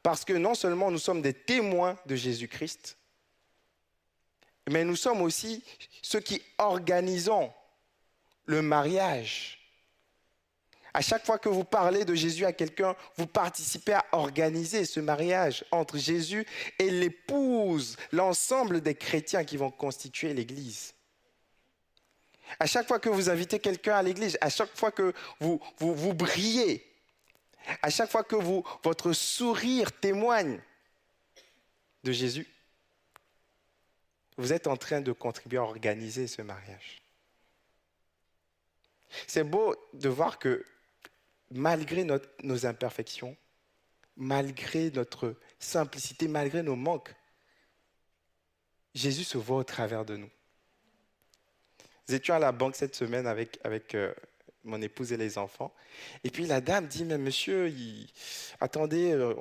Parce 0.03 0.25
que 0.25 0.33
non 0.33 0.55
seulement 0.55 0.91
nous 0.91 0.99
sommes 0.99 1.21
des 1.21 1.33
témoins 1.33 1.97
de 2.05 2.15
Jésus-Christ, 2.15 2.97
mais 4.71 4.83
nous 4.83 4.95
sommes 4.95 5.21
aussi 5.21 5.63
ceux 6.01 6.21
qui 6.21 6.41
organisons 6.57 7.51
le 8.45 8.61
mariage. 8.61 9.59
À 10.93 11.01
chaque 11.01 11.25
fois 11.25 11.37
que 11.37 11.47
vous 11.47 11.63
parlez 11.63 12.03
de 12.03 12.15
Jésus 12.15 12.45
à 12.45 12.51
quelqu'un, 12.51 12.95
vous 13.15 13.27
participez 13.27 13.93
à 13.93 14.05
organiser 14.11 14.83
ce 14.83 14.99
mariage 14.99 15.63
entre 15.71 15.97
Jésus 15.97 16.45
et 16.79 16.89
l'épouse, 16.89 17.95
l'ensemble 18.11 18.81
des 18.81 18.95
chrétiens 18.95 19.45
qui 19.45 19.55
vont 19.55 19.71
constituer 19.71 20.33
l'Église. 20.33 20.93
À 22.59 22.65
chaque 22.65 22.87
fois 22.87 22.99
que 22.99 23.07
vous 23.07 23.29
invitez 23.29 23.59
quelqu'un 23.59 23.95
à 23.95 24.03
l'Église, 24.03 24.37
à 24.41 24.49
chaque 24.49 24.75
fois 24.75 24.91
que 24.91 25.13
vous, 25.39 25.61
vous, 25.77 26.13
brillez, 26.13 26.85
à 27.81 27.89
chaque 27.89 28.11
fois 28.11 28.25
que 28.25 28.35
votre 28.83 29.13
sourire 29.13 29.93
témoigne 29.93 30.59
de 32.03 32.11
Jésus, 32.11 32.47
vous 34.41 34.53
êtes 34.53 34.67
en 34.67 34.75
train 34.75 35.01
de 35.01 35.11
contribuer 35.11 35.59
à 35.59 35.63
organiser 35.63 36.27
ce 36.27 36.41
mariage. 36.41 37.01
C'est 39.27 39.43
beau 39.43 39.75
de 39.93 40.09
voir 40.09 40.39
que 40.39 40.65
malgré 41.51 42.05
nos 42.43 42.65
imperfections, 42.65 43.37
malgré 44.17 44.89
notre 44.91 45.35
simplicité, 45.59 46.27
malgré 46.27 46.63
nos 46.63 46.75
manques, 46.75 47.13
Jésus 48.93 49.23
se 49.23 49.37
voit 49.37 49.57
au 49.57 49.63
travers 49.63 50.05
de 50.05 50.17
nous. 50.17 50.29
Nous 52.07 52.15
étions 52.15 52.33
à 52.33 52.39
la 52.39 52.51
banque 52.51 52.75
cette 52.75 52.95
semaine 52.95 53.27
avec, 53.27 53.59
avec 53.63 53.95
euh, 53.95 54.13
mon 54.63 54.81
épouse 54.81 55.13
et 55.13 55.17
les 55.17 55.37
enfants. 55.37 55.73
Et 56.23 56.29
puis 56.29 56.45
la 56.45 56.61
dame 56.61 56.87
dit, 56.87 57.05
mais 57.05 57.17
monsieur, 57.17 57.73
attendez, 58.59 59.11
euh, 59.11 59.33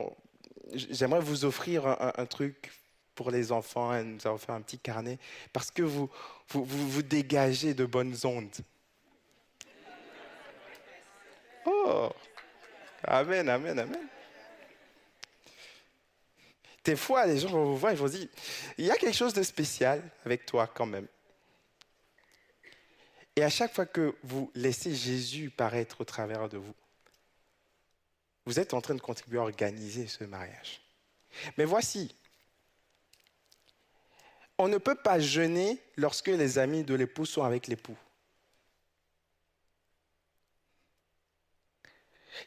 j'aimerais 0.73 1.21
vous 1.21 1.45
offrir 1.45 1.87
un, 1.87 2.27
truc 2.27 2.71
pour 3.21 3.31
les 3.31 3.53
enfants. 3.53 3.93
Elle 3.93 4.15
nous 4.15 4.27
a 4.27 4.33
offert 4.33 4.55
un 4.55 4.63
petit 4.63 4.79
carnet 4.79 5.19
parce 5.53 5.71
que 5.71 5.83
vous, 5.83 6.09
vous, 6.49 6.65
vous 6.65 7.03
dégagez 7.03 7.75
de 7.75 7.85
bonnes 7.85 8.17
ondes. 8.25 8.57
Oh, 11.67 12.09
Amen, 13.05 13.47
Amen, 13.47 13.79
Amen. 13.79 14.09
Des 16.83 16.97
fois, 16.97 17.27
les 17.27 17.41
gens 17.41 17.51
vont 17.51 17.67
vous 17.67 17.77
voir 17.77 17.93
et 17.93 17.95
vont 17.95 18.09
dire, 18.09 18.27
il 18.79 18.87
y 18.87 18.91
a 18.91 18.97
quelque 18.97 19.15
chose 19.15 19.35
de 19.35 19.43
spécial 19.43 20.03
avec 20.25 20.47
toi 20.47 20.67
quand 20.67 20.87
même. 20.87 21.07
Et 23.37 23.45
à 23.45 23.51
chaque 23.51 23.75
fois 23.75 23.85
que 23.85 24.17
vous 24.23 24.51
laissez 24.55 24.95
Jésus 24.95 25.51
paraître 25.51 26.01
au 26.01 26.05
travers 26.05 26.49
de 26.49 26.57
vous, 26.57 26.75
vous 28.47 28.59
êtes 28.59 28.73
en 28.73 28.81
train 28.81 28.95
de 28.95 29.03
contribuer 29.03 29.41
à 29.41 29.43
organiser 29.43 30.07
ce 30.07 30.25
mariage. 30.25 30.81
Mais 31.59 31.67
voici, 31.67 32.15
on 34.61 34.69
ne 34.69 34.77
peut 34.77 34.95
pas 34.95 35.19
jeûner 35.19 35.79
lorsque 35.97 36.27
les 36.27 36.59
amis 36.59 36.85
de 36.85 36.95
l'époux 36.95 37.25
sont 37.25 37.43
avec 37.43 37.67
l'époux. 37.67 37.97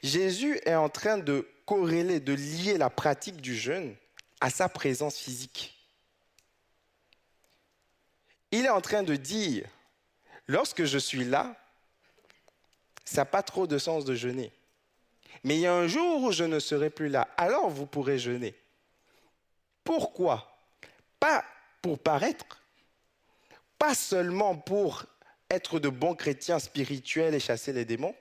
Jésus 0.04 0.60
est 0.64 0.76
en 0.76 0.90
train 0.90 1.18
de 1.18 1.50
corréler, 1.66 2.20
de 2.20 2.34
lier 2.34 2.78
la 2.78 2.92
pratique 2.92 3.42
du 3.42 3.56
jeûne 3.56 3.96
à 4.42 4.52
sa 4.52 4.70
présence 4.70 5.18
physique. 5.18 5.76
Il 8.52 8.64
est 8.66 8.70
en 8.70 8.82
train 8.82 9.02
de 9.02 9.16
dire, 9.16 9.68
lorsque 10.46 10.84
je 10.86 11.00
suis 11.00 11.24
là, 11.24 11.56
ça 13.06 13.22
n'a 13.22 13.26
pas 13.26 13.42
trop 13.42 13.66
de 13.66 13.80
sens 13.80 14.06
de 14.06 14.14
jeûner. 14.14 14.52
Mais 15.44 15.56
il 15.56 15.62
y 15.62 15.68
a 15.68 15.74
un 15.74 15.88
jour 15.88 16.22
où 16.22 16.32
je 16.32 16.44
ne 16.44 16.60
serai 16.60 16.92
plus 16.92 17.10
là, 17.10 17.28
alors 17.38 17.72
vous 17.72 17.88
pourrez 17.88 18.20
jeûner. 18.20 18.54
Pourquoi? 19.84 20.56
Pas 21.20 21.44
pour 21.84 22.00
paraître, 22.00 22.64
pas 23.78 23.94
seulement 23.94 24.56
pour 24.56 25.06
être 25.50 25.80
de 25.80 25.90
bons 25.90 26.16
chrétiens 26.16 26.58
spirituels 26.58 27.36
et 27.36 27.40
chasser 27.40 27.74
les 27.74 27.86
démons, 27.86 28.16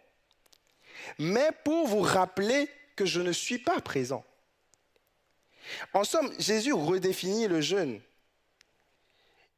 mais 1.18 1.48
pour 1.64 1.86
vous 1.86 2.00
rappeler 2.00 2.68
que 2.96 3.06
je 3.06 3.20
ne 3.20 3.32
suis 3.32 3.58
pas 3.58 3.80
présent. 3.80 4.24
En 5.94 6.02
somme, 6.02 6.30
Jésus 6.40 6.72
redéfinit 6.72 7.46
le 7.46 7.60
jeûne 7.60 8.00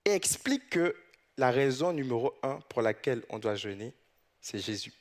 et 0.05 0.11
explique 0.11 0.69
que 0.69 0.95
la 1.39 1.51
raison 1.51 1.93
numéro 1.93 2.35
un 2.43 2.61
pour 2.69 2.83
laquelle 2.83 3.25
on 3.31 3.39
doit 3.39 3.57
jeûner, 3.57 3.95
c'est 4.41 4.59
Jésus. 4.59 4.93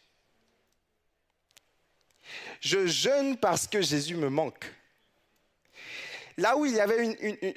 Je 2.62 2.88
jeûne 2.88 3.36
parce 3.36 3.68
que 3.68 3.82
Jésus 3.82 4.16
me 4.16 4.30
manque. 4.30 4.74
Là 6.38 6.58
où, 6.58 6.66
il 6.66 6.74
y 6.74 6.80
avait 6.80 7.06
une, 7.06 7.54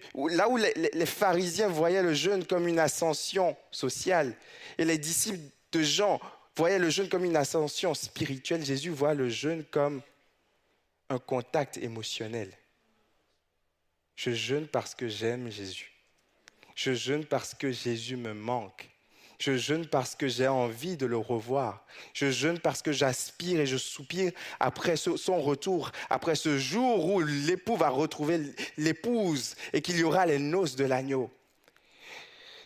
les, 0.93 1.07
pharisiens 1.07 1.69
voyaient 1.69 2.03
le 2.03 2.15
jeûne 2.15 2.44
comme 2.44 2.69
une 2.69 2.78
ascension 2.78 3.57
sociale 3.70 4.36
et 4.78 4.85
les 4.85 4.98
disciples 4.98 5.40
de 5.73 5.82
Jean 5.82 6.20
voyaient 6.57 6.78
le 6.78 6.90
jeûne 6.90 7.09
comme 7.09 7.24
une 7.24 7.36
ascension 7.36 7.94
spirituelle, 7.94 8.65
Jésus 8.65 8.90
voit 8.90 9.15
le 9.15 9.28
jeûne 9.28 9.65
comme 9.65 10.03
un 11.09 11.19
contact 11.19 11.77
émotionnel. 11.77 12.53
Je 14.15 14.32
jeûne 14.32 14.66
parce 14.66 14.94
que 14.94 15.09
j'aime 15.09 15.51
Jésus. 15.51 15.93
Je 16.74 16.94
jeûne 16.94 17.24
parce 17.24 17.55
que 17.55 17.70
Jésus 17.70 18.16
me 18.16 18.32
manque. 18.32 18.89
Je 19.38 19.56
jeûne 19.56 19.86
parce 19.86 20.14
que 20.14 20.28
j'ai 20.28 20.48
envie 20.48 20.96
de 20.96 21.06
le 21.06 21.16
revoir. 21.16 21.84
Je 22.14 22.30
jeûne 22.30 22.58
parce 22.58 22.80
que 22.82 22.92
j'aspire 22.92 23.60
et 23.60 23.66
je 23.66 23.76
soupire 23.76 24.32
après 24.60 24.96
son 24.96 25.40
retour, 25.40 25.90
après 26.08 26.34
ce 26.34 26.58
jour 26.58 27.12
où 27.12 27.20
l'époux 27.20 27.76
va 27.76 27.90
retrouver 27.90 28.40
l'épouse 28.78 29.54
et 29.72 29.82
qu'il 29.82 29.98
y 29.98 30.04
aura 30.04 30.26
les 30.26 30.38
noces 30.38 30.76
de 30.76 30.84
l'agneau. 30.84 31.30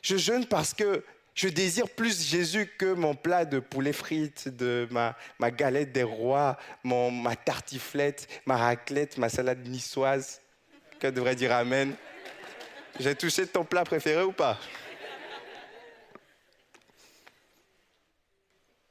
Je 0.03 0.17
jeûne 0.17 0.47
parce 0.47 0.73
que 0.73 1.05
je 1.35 1.49
désire 1.49 1.89
plus 1.89 2.29
Jésus 2.29 2.71
que 2.79 2.93
mon 2.93 3.15
plat 3.15 3.45
de 3.45 3.61
poulet 3.61 3.93
frites, 3.93 4.49
de 4.49 4.87
ma, 4.91 5.17
ma 5.39 5.51
galette 5.51 5.93
des 5.93 6.03
rois, 6.03 6.57
mon, 6.85 7.11
ma 7.11 7.37
tartiflette, 7.37 8.29
ma 8.47 8.57
raclette, 8.57 9.19
ma 9.19 9.29
salade 9.29 9.67
niçoise. 9.67 10.41
Que 10.99 11.07
devrait 11.07 11.35
dire 11.35 11.53
Amen? 11.53 11.95
J'ai 12.99 13.15
touché 13.15 13.47
ton 13.47 13.65
plat 13.65 13.85
préféré 13.85 14.23
ou 14.23 14.33
pas? 14.33 14.59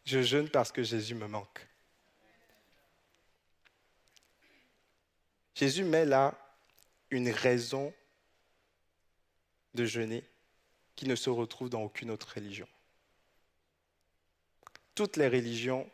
Je 0.10 0.24
jeûne 0.24 0.50
parce 0.50 0.72
que 0.72 0.82
Jésus 0.82 1.14
me 1.14 1.28
manque. 1.28 1.68
Jésus 5.54 5.84
met 5.84 6.04
là 6.04 6.34
une 7.12 7.30
raison 7.30 7.94
de 9.76 9.86
jeûner 9.86 10.28
qui 10.96 11.06
ne 11.08 11.14
se 11.14 11.30
retrouve 11.30 11.70
dans 11.70 11.84
aucune 11.84 12.10
autre 12.10 12.34
religion. 12.34 12.68
Toutes 14.96 15.16
les 15.16 15.28
religions, 15.28 15.88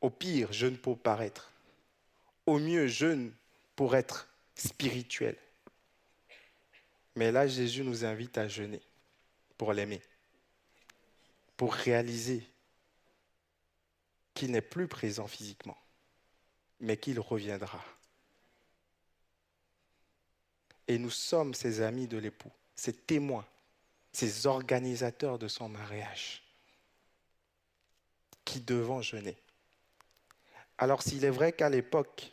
au 0.00 0.10
pire, 0.10 0.52
jeûnent 0.52 0.78
pour 0.78 1.00
paraître. 1.00 1.50
Au 2.46 2.60
mieux, 2.60 2.86
jeûnent 2.86 3.34
pour 3.74 3.96
être 3.96 4.28
spirituel. 4.54 5.36
Mais 7.16 7.32
là, 7.32 7.48
Jésus 7.48 7.82
nous 7.82 8.04
invite 8.04 8.38
à 8.38 8.46
jeûner 8.46 8.82
pour 9.58 9.72
l'aimer 9.72 10.00
pour 11.56 11.74
réaliser 11.74 12.46
qu'il 14.34 14.50
n'est 14.50 14.60
plus 14.60 14.86
présent 14.86 15.26
physiquement, 15.26 15.78
mais 16.80 16.96
qu'il 16.96 17.18
reviendra. 17.18 17.82
Et 20.88 20.98
nous 20.98 21.10
sommes 21.10 21.54
ses 21.54 21.80
amis 21.80 22.06
de 22.06 22.18
l'époux, 22.18 22.52
ses 22.76 22.92
témoins, 22.92 23.46
ses 24.12 24.46
organisateurs 24.46 25.38
de 25.38 25.48
son 25.48 25.68
mariage, 25.68 26.42
qui 28.44 28.60
devons 28.60 29.02
jeûner. 29.02 29.36
Alors 30.78 31.02
s'il 31.02 31.24
est 31.24 31.30
vrai 31.30 31.52
qu'à 31.52 31.70
l'époque, 31.70 32.32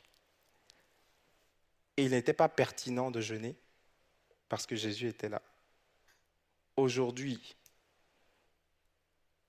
il 1.97 2.11
n'était 2.11 2.33
pas 2.33 2.49
pertinent 2.49 3.11
de 3.11 3.21
jeûner, 3.21 3.55
parce 4.49 4.65
que 4.65 4.75
Jésus 4.75 5.07
était 5.07 5.29
là. 5.29 5.41
Aujourd'hui, 6.75 7.55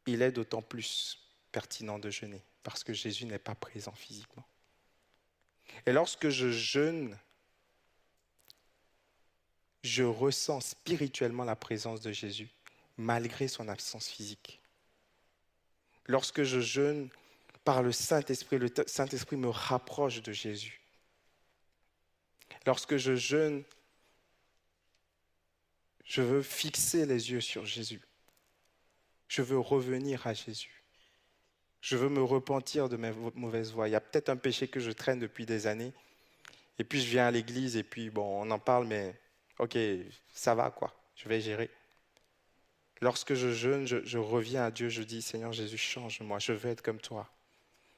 il 0.06 0.22
est 0.22 0.32
d'autant 0.32 0.62
plus 0.62 1.18
pertinent 1.52 1.98
de 1.98 2.10
jeûner 2.10 2.42
parce 2.62 2.84
que 2.84 2.92
Jésus 2.92 3.26
n'est 3.26 3.38
pas 3.38 3.54
présent 3.54 3.92
physiquement. 3.92 4.44
Et 5.86 5.92
lorsque 5.92 6.28
je 6.28 6.50
jeûne, 6.50 7.16
je 9.82 10.02
ressens 10.02 10.60
spirituellement 10.60 11.44
la 11.44 11.56
présence 11.56 12.00
de 12.00 12.12
Jésus 12.12 12.48
malgré 12.96 13.48
son 13.48 13.68
absence 13.68 14.08
physique. 14.08 14.60
Lorsque 16.06 16.42
je 16.42 16.60
jeûne 16.60 17.08
par 17.64 17.82
le 17.82 17.92
Saint-Esprit, 17.92 18.58
le 18.58 18.70
Saint-Esprit 18.86 19.36
me 19.36 19.48
rapproche 19.48 20.22
de 20.22 20.32
Jésus. 20.32 20.80
Lorsque 22.66 22.96
je 22.96 23.16
jeûne, 23.16 23.64
je 26.04 26.22
veux 26.22 26.42
fixer 26.42 27.06
les 27.06 27.30
yeux 27.30 27.40
sur 27.40 27.64
Jésus. 27.64 28.00
Je 29.28 29.42
veux 29.42 29.58
revenir 29.58 30.26
à 30.26 30.34
Jésus. 30.34 30.84
Je 31.80 31.96
veux 31.96 32.08
me 32.08 32.22
repentir 32.22 32.88
de 32.88 32.96
mes 32.96 33.12
mauvaises 33.34 33.72
voies. 33.72 33.88
Il 33.88 33.92
y 33.92 33.96
a 33.96 34.00
peut-être 34.00 34.30
un 34.30 34.36
péché 34.36 34.68
que 34.68 34.80
je 34.80 34.90
traîne 34.90 35.18
depuis 35.18 35.44
des 35.44 35.66
années. 35.66 35.92
Et 36.78 36.84
puis 36.84 37.00
je 37.00 37.10
viens 37.10 37.26
à 37.26 37.30
l'église 37.30 37.76
et 37.76 37.82
puis 37.82 38.10
bon, 38.10 38.42
on 38.42 38.50
en 38.50 38.58
parle, 38.58 38.86
mais 38.86 39.14
ok, 39.58 39.76
ça 40.32 40.54
va 40.54 40.70
quoi, 40.70 40.92
je 41.14 41.28
vais 41.28 41.40
gérer. 41.40 41.70
Lorsque 43.00 43.34
je 43.34 43.52
jeûne, 43.52 43.86
je, 43.86 44.18
reviens 44.18 44.64
à 44.64 44.70
Dieu, 44.70 44.88
je 44.88 45.02
dis 45.02 45.20
Seigneur 45.20 45.52
Jésus, 45.52 45.76
change-moi, 45.76 46.38
je 46.38 46.52
veux 46.52 46.70
être 46.70 46.82
comme 46.82 47.00
toi. 47.00 47.28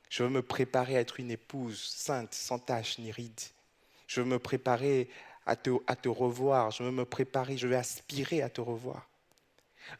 Je 0.08 0.22
veux 0.22 0.28
me 0.28 0.42
préparer 0.42 0.96
à 0.96 1.00
être 1.00 1.20
une 1.20 1.30
épouse 1.30 1.80
sainte, 1.80 2.34
sans 2.34 2.58
tache 2.58 2.98
ni 2.98 3.12
ride. 3.12 3.40
Je 4.06 4.20
veux 4.20 4.26
me 4.26 4.38
préparer 4.38 5.08
à 5.46 5.56
te, 5.56 5.70
à 5.86 5.96
te 5.96 6.08
revoir. 6.08 6.70
Je 6.70 6.82
veux 6.82 6.90
me 6.90 7.04
préparer, 7.04 7.56
je 7.56 7.66
veux 7.66 7.76
aspirer 7.76 8.42
à 8.42 8.50
te 8.50 8.60
revoir. 8.60 9.08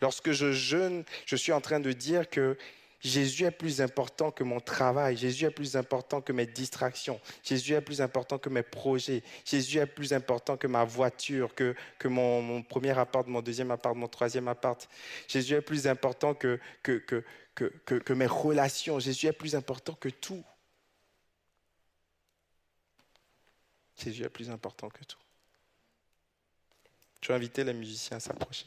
Lorsque 0.00 0.32
je 0.32 0.52
jeûne, 0.52 1.04
je 1.26 1.36
suis 1.36 1.52
en 1.52 1.60
train 1.60 1.80
de 1.80 1.92
dire 1.92 2.28
que 2.28 2.56
Jésus 3.00 3.44
est 3.44 3.50
plus 3.50 3.80
important 3.80 4.30
que 4.30 4.42
mon 4.42 4.58
travail, 4.58 5.16
Jésus 5.16 5.44
est 5.44 5.50
plus 5.50 5.76
important 5.76 6.20
que 6.20 6.32
mes 6.32 6.46
distractions, 6.46 7.20
Jésus 7.42 7.74
est 7.74 7.80
plus 7.80 8.00
important 8.00 8.38
que 8.38 8.48
mes 8.48 8.62
projets, 8.62 9.22
Jésus 9.44 9.78
est 9.78 9.86
plus 9.86 10.12
important 10.12 10.56
que 10.56 10.66
ma 10.66 10.84
voiture, 10.84 11.54
que, 11.54 11.74
que 11.98 12.08
mon, 12.08 12.62
premier 12.62 12.98
appart, 12.98 13.26
mon 13.28 13.42
deuxième 13.42 13.70
appart, 13.70 13.94
mon 13.94 14.08
troisième 14.08 14.48
appart. 14.48 14.88
Jésus 15.28 15.54
est 15.54 15.60
plus 15.60 15.86
important 15.86 16.34
que, 16.34 16.58
que, 16.82 16.98
que, 16.98 17.24
que, 17.54 17.94
que 17.94 18.12
mes 18.12 18.26
relations, 18.26 18.98
Jésus 18.98 19.26
est 19.26 19.32
plus 19.32 19.54
important 19.54 19.94
que 19.94 20.08
tout. 20.08 20.44
Jésus 24.02 24.24
est 24.24 24.30
plus 24.30 24.50
important 24.50 24.88
que 24.88 25.04
tout. 25.04 25.18
Je 27.22 27.28
vais 27.28 27.34
inviter 27.34 27.64
les 27.64 27.72
musiciens 27.72 28.18
à 28.18 28.20
s'approcher 28.20 28.66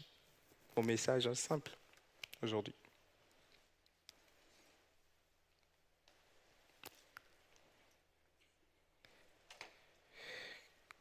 message 0.81 1.31
simple 1.33 1.71
aujourd'hui. 2.41 2.73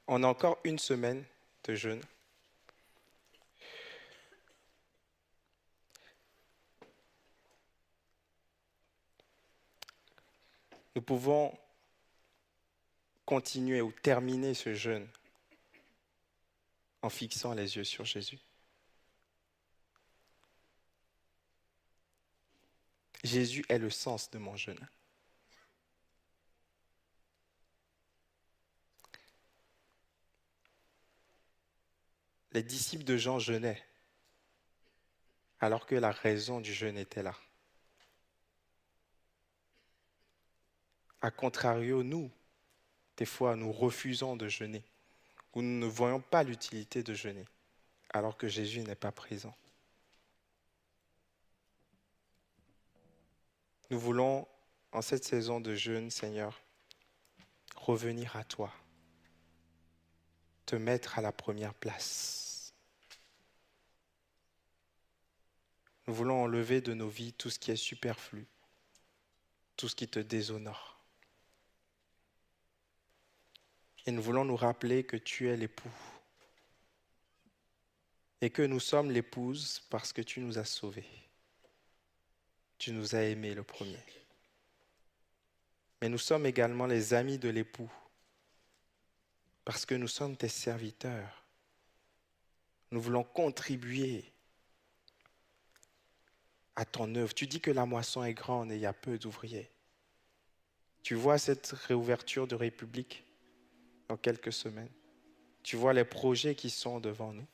On 0.07 0.23
a 0.23 0.27
encore 0.27 0.59
une 0.65 0.79
semaine 0.79 1.25
de 1.65 1.75
jeûne. 1.75 2.01
Nous 10.97 11.03
pouvons 11.03 11.57
continuer 13.27 13.83
ou 13.83 13.93
terminer 13.93 14.55
ce 14.55 14.75
jeûne 14.75 15.07
en 17.03 17.11
fixant 17.11 17.53
les 17.53 17.77
yeux 17.77 17.85
sur 17.85 18.05
Jésus. 18.05 18.39
Jésus 23.25 23.65
est 23.69 23.79
le 23.79 23.91
sens 23.91 24.31
de 24.31 24.39
mon 24.39 24.57
jeûne. 24.57 24.89
Les 32.53 32.63
disciples 32.63 33.05
de 33.05 33.17
Jean 33.17 33.39
jeûnaient 33.39 33.83
alors 35.61 35.87
que 35.87 35.95
la 35.95 36.13
raison 36.13 36.61
du 36.61 36.73
jeûne 36.73 36.97
était 36.97 37.23
là. 37.23 37.35
A 41.21 41.31
contrario, 41.31 42.05
nous, 42.05 42.31
des 43.17 43.27
fois, 43.27 43.57
nous 43.57 43.73
refusons 43.73 44.37
de 44.37 44.49
jeûner 44.49 44.85
ou 45.55 45.63
nous 45.63 45.79
ne 45.81 45.87
voyons 45.87 46.21
pas 46.21 46.45
l'utilité 46.45 47.03
de 47.03 47.15
jeûner 47.15 47.45
alors 48.11 48.37
que 48.37 48.49
Jésus 48.49 48.81
n'est 48.81 48.95
pas 48.95 49.13
présent. 49.13 49.55
Nous 53.91 53.99
voulons, 53.99 54.47
en 54.93 55.01
cette 55.01 55.25
saison 55.25 55.61
de 55.61 55.75
jeûne, 55.75 56.11
Seigneur, 56.11 56.63
revenir 57.77 58.37
à 58.37 58.45
toi, 58.45 58.73
te 60.67 60.77
mettre 60.77 61.19
à 61.19 61.23
la 61.23 61.33
première 61.33 61.73
place. 61.73 62.75
Nous 66.07 66.15
voulons 66.15 66.43
enlever 66.43 66.81
de 66.81 66.93
nos 66.93 67.09
vies 67.09 67.33
tout 67.33 67.49
ce 67.49 67.59
qui 67.59 67.71
est 67.71 67.77
superflu, 67.77 68.47
tout 69.77 69.89
ce 69.89 69.95
qui 69.95 70.09
te 70.09 70.19
déshonore. 70.19 70.99
Et 74.05 74.11
nous 74.11 74.23
voulons 74.23 74.45
nous 74.45 74.57
rappeler 74.57 75.05
que 75.05 75.17
tu 75.17 75.49
es 75.49 75.57
l'époux 75.57 75.91
et 78.41 78.51
que 78.51 78.63
nous 78.63 78.81
sommes 78.81 79.11
l'épouse 79.11 79.81
parce 79.91 80.13
que 80.13 80.23
tu 80.23 80.41
nous 80.41 80.59
as 80.59 80.65
sauvés 80.65 81.28
tu 82.79 82.93
nous 82.93 83.15
as 83.15 83.23
aimés 83.23 83.55
le 83.55 83.63
premier. 83.63 83.99
Mais 86.01 86.09
nous 86.09 86.19
sommes 86.19 86.47
également 86.47 86.87
les 86.87 87.13
amis 87.13 87.39
de 87.39 87.49
l'époux, 87.49 87.91
parce 89.65 89.85
que 89.85 89.95
nous 89.95 90.09
sommes 90.09 90.37
tes 90.37 90.49
serviteurs. 90.49 91.45
Nous 92.91 93.01
voulons 93.01 93.25
contribuer 93.25 94.25
à 96.77 96.85
ton 96.85 97.15
œuvre. 97.17 97.35
Tu 97.35 97.47
dis 97.47 97.61
que 97.61 97.71
la 97.71 97.85
moisson 97.85 98.25
est 98.25 98.33
grande 98.33 98.71
et 98.71 98.77
il 98.77 98.81
y 98.81 98.87
a 98.87 98.93
peu 98.93 99.19
d'ouvriers. 99.19 99.69
Tu 101.03 101.15
vois 101.15 101.39
cette 101.39 101.73
réouverture 101.73 102.47
de 102.47 102.55
République 102.55 103.25
dans 104.09 104.17
quelques 104.17 104.53
semaines. 104.53 104.91
Tu 105.63 105.77
vois 105.77 105.93
les 105.93 106.05
projets 106.05 106.55
qui 106.55 106.71
sont 106.71 107.01
devant 107.01 107.33
nous. 107.33 107.47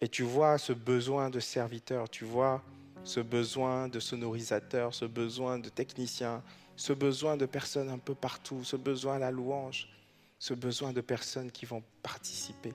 Et 0.00 0.08
tu 0.08 0.22
vois 0.22 0.58
ce 0.58 0.72
besoin 0.72 1.30
de 1.30 1.40
serviteurs, 1.40 2.08
tu 2.08 2.24
vois 2.24 2.64
ce 3.04 3.20
besoin 3.20 3.88
de 3.88 4.00
sonorisateurs, 4.00 4.94
ce 4.94 5.04
besoin 5.04 5.58
de 5.58 5.68
techniciens, 5.68 6.42
ce 6.76 6.92
besoin 6.92 7.36
de 7.36 7.46
personnes 7.46 7.88
un 7.88 7.98
peu 7.98 8.14
partout, 8.14 8.64
ce 8.64 8.76
besoin 8.76 9.16
à 9.16 9.18
la 9.18 9.30
louange, 9.30 9.88
ce 10.38 10.54
besoin 10.54 10.92
de 10.92 11.00
personnes 11.00 11.50
qui 11.50 11.66
vont 11.66 11.82
participer. 12.02 12.72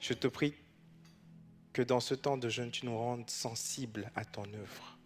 Je 0.00 0.12
te 0.12 0.28
prie 0.28 0.54
que 1.72 1.82
dans 1.82 2.00
ce 2.00 2.14
temps 2.14 2.36
de 2.36 2.48
jeûne, 2.48 2.70
tu 2.70 2.86
nous 2.86 2.96
rendes 2.96 3.28
sensibles 3.30 4.10
à 4.14 4.24
ton 4.24 4.44
œuvre. 4.52 4.98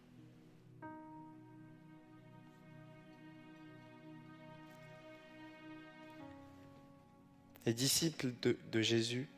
Les 7.64 7.74
disciples 7.74 8.32
de, 8.43 8.59
de 8.73 8.81
Jésus, 8.81 9.28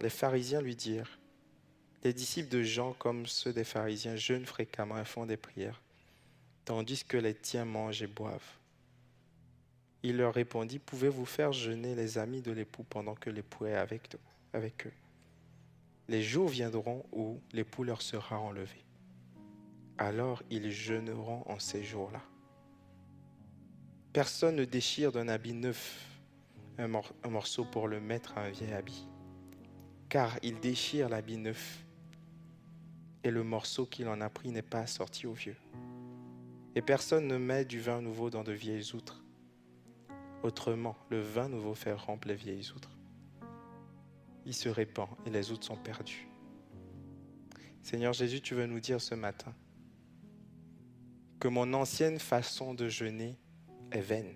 les 0.00 0.10
pharisiens 0.10 0.60
lui 0.60 0.76
dirent, 0.76 1.18
les 2.02 2.12
disciples 2.12 2.48
de 2.48 2.62
Jean, 2.62 2.92
comme 2.94 3.26
ceux 3.26 3.52
des 3.52 3.64
pharisiens, 3.64 4.16
jeûnent 4.16 4.46
fréquemment 4.46 4.98
et 4.98 5.04
font 5.04 5.26
des 5.26 5.36
prières, 5.36 5.80
tandis 6.64 7.04
que 7.04 7.16
les 7.16 7.34
tiens 7.34 7.64
mangent 7.64 8.02
et 8.02 8.06
boivent. 8.06 8.56
Il 10.02 10.16
leur 10.16 10.32
répondit, 10.32 10.78
pouvez-vous 10.78 11.26
faire 11.26 11.52
jeûner 11.52 11.94
les 11.94 12.16
amis 12.16 12.40
de 12.40 12.52
l'époux 12.52 12.84
pendant 12.84 13.14
que 13.14 13.28
l'époux 13.28 13.66
est 13.66 13.74
avec, 13.74 14.16
avec 14.52 14.86
eux? 14.86 14.92
Les 16.08 16.22
jours 16.22 16.48
viendront 16.48 17.04
où 17.12 17.38
l'époux 17.52 17.84
leur 17.84 18.00
sera 18.00 18.38
enlevé. 18.38 18.84
Alors 19.98 20.42
ils 20.50 20.70
jeûneront 20.70 21.42
en 21.46 21.58
ces 21.58 21.84
jours-là. 21.84 22.22
Personne 24.12 24.56
ne 24.56 24.64
déchire 24.64 25.12
d'un 25.12 25.28
habit 25.28 25.52
neuf 25.52 26.06
un 26.78 26.88
morceau 27.28 27.66
pour 27.66 27.86
le 27.86 28.00
mettre 28.00 28.38
à 28.38 28.44
un 28.44 28.50
vieil 28.50 28.72
habit, 28.72 29.06
car 30.10 30.36
il 30.42 30.58
déchire 30.58 31.08
l'habit 31.08 31.38
neuf 31.38 31.86
et 33.22 33.30
le 33.30 33.44
morceau 33.44 33.86
qu'il 33.86 34.08
en 34.08 34.20
a 34.20 34.28
pris 34.28 34.50
n'est 34.50 34.60
pas 34.60 34.86
sorti 34.86 35.26
au 35.26 35.32
vieux. 35.32 35.56
Et 36.74 36.82
personne 36.82 37.26
ne 37.28 37.38
met 37.38 37.64
du 37.64 37.80
vin 37.80 38.02
nouveau 38.02 38.28
dans 38.28 38.42
de 38.42 38.52
vieilles 38.52 38.94
outres. 38.94 39.22
Autrement, 40.42 40.96
le 41.10 41.20
vin 41.20 41.48
nouveau 41.48 41.74
fait 41.74 41.92
rompre 41.92 42.26
les 42.26 42.34
vieilles 42.34 42.70
outres. 42.74 42.90
Il 44.46 44.54
se 44.54 44.68
répand 44.68 45.08
et 45.26 45.30
les 45.30 45.52
outres 45.52 45.66
sont 45.66 45.76
perdues. 45.76 46.28
Seigneur 47.82 48.12
Jésus, 48.12 48.40
tu 48.40 48.54
veux 48.54 48.66
nous 48.66 48.80
dire 48.80 49.00
ce 49.00 49.14
matin 49.14 49.54
que 51.38 51.48
mon 51.48 51.72
ancienne 51.72 52.18
façon 52.18 52.74
de 52.74 52.88
jeûner 52.88 53.38
est 53.92 54.00
vaine. 54.00 54.34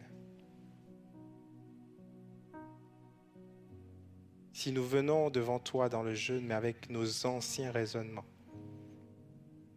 Si 4.54 4.70
nous 4.70 4.86
venons 4.86 5.30
devant 5.30 5.58
toi 5.58 5.88
dans 5.88 6.04
le 6.04 6.14
jeûne, 6.14 6.46
mais 6.46 6.54
avec 6.54 6.88
nos 6.88 7.26
anciens 7.26 7.72
raisonnements, 7.72 8.24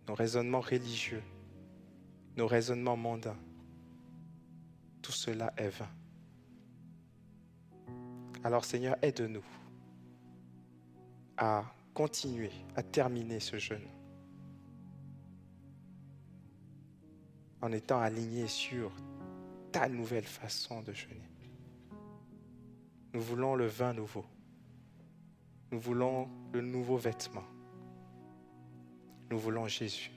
nos 0.08 0.14
raisonnements 0.14 0.62
religieux, 0.62 1.24
nos 2.36 2.46
raisonnements 2.46 2.96
mondains, 2.96 3.40
tout 5.02 5.12
cela 5.12 5.52
est 5.58 5.70
vain. 5.70 5.90
Alors 8.44 8.66
Seigneur, 8.66 8.96
aide-nous 9.02 9.44
à 11.38 11.66
continuer, 11.96 12.52
à 12.76 12.84
terminer 12.84 13.40
ce 13.40 13.58
jeûne 13.58 13.88
en 17.64 17.72
étant 17.72 18.00
alignés 18.00 18.48
sur 18.48 18.92
ta 19.72 19.90
nouvelle 19.90 20.28
façon 20.28 20.84
de 20.84 20.94
jeûner. 20.94 21.32
Nous 23.14 23.22
voulons 23.22 23.56
le 23.56 23.66
vin 23.66 23.94
nouveau. 23.94 24.24
Nous 25.72 25.80
voulons 25.80 26.30
le 26.54 26.62
nouveau 26.62 26.98
vêtement. 26.98 27.44
Nous 29.30 29.38
voulons 29.38 29.68
Jésus. 29.68 30.12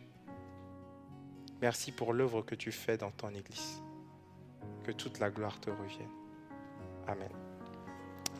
Merci 1.61 1.91
pour 1.91 2.13
l'œuvre 2.13 2.43
que 2.43 2.55
tu 2.55 2.71
fais 2.71 2.97
dans 2.97 3.11
ton 3.11 3.31
Église. 3.31 3.83
Que 4.85 4.93
toute 4.93 5.19
la 5.19 5.31
gloire 5.31 5.59
te 5.61 5.71
revienne. 5.71 6.09
Amen. 7.09 7.29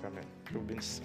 Amen. 0.05 0.25
Je 0.47 0.59
vous 0.59 0.65
bénisse. 0.65 1.03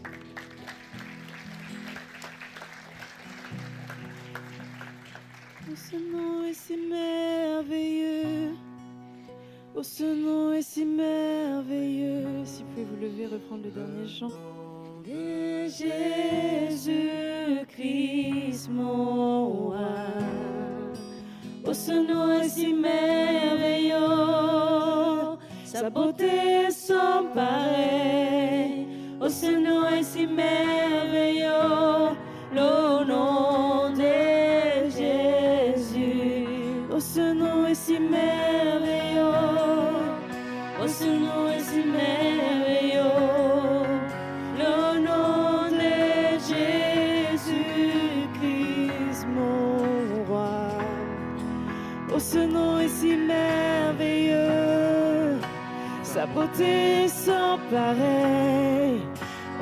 Oh, 5.67 5.75
ce 5.75 5.95
nom 5.95 6.45
est 6.45 6.53
si 6.53 6.77
merveilleux. 6.77 8.55
Oh, 9.75 9.83
ce 9.83 10.03
nom 10.03 10.53
est 10.53 10.61
si 10.61 10.85
merveilleux. 10.85 12.45
Si 12.45 12.61
vous 12.61 12.69
pouvez 12.69 12.83
vous 12.85 12.95
lever, 12.97 13.25
reprendre 13.25 13.63
le 13.63 13.71
dernier 13.71 14.07
chant. 14.07 14.29
De 15.05 15.67
Jésus-Christ, 15.67 16.89
mon 18.71 19.45
roi. 19.47 19.77
Oh, 21.63 21.73
ce 21.73 21.91
nom 21.91 22.41
est 22.41 22.49
si 22.49 22.73
merveilleux. 22.73 23.93
Sa 25.63 25.91
beauté 25.91 26.71
sans 26.71 27.25
pareil. 27.35 28.87
Oh, 29.21 29.29
ce 29.29 29.45
est 29.93 30.01
si 30.01 30.25
merveilleux. 30.25 32.04
Beauté 56.55 57.07
sans 57.07 57.57
pareil. 57.71 59.01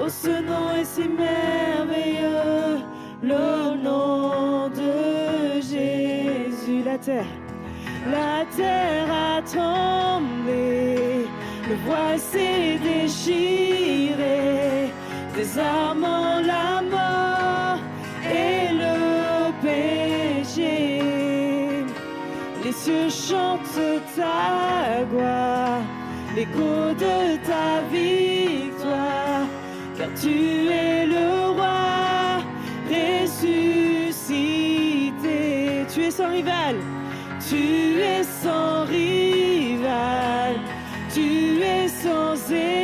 Oh, 0.01 0.09
ce 0.09 0.29
nom 0.29 0.71
est 0.79 0.85
si 0.85 1.07
merveilleux. 1.07 2.81
Le 3.21 3.75
nom 3.81 4.69
de 4.69 5.61
Jésus, 5.61 6.83
la 6.85 6.97
terre. 6.97 7.25
La 8.11 8.43
terre 8.57 9.09
a 9.09 9.41
tremblé, 9.41 11.25
le 11.69 11.75
voile 11.85 12.19
s'est 12.19 12.77
déchiré, 12.83 14.91
désarmant 15.33 16.41
la 16.41 16.81
mort 16.81 17.79
et 18.29 18.73
le 18.73 19.53
péché. 19.61 21.01
Les 22.65 22.73
cieux 22.73 23.09
chantent 23.09 23.79
ta 24.17 25.05
gloire, 25.09 25.52
l'écho 26.35 26.93
de 26.93 27.37
ta 27.47 27.81
victoire, 27.91 29.45
car 29.97 30.09
tu 30.19 30.67
es 30.67 31.05
le 31.05 31.51
roi 31.57 32.41
ressuscité. 32.89 34.25
Tu 35.93 35.99
es 36.05 36.11
sans 36.11 36.29
rival, 36.29 36.75
tu 37.47 37.99
es 38.01 38.23
sans 38.23 38.85
rival, 38.85 40.55
tu 41.13 41.61
es 41.61 41.87
sans 41.87 42.51
égal. 42.51 42.82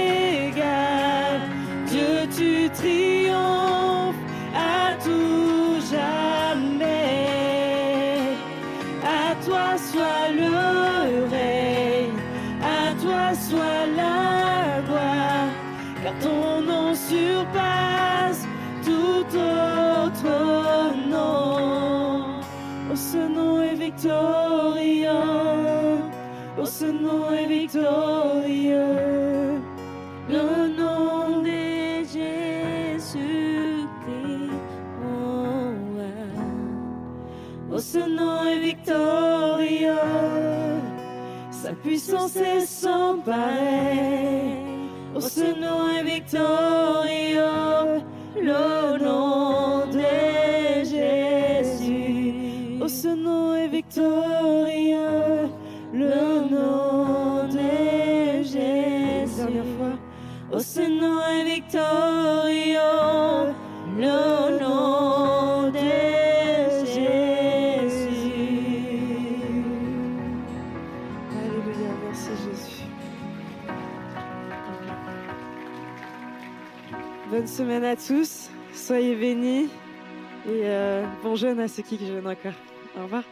Le 30.30 30.68
nom 30.78 31.42
de 31.42 32.04
Jésus-Christ. 32.04 33.10
Oh, 35.04 35.74
ouais. 35.98 36.34
Oh, 37.72 37.80
ce 37.80 38.00
nom 38.00 38.44
est 38.46 38.60
victorieux, 38.60 39.94
sa 41.52 41.74
puissance 41.74 42.36
est 42.36 42.62
sans 42.62 43.18
pareil. 43.20 44.58
Oh, 45.16 45.22
ce 45.22 45.60
nom 45.60 45.90
est 45.90 46.04
victorieux, 46.04 48.02
le 48.36 48.98
nom 49.04 49.86
de 49.88 50.84
Jésus. 50.84 52.34
Oh, 52.82 52.88
ce 52.88 53.10
nom 53.10 53.56
est 53.56 53.68
victorieux, 53.68 55.39
ce 60.60 60.82
nom 60.82 61.22
est 61.26 61.44
le 63.98 64.60
nom 64.60 65.72
de 65.72 65.78
Jésus. 66.86 68.20
Alléluia, 71.32 71.92
merci 72.06 72.30
Jésus. 72.44 72.84
Bonne 77.30 77.48
semaine 77.48 77.86
à 77.86 77.96
tous, 77.96 78.50
soyez 78.74 79.16
bénis 79.16 79.70
et 80.46 80.64
euh, 80.66 81.06
bon 81.24 81.36
jeûne 81.36 81.60
à 81.60 81.68
ceux 81.68 81.84
qui 81.84 81.98
jeûnent 81.98 82.28
encore. 82.28 82.54
Au 82.98 83.04
revoir. 83.04 83.24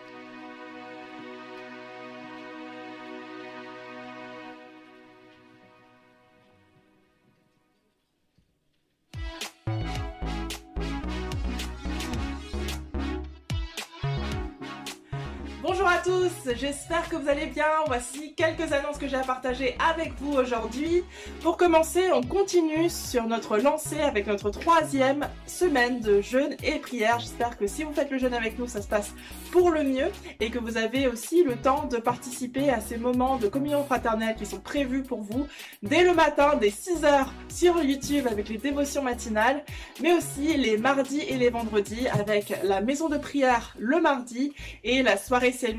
Bonjour 15.88 16.00
à 16.00 16.04
tous, 16.04 16.54
j'espère 16.56 17.08
que 17.08 17.16
vous 17.16 17.30
allez 17.30 17.46
bien. 17.46 17.64
Voici 17.86 18.34
quelques 18.34 18.74
annonces 18.74 18.98
que 18.98 19.08
j'ai 19.08 19.16
à 19.16 19.24
partager 19.24 19.78
avec 19.80 20.12
vous 20.20 20.34
aujourd'hui. 20.34 21.02
Pour 21.42 21.56
commencer, 21.56 22.12
on 22.12 22.22
continue 22.22 22.90
sur 22.90 23.24
notre 23.24 23.58
lancée 23.58 24.02
avec 24.02 24.28
notre 24.28 24.50
troisième 24.50 25.30
semaine 25.46 26.02
de 26.02 26.20
jeûne 26.20 26.58
et 26.62 26.80
prière. 26.80 27.22
J'espère 27.22 27.58
que 27.58 27.68
si 27.68 27.84
vous 27.84 27.94
faites 27.94 28.12
le 28.12 28.18
jeûne 28.18 28.34
avec 28.34 28.60
nous, 28.60 28.68
ça 28.68 28.82
se 28.82 28.88
passe 28.88 29.14
pour 29.52 29.72
le 29.72 29.84
mieux 29.84 30.12
et 30.42 30.50
que 30.50 30.60
vous 30.60 30.76
avez 30.76 31.08
aussi 31.08 31.44
le 31.44 31.56
temps 31.56 31.86
de 31.86 31.98
participer 31.98 32.70
à 32.70 32.82
ces 32.82 32.98
moments 32.98 33.38
de 33.38 33.48
communion 33.48 33.86
fraternelle 33.86 34.36
qui 34.38 34.46
sont 34.46 34.60
prévus 34.60 35.04
pour 35.04 35.22
vous 35.22 35.48
dès 35.84 36.04
le 36.04 36.14
matin, 36.14 36.58
dès 36.60 36.68
6h 36.68 37.28
sur 37.48 37.82
YouTube 37.82 38.28
avec 38.30 38.50
les 38.50 38.58
dévotions 38.58 39.04
matinales, 39.04 39.64
mais 40.02 40.14
aussi 40.14 40.58
les 40.58 40.78
mardis 40.78 41.22
et 41.22 41.38
les 41.38 41.50
vendredis 41.50 42.10
avec 42.10 42.54
la 42.64 42.82
maison 42.82 43.08
de 43.08 43.18
prière 43.18 43.74
le 43.80 44.02
mardi 44.02 44.54
et 44.84 45.02
la 45.02 45.16
soirée 45.16 45.54
ciel 45.54 45.77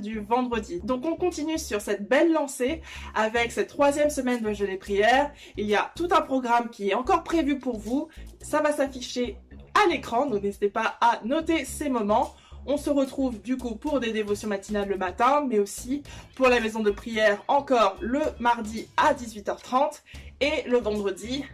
du 0.00 0.20
vendredi. 0.20 0.80
Donc 0.84 1.04
on 1.04 1.16
continue 1.16 1.58
sur 1.58 1.80
cette 1.80 2.08
belle 2.08 2.32
lancée 2.32 2.82
avec 3.14 3.50
cette 3.50 3.68
troisième 3.68 4.10
semaine 4.10 4.42
de 4.42 4.52
jeûne 4.52 4.70
et 4.70 4.76
prière. 4.76 5.32
Il 5.56 5.66
y 5.66 5.74
a 5.74 5.90
tout 5.96 6.08
un 6.12 6.20
programme 6.20 6.70
qui 6.70 6.90
est 6.90 6.94
encore 6.94 7.24
prévu 7.24 7.58
pour 7.58 7.78
vous. 7.78 8.08
Ça 8.40 8.60
va 8.60 8.72
s'afficher 8.72 9.36
à 9.74 9.88
l'écran, 9.88 10.26
donc 10.26 10.42
n'hésitez 10.42 10.68
pas 10.68 10.96
à 11.00 11.20
noter 11.24 11.64
ces 11.64 11.88
moments. 11.88 12.34
On 12.66 12.76
se 12.76 12.90
retrouve 12.90 13.40
du 13.40 13.56
coup 13.56 13.74
pour 13.74 14.00
des 14.00 14.12
dévotions 14.12 14.48
matinales 14.48 14.88
le 14.88 14.96
matin, 14.96 15.44
mais 15.48 15.58
aussi 15.58 16.02
pour 16.36 16.48
la 16.48 16.60
maison 16.60 16.80
de 16.80 16.90
prière 16.90 17.42
encore 17.48 17.96
le 18.00 18.20
mardi 18.38 18.86
à 18.96 19.14
18h30 19.14 20.02
et 20.40 20.68
le 20.68 20.78
vendredi 20.78 21.44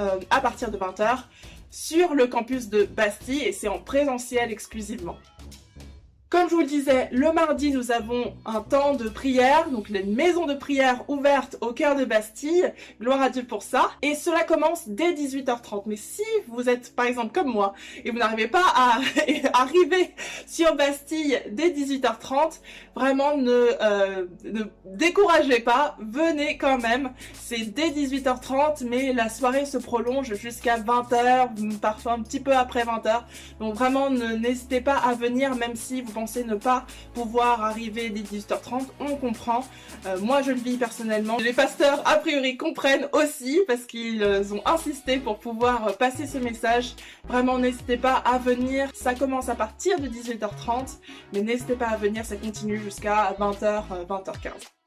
euh, 0.00 0.20
à 0.30 0.40
partir 0.40 0.70
de 0.70 0.78
20h 0.78 1.24
sur 1.70 2.14
le 2.14 2.26
campus 2.26 2.68
de 2.68 2.84
Bastille 2.84 3.42
et 3.42 3.52
c'est 3.52 3.68
en 3.68 3.78
présentiel 3.78 4.52
exclusivement. 4.52 5.16
Comme 6.32 6.48
je 6.48 6.54
vous 6.54 6.62
le 6.62 6.66
disais, 6.66 7.10
le 7.12 7.30
mardi, 7.30 7.72
nous 7.72 7.92
avons 7.92 8.32
un 8.46 8.62
temps 8.62 8.94
de 8.94 9.06
prière, 9.10 9.68
donc 9.68 9.90
les 9.90 10.02
maisons 10.02 10.46
de 10.46 10.54
prière 10.54 11.04
ouvertes 11.08 11.58
au 11.60 11.74
cœur 11.74 11.94
de 11.94 12.06
Bastille. 12.06 12.72
Gloire 13.02 13.20
à 13.20 13.28
Dieu 13.28 13.44
pour 13.44 13.62
ça. 13.62 13.90
Et 14.00 14.14
cela 14.14 14.42
commence 14.42 14.88
dès 14.88 15.12
18h30. 15.12 15.82
Mais 15.84 15.96
si 15.96 16.22
vous 16.48 16.70
êtes, 16.70 16.96
par 16.96 17.04
exemple, 17.04 17.32
comme 17.34 17.52
moi, 17.52 17.74
et 18.02 18.10
vous 18.10 18.16
n'arrivez 18.16 18.48
pas 18.48 18.64
à 18.74 18.98
arriver 19.52 20.14
sur 20.46 20.74
Bastille 20.74 21.38
dès 21.50 21.68
18h30, 21.68 22.60
vraiment 22.96 23.36
ne, 23.36 23.50
euh, 23.82 24.24
ne 24.44 24.62
découragez 24.86 25.60
pas. 25.60 25.98
Venez 26.00 26.56
quand 26.56 26.78
même. 26.78 27.10
C'est 27.34 27.74
dès 27.74 27.90
18h30, 27.90 28.86
mais 28.88 29.12
la 29.12 29.28
soirée 29.28 29.66
se 29.66 29.76
prolonge 29.76 30.32
jusqu'à 30.36 30.78
20h, 30.78 31.78
parfois 31.78 32.12
un 32.12 32.22
petit 32.22 32.40
peu 32.40 32.56
après 32.56 32.84
20h. 32.84 33.20
Donc 33.60 33.74
vraiment, 33.74 34.08
n'hésitez 34.08 34.80
pas 34.80 34.96
à 34.96 35.12
venir, 35.12 35.54
même 35.56 35.76
si 35.76 36.00
vous 36.00 36.12
pensez 36.12 36.21
ne 36.44 36.54
pas 36.54 36.86
pouvoir 37.14 37.62
arriver 37.64 38.10
dès 38.10 38.20
18h30, 38.20 38.86
on 39.00 39.16
comprend. 39.16 39.64
Euh, 40.06 40.18
moi, 40.20 40.42
je 40.42 40.50
le 40.50 40.58
vis 40.58 40.76
personnellement. 40.76 41.36
Les 41.38 41.52
pasteurs, 41.52 42.02
a 42.06 42.16
priori, 42.16 42.56
comprennent 42.56 43.08
aussi 43.12 43.60
parce 43.66 43.84
qu'ils 43.84 44.24
ont 44.52 44.62
insisté 44.66 45.18
pour 45.18 45.38
pouvoir 45.38 45.96
passer 45.96 46.26
ce 46.26 46.38
message. 46.38 46.94
Vraiment, 47.28 47.58
n'hésitez 47.58 47.96
pas 47.96 48.14
à 48.14 48.38
venir. 48.38 48.90
Ça 48.94 49.14
commence 49.14 49.48
à 49.48 49.54
partir 49.54 49.98
de 49.98 50.08
18h30, 50.08 50.98
mais 51.32 51.42
n'hésitez 51.42 51.74
pas 51.74 51.88
à 51.88 51.96
venir. 51.96 52.24
Ça 52.24 52.36
continue 52.36 52.78
jusqu'à 52.78 53.34
20h, 53.38 54.06
20h15 54.08 54.81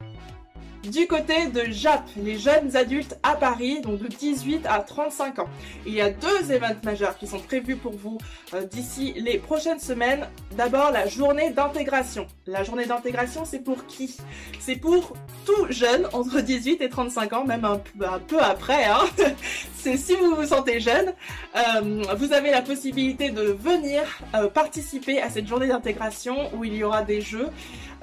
du 0.89 1.07
côté 1.07 1.47
de 1.47 1.71
JAP, 1.71 2.03
les 2.17 2.37
jeunes 2.37 2.75
adultes 2.75 3.17
à 3.23 3.35
Paris, 3.35 3.81
donc 3.81 3.99
de 3.99 4.07
18 4.07 4.65
à 4.65 4.79
35 4.79 5.39
ans. 5.39 5.49
Il 5.85 5.93
y 5.93 6.01
a 6.01 6.09
deux 6.09 6.51
événements 6.51 6.79
majeurs 6.83 7.17
qui 7.17 7.27
sont 7.27 7.39
prévus 7.39 7.75
pour 7.75 7.93
vous 7.93 8.17
euh, 8.53 8.63
d'ici 8.65 9.13
les 9.17 9.37
prochaines 9.37 9.79
semaines. 9.79 10.27
D'abord, 10.57 10.91
la 10.91 11.07
journée 11.07 11.51
d'intégration. 11.51 12.27
La 12.47 12.63
journée 12.63 12.85
d'intégration, 12.85 13.45
c'est 13.45 13.59
pour 13.59 13.85
qui? 13.87 14.17
C'est 14.59 14.75
pour 14.75 15.13
tout 15.45 15.67
jeune, 15.69 16.07
entre 16.13 16.41
18 16.41 16.81
et 16.81 16.89
35 16.89 17.33
ans, 17.33 17.45
même 17.45 17.65
un, 17.65 17.79
peu 18.19 18.39
après. 18.39 18.85
Hein 18.85 19.05
c'est 19.75 19.97
si 19.97 20.15
vous 20.15 20.35
vous 20.35 20.47
sentez 20.47 20.79
jeune, 20.79 21.13
euh, 21.55 22.03
vous 22.17 22.33
avez 22.33 22.51
la 22.51 22.61
possibilité 22.61 23.29
de 23.29 23.41
venir 23.41 24.01
euh, 24.35 24.49
participer 24.49 25.21
à 25.21 25.29
cette 25.29 25.47
journée 25.47 25.67
d'intégration 25.67 26.49
où 26.55 26.63
il 26.63 26.75
y 26.75 26.83
aura 26.83 27.03
des 27.03 27.21
jeux. 27.21 27.49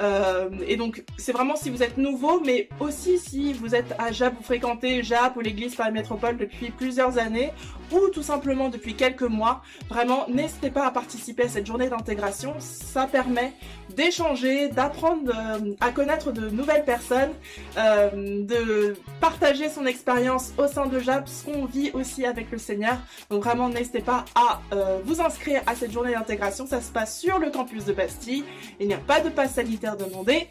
Euh, 0.02 0.48
et 0.66 0.76
donc, 0.76 1.04
c'est 1.16 1.32
vraiment 1.32 1.56
si 1.56 1.70
vous 1.70 1.82
êtes 1.82 1.96
nouveau, 1.96 2.40
mais 2.44 2.68
aussi 2.80 3.18
si 3.18 3.52
vous 3.52 3.74
êtes 3.74 3.94
à 3.98 4.12
JAP, 4.12 4.34
vous 4.36 4.42
fréquentez 4.42 5.02
JAP 5.02 5.36
ou 5.36 5.40
l'église 5.40 5.74
Paris 5.74 5.92
Métropole 5.92 6.36
depuis 6.36 6.70
plusieurs 6.70 7.18
années, 7.18 7.52
ou 7.90 8.08
tout 8.08 8.22
simplement 8.22 8.68
depuis 8.68 8.94
quelques 8.94 9.22
mois, 9.22 9.62
vraiment, 9.88 10.26
n'hésitez 10.28 10.70
pas 10.70 10.86
à 10.86 10.90
participer 10.90 11.44
à 11.44 11.48
cette 11.48 11.66
journée 11.66 11.88
d'intégration. 11.88 12.54
Ça 12.58 13.06
permet 13.06 13.52
d'échanger, 13.90 14.68
d'apprendre 14.68 15.30
euh, 15.30 15.74
à 15.80 15.90
connaître 15.90 16.32
de 16.32 16.48
nouvelles 16.48 16.84
personnes, 16.84 17.32
euh, 17.76 18.42
de 18.44 18.96
partager 19.20 19.68
son 19.68 19.86
expérience 19.86 20.52
au 20.58 20.66
sein 20.66 20.86
de 20.86 20.98
JAP, 20.98 21.28
ce 21.28 21.44
qu'on 21.44 21.66
vit 21.66 21.90
aussi 21.92 22.24
avec 22.24 22.50
le 22.50 22.58
Seigneur. 22.58 22.96
Donc 23.30 23.44
vraiment, 23.44 23.68
n'hésitez 23.68 24.00
pas 24.00 24.24
à 24.34 24.60
vous 25.04 25.20
inscrire 25.20 25.62
à 25.66 25.74
cette 25.74 25.92
journée 25.92 26.12
d'intégration. 26.12 26.66
Ça 26.66 26.80
se 26.80 26.90
passe 26.90 27.18
sur 27.20 27.38
le 27.38 27.50
campus 27.50 27.84
de 27.84 27.92
Bastille. 27.92 28.44
Il 28.80 28.88
n'y 28.88 28.94
a 28.94 28.98
pas 28.98 29.20
de 29.20 29.28
passe 29.28 29.54
sanitaire 29.54 29.91
demandé. 29.96 30.48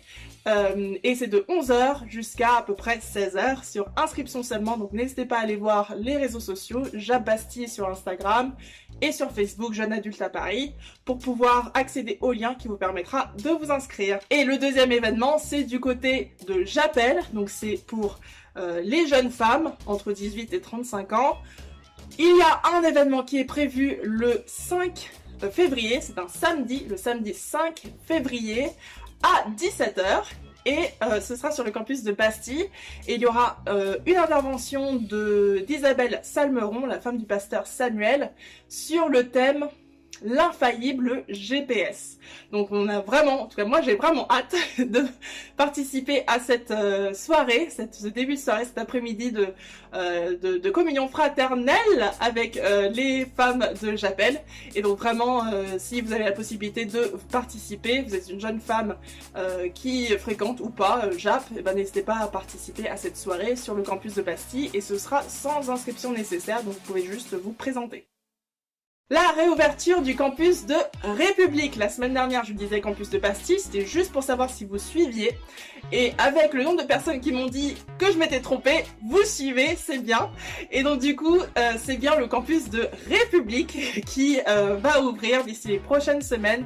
Euh, 0.47 0.95
et 1.03 1.13
c'est 1.15 1.27
de 1.27 1.45
11h 1.47 2.09
jusqu'à 2.09 2.57
à 2.57 2.61
peu 2.63 2.73
près 2.73 2.97
16h 2.97 3.63
sur 3.69 3.85
inscription 3.95 4.41
seulement. 4.41 4.77
Donc 4.77 4.91
n'hésitez 4.91 5.25
pas 5.25 5.37
à 5.37 5.41
aller 5.41 5.55
voir 5.55 5.93
les 5.97 6.17
réseaux 6.17 6.39
sociaux, 6.39 6.83
Jab 6.93 7.23
Bastille 7.23 7.67
sur 7.67 7.87
Instagram 7.87 8.55
et 9.01 9.11
sur 9.11 9.31
Facebook 9.31 9.73
Jeune 9.73 9.93
Adulte 9.93 10.21
à 10.21 10.29
Paris 10.29 10.73
pour 11.05 11.19
pouvoir 11.19 11.71
accéder 11.75 12.17
au 12.21 12.31
lien 12.31 12.55
qui 12.55 12.67
vous 12.67 12.77
permettra 12.77 13.31
de 13.43 13.49
vous 13.49 13.71
inscrire. 13.71 14.19
Et 14.29 14.43
le 14.43 14.57
deuxième 14.57 14.91
événement, 14.91 15.37
c'est 15.37 15.63
du 15.63 15.79
côté 15.79 16.33
de 16.47 16.63
J'appelle. 16.65 17.21
Donc 17.33 17.49
c'est 17.49 17.79
pour 17.85 18.19
euh, 18.57 18.81
les 18.81 19.07
jeunes 19.07 19.31
femmes 19.31 19.73
entre 19.85 20.11
18 20.11 20.53
et 20.53 20.61
35 20.61 21.13
ans. 21.13 21.37
Il 22.17 22.37
y 22.37 22.41
a 22.41 22.61
un 22.75 22.83
événement 22.83 23.23
qui 23.23 23.39
est 23.39 23.45
prévu 23.45 23.97
le 24.03 24.43
5 24.45 25.11
février, 25.49 25.99
c'est 26.01 26.19
un 26.19 26.27
samedi, 26.27 26.85
le 26.87 26.97
samedi 26.97 27.33
5 27.33 27.83
février 28.05 28.69
à 29.23 29.49
17h 29.51 30.23
et 30.65 30.89
euh, 31.03 31.19
ce 31.19 31.35
sera 31.35 31.51
sur 31.51 31.63
le 31.63 31.71
campus 31.71 32.03
de 32.03 32.11
Bastille. 32.11 32.69
Et 33.07 33.15
il 33.15 33.21
y 33.21 33.25
aura 33.25 33.57
euh, 33.67 33.97
une 34.05 34.17
intervention 34.17 34.95
d'Isabelle 34.95 36.19
Salmeron, 36.23 36.85
la 36.85 36.99
femme 36.99 37.17
du 37.17 37.25
pasteur 37.25 37.67
Samuel, 37.67 38.31
sur 38.67 39.09
le 39.09 39.29
thème 39.29 39.67
l'infaillible 40.23 41.23
GPS. 41.27 42.17
Donc 42.51 42.69
on 42.71 42.87
a 42.89 42.99
vraiment, 43.01 43.43
en 43.43 43.47
tout 43.47 43.55
cas 43.55 43.65
moi 43.65 43.81
j'ai 43.81 43.95
vraiment 43.95 44.27
hâte 44.29 44.55
de 44.77 45.05
participer 45.57 46.23
à 46.27 46.39
cette 46.39 46.71
euh, 46.71 47.13
soirée, 47.13 47.67
cette, 47.69 47.95
ce 47.95 48.07
début 48.07 48.35
de 48.35 48.39
soirée, 48.39 48.65
cet 48.65 48.77
après-midi 48.77 49.31
de, 49.31 49.47
euh, 49.93 50.71
communion 50.71 51.07
fraternelle 51.07 52.11
avec 52.19 52.57
euh, 52.57 52.89
les 52.89 53.25
femmes 53.25 53.65
de 53.81 53.95
J'appelle. 53.95 54.41
Et 54.75 54.81
donc 54.81 54.99
vraiment, 54.99 55.43
si 55.77 56.01
vous 56.01 56.13
avez 56.13 56.23
la 56.23 56.31
possibilité 56.31 56.85
de 56.85 57.11
participer, 57.31 58.01
vous 58.01 58.15
êtes 58.15 58.29
une 58.29 58.39
jeune 58.39 58.59
femme 58.59 58.95
qui 59.73 60.07
fréquente 60.17 60.61
ou 60.61 60.69
pas 60.69 61.09
JAP, 61.17 61.43
et 61.51 61.55
eh 61.59 61.61
ben, 61.61 61.75
n'hésitez 61.75 62.01
pas 62.01 62.17
à 62.17 62.27
participer 62.27 62.87
à 62.87 62.95
cette 62.95 63.17
soirée 63.17 63.55
sur 63.55 63.73
le 63.73 63.83
campus 63.83 64.15
de 64.15 64.21
Bastille 64.21 64.69
et 64.73 64.81
ce 64.81 64.97
sera 64.97 65.23
sans 65.23 65.69
inscription 65.69 66.13
nécessaire, 66.13 66.63
donc 66.63 66.73
vous 66.73 66.79
pouvez 66.79 67.05
juste 67.05 67.33
vous 67.33 67.51
présenter 67.51 68.10
la 69.11 69.27
réouverture 69.35 70.01
du 70.01 70.15
campus 70.15 70.65
de 70.65 70.75
République. 71.03 71.75
La 71.75 71.89
semaine 71.89 72.13
dernière, 72.13 72.45
je 72.45 72.53
vous 72.53 72.57
disais 72.57 72.79
campus 72.79 73.09
de 73.09 73.17
Bastille, 73.17 73.59
c'était 73.59 73.85
juste 73.85 74.13
pour 74.13 74.23
savoir 74.23 74.49
si 74.49 74.63
vous 74.63 74.77
suiviez. 74.77 75.37
Et 75.91 76.13
avec 76.17 76.53
le 76.53 76.63
nombre 76.63 76.81
de 76.81 76.87
personnes 76.87 77.19
qui 77.19 77.31
m'ont 77.31 77.47
dit 77.47 77.75
que 77.97 78.11
je 78.11 78.17
m'étais 78.17 78.39
trompée, 78.39 78.85
vous 79.03 79.23
suivez, 79.25 79.77
c'est 79.77 79.99
bien. 79.99 80.29
Et 80.71 80.83
donc 80.83 80.99
du 80.99 81.15
coup, 81.15 81.39
euh, 81.39 81.73
c'est 81.77 81.97
bien 81.97 82.15
le 82.15 82.27
campus 82.27 82.69
de 82.69 82.87
République 83.09 84.03
qui 84.05 84.39
euh, 84.47 84.75
va 84.75 85.01
ouvrir 85.01 85.43
d'ici 85.43 85.67
les 85.67 85.79
prochaines 85.79 86.21
semaines 86.21 86.65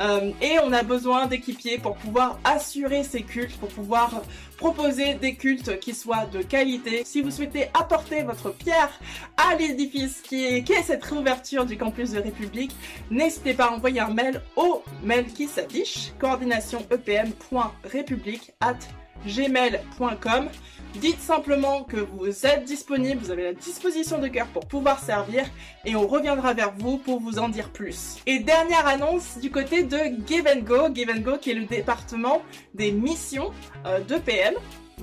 Euh, 0.00 0.32
et 0.42 0.58
on 0.62 0.72
a 0.72 0.82
besoin 0.82 1.26
d'équipiers 1.26 1.78
pour 1.78 1.96
pouvoir 1.96 2.38
assurer 2.44 3.02
ces 3.02 3.22
cultes, 3.22 3.56
pour 3.58 3.70
pouvoir 3.70 4.20
proposer 4.56 5.14
des 5.14 5.36
cultes 5.36 5.80
qui 5.80 5.94
soient 5.94 6.26
de 6.26 6.42
qualité. 6.42 7.02
Si 7.04 7.22
vous 7.22 7.30
souhaitez 7.30 7.70
apporter 7.74 8.22
votre 8.22 8.50
pierre 8.50 8.90
à 9.36 9.54
l'édifice 9.54 10.20
qui 10.22 10.44
est, 10.44 10.64
qui 10.64 10.72
est 10.72 10.82
cette 10.82 11.04
réouverture 11.04 11.64
du 11.64 11.78
campus 11.78 12.10
de 12.12 12.18
République, 12.20 12.74
n'hésitez 13.10 13.54
pas 13.54 13.66
à 13.66 13.70
envoyer 13.70 14.00
un 14.00 14.12
mail 14.12 14.42
au 14.56 14.82
mail 15.02 15.26
qui 15.26 15.46
s'affiche, 15.46 16.12
coordinationepm.république 16.18 18.55
at 18.60 18.78
gmail.com. 19.26 20.48
Dites 20.94 21.20
simplement 21.20 21.84
que 21.84 21.98
vous 21.98 22.46
êtes 22.46 22.64
disponible, 22.64 23.20
vous 23.20 23.30
avez 23.30 23.42
la 23.42 23.52
disposition 23.52 24.18
de 24.18 24.28
cœur 24.28 24.46
pour 24.46 24.64
pouvoir 24.64 24.98
servir 24.98 25.44
et 25.84 25.94
on 25.94 26.06
reviendra 26.06 26.54
vers 26.54 26.72
vous 26.72 26.96
pour 26.96 27.20
vous 27.20 27.38
en 27.38 27.50
dire 27.50 27.68
plus. 27.70 28.16
Et 28.24 28.38
dernière 28.38 28.86
annonce 28.86 29.36
du 29.38 29.50
côté 29.50 29.82
de 29.82 29.98
Give 30.26 30.48
and 30.48 30.60
Go, 30.60 30.88
Give 30.94 31.10
and 31.10 31.20
Go 31.20 31.36
qui 31.36 31.50
est 31.50 31.54
le 31.54 31.66
département 31.66 32.40
des 32.72 32.92
missions 32.92 33.52
euh, 33.84 34.00
de 34.00 34.16
PM, 34.16 34.54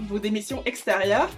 ou 0.10 0.18
des 0.18 0.32
missions 0.32 0.64
extérieures. 0.66 1.30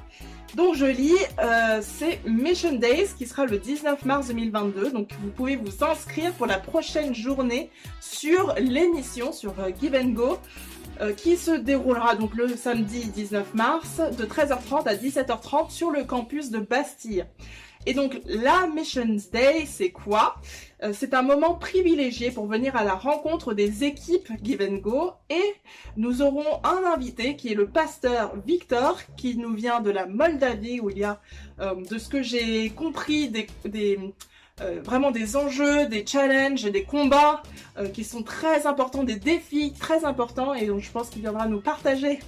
Donc 0.56 0.76
je 0.76 0.86
lis, 0.86 1.18
euh, 1.44 1.82
c'est 1.82 2.22
Mission 2.26 2.74
Days 2.74 3.10
qui 3.18 3.28
sera 3.28 3.46
le 3.46 3.58
19 3.58 4.06
mars 4.06 4.28
2022. 4.30 4.92
Donc 4.92 5.10
vous 5.22 5.32
pouvez 5.32 5.58
vous 5.58 5.84
inscrire 5.84 6.32
pour 6.34 6.46
la 6.46 6.60
prochaine 6.60 7.14
journée 7.14 7.70
sur 8.00 8.56
l'émission 8.58 9.34
sur 9.34 9.60
euh, 9.60 9.72
Give 9.78 9.96
and 9.96 10.12
Go. 10.12 10.40
Euh, 11.02 11.12
qui 11.12 11.36
se 11.36 11.52
déroulera 11.52 12.16
donc 12.16 12.36
le 12.36 12.48
samedi 12.48 13.08
19 13.08 13.54
mars 13.54 14.00
de 14.18 14.26
13h30 14.26 14.88
à 14.88 14.96
17h30 14.96 15.70
sur 15.70 15.92
le 15.92 16.06
campus 16.06 16.52
de 16.52 16.60
Bastille. 16.60 17.26
Et 17.86 17.94
donc 17.94 18.22
la 18.26 18.68
Missions 18.68 19.18
Day, 19.32 19.66
c'est 19.68 19.92
quoi? 19.92 20.36
Euh, 20.84 20.94
C'est 20.94 21.14
un 21.14 21.22
moment 21.22 21.56
privilégié 21.56 22.32
pour 22.32 22.48
venir 22.48 22.78
à 22.78 22.86
la 22.86 22.96
rencontre 22.96 23.54
des 23.54 23.84
équipes 23.84 24.32
Give 24.42 24.62
and 24.62 24.78
Go 24.78 25.12
et 25.30 25.56
nous 25.98 26.22
aurons 26.22 26.62
un 26.64 26.84
invité 26.86 27.36
qui 27.36 27.52
est 27.52 27.56
le 27.56 27.68
pasteur 27.68 28.34
Victor 28.46 28.98
qui 29.18 29.36
nous 29.36 29.54
vient 29.54 29.82
de 29.82 29.92
la 29.92 30.06
Moldavie 30.06 30.80
où 30.80 30.90
il 30.90 31.00
y 31.00 31.04
a, 31.04 31.20
euh, 31.60 31.76
de 31.76 31.98
ce 31.98 32.08
que 32.08 32.24
j'ai 32.24 32.70
compris, 32.70 33.30
des, 33.30 33.48
des 33.66 34.00
euh, 34.62 34.80
vraiment 34.82 35.12
des 35.12 35.36
enjeux, 35.36 35.86
des 35.86 36.06
challenges, 36.06 36.64
des 36.64 36.84
combats 36.84 37.44
euh, 37.78 37.90
qui 37.90 38.06
sont 38.06 38.24
très 38.24 38.66
importants, 38.66 39.04
des 39.04 39.18
défis 39.18 39.74
très 39.78 40.06
importants 40.06 40.54
et 40.54 40.68
donc 40.68 40.80
je 40.80 40.90
pense 40.90 41.10
qu'il 41.10 41.24
viendra 41.24 41.48
nous 41.48 41.60
partager 41.60 42.20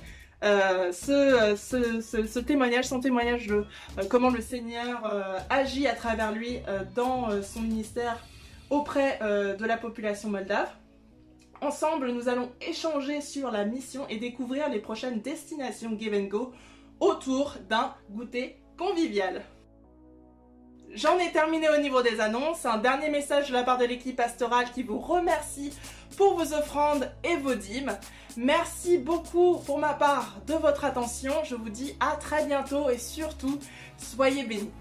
euh, 0.43 0.91
ce, 0.91 1.55
ce, 1.55 2.39
témoignage, 2.39 2.83
son 2.83 2.99
témoignage 2.99 3.47
de 3.47 3.65
comment 4.09 4.29
le 4.29 4.41
Seigneur 4.41 5.09
agit 5.49 5.87
à 5.87 5.93
travers 5.93 6.33
lui 6.33 6.59
dans 6.95 7.29
son 7.41 7.61
ministère 7.61 8.21
auprès 8.69 9.19
de 9.21 9.65
la 9.65 9.77
population 9.77 10.29
moldave. 10.29 10.69
Ensemble, 11.61 12.11
nous 12.11 12.27
allons 12.27 12.51
échanger 12.59 13.21
sur 13.21 13.51
la 13.51 13.63
mission 13.63 14.05
et 14.09 14.17
découvrir 14.17 14.69
les 14.69 14.79
prochaines 14.79 15.21
destinations 15.21 15.97
Give 15.97 16.13
and 16.13 16.27
Go 16.27 16.51
autour 16.99 17.55
d'un 17.69 17.95
goûter 18.11 18.57
convivial. 18.77 19.43
J'en 20.93 21.19
ai 21.19 21.31
terminé 21.31 21.69
au 21.69 21.77
niveau 21.77 22.01
des 22.01 22.19
annonces. 22.19 22.65
Un 22.65 22.77
dernier 22.77 23.09
message 23.09 23.49
de 23.49 23.53
la 23.53 23.63
part 23.63 23.77
de 23.77 23.85
l'équipe 23.85 24.15
pastorale 24.15 24.71
qui 24.73 24.83
vous 24.83 24.99
remercie 24.99 25.73
pour 26.17 26.37
vos 26.37 26.53
offrandes 26.53 27.11
et 27.23 27.35
vos 27.35 27.55
dîmes. 27.55 27.97
Merci 28.35 28.97
beaucoup 28.97 29.57
pour 29.65 29.79
ma 29.79 29.93
part 29.93 30.37
de 30.47 30.53
votre 30.53 30.85
attention. 30.85 31.33
Je 31.43 31.55
vous 31.55 31.69
dis 31.69 31.95
à 31.99 32.15
très 32.15 32.45
bientôt 32.45 32.89
et 32.89 32.97
surtout, 32.97 33.59
soyez 33.97 34.43
bénis. 34.43 34.71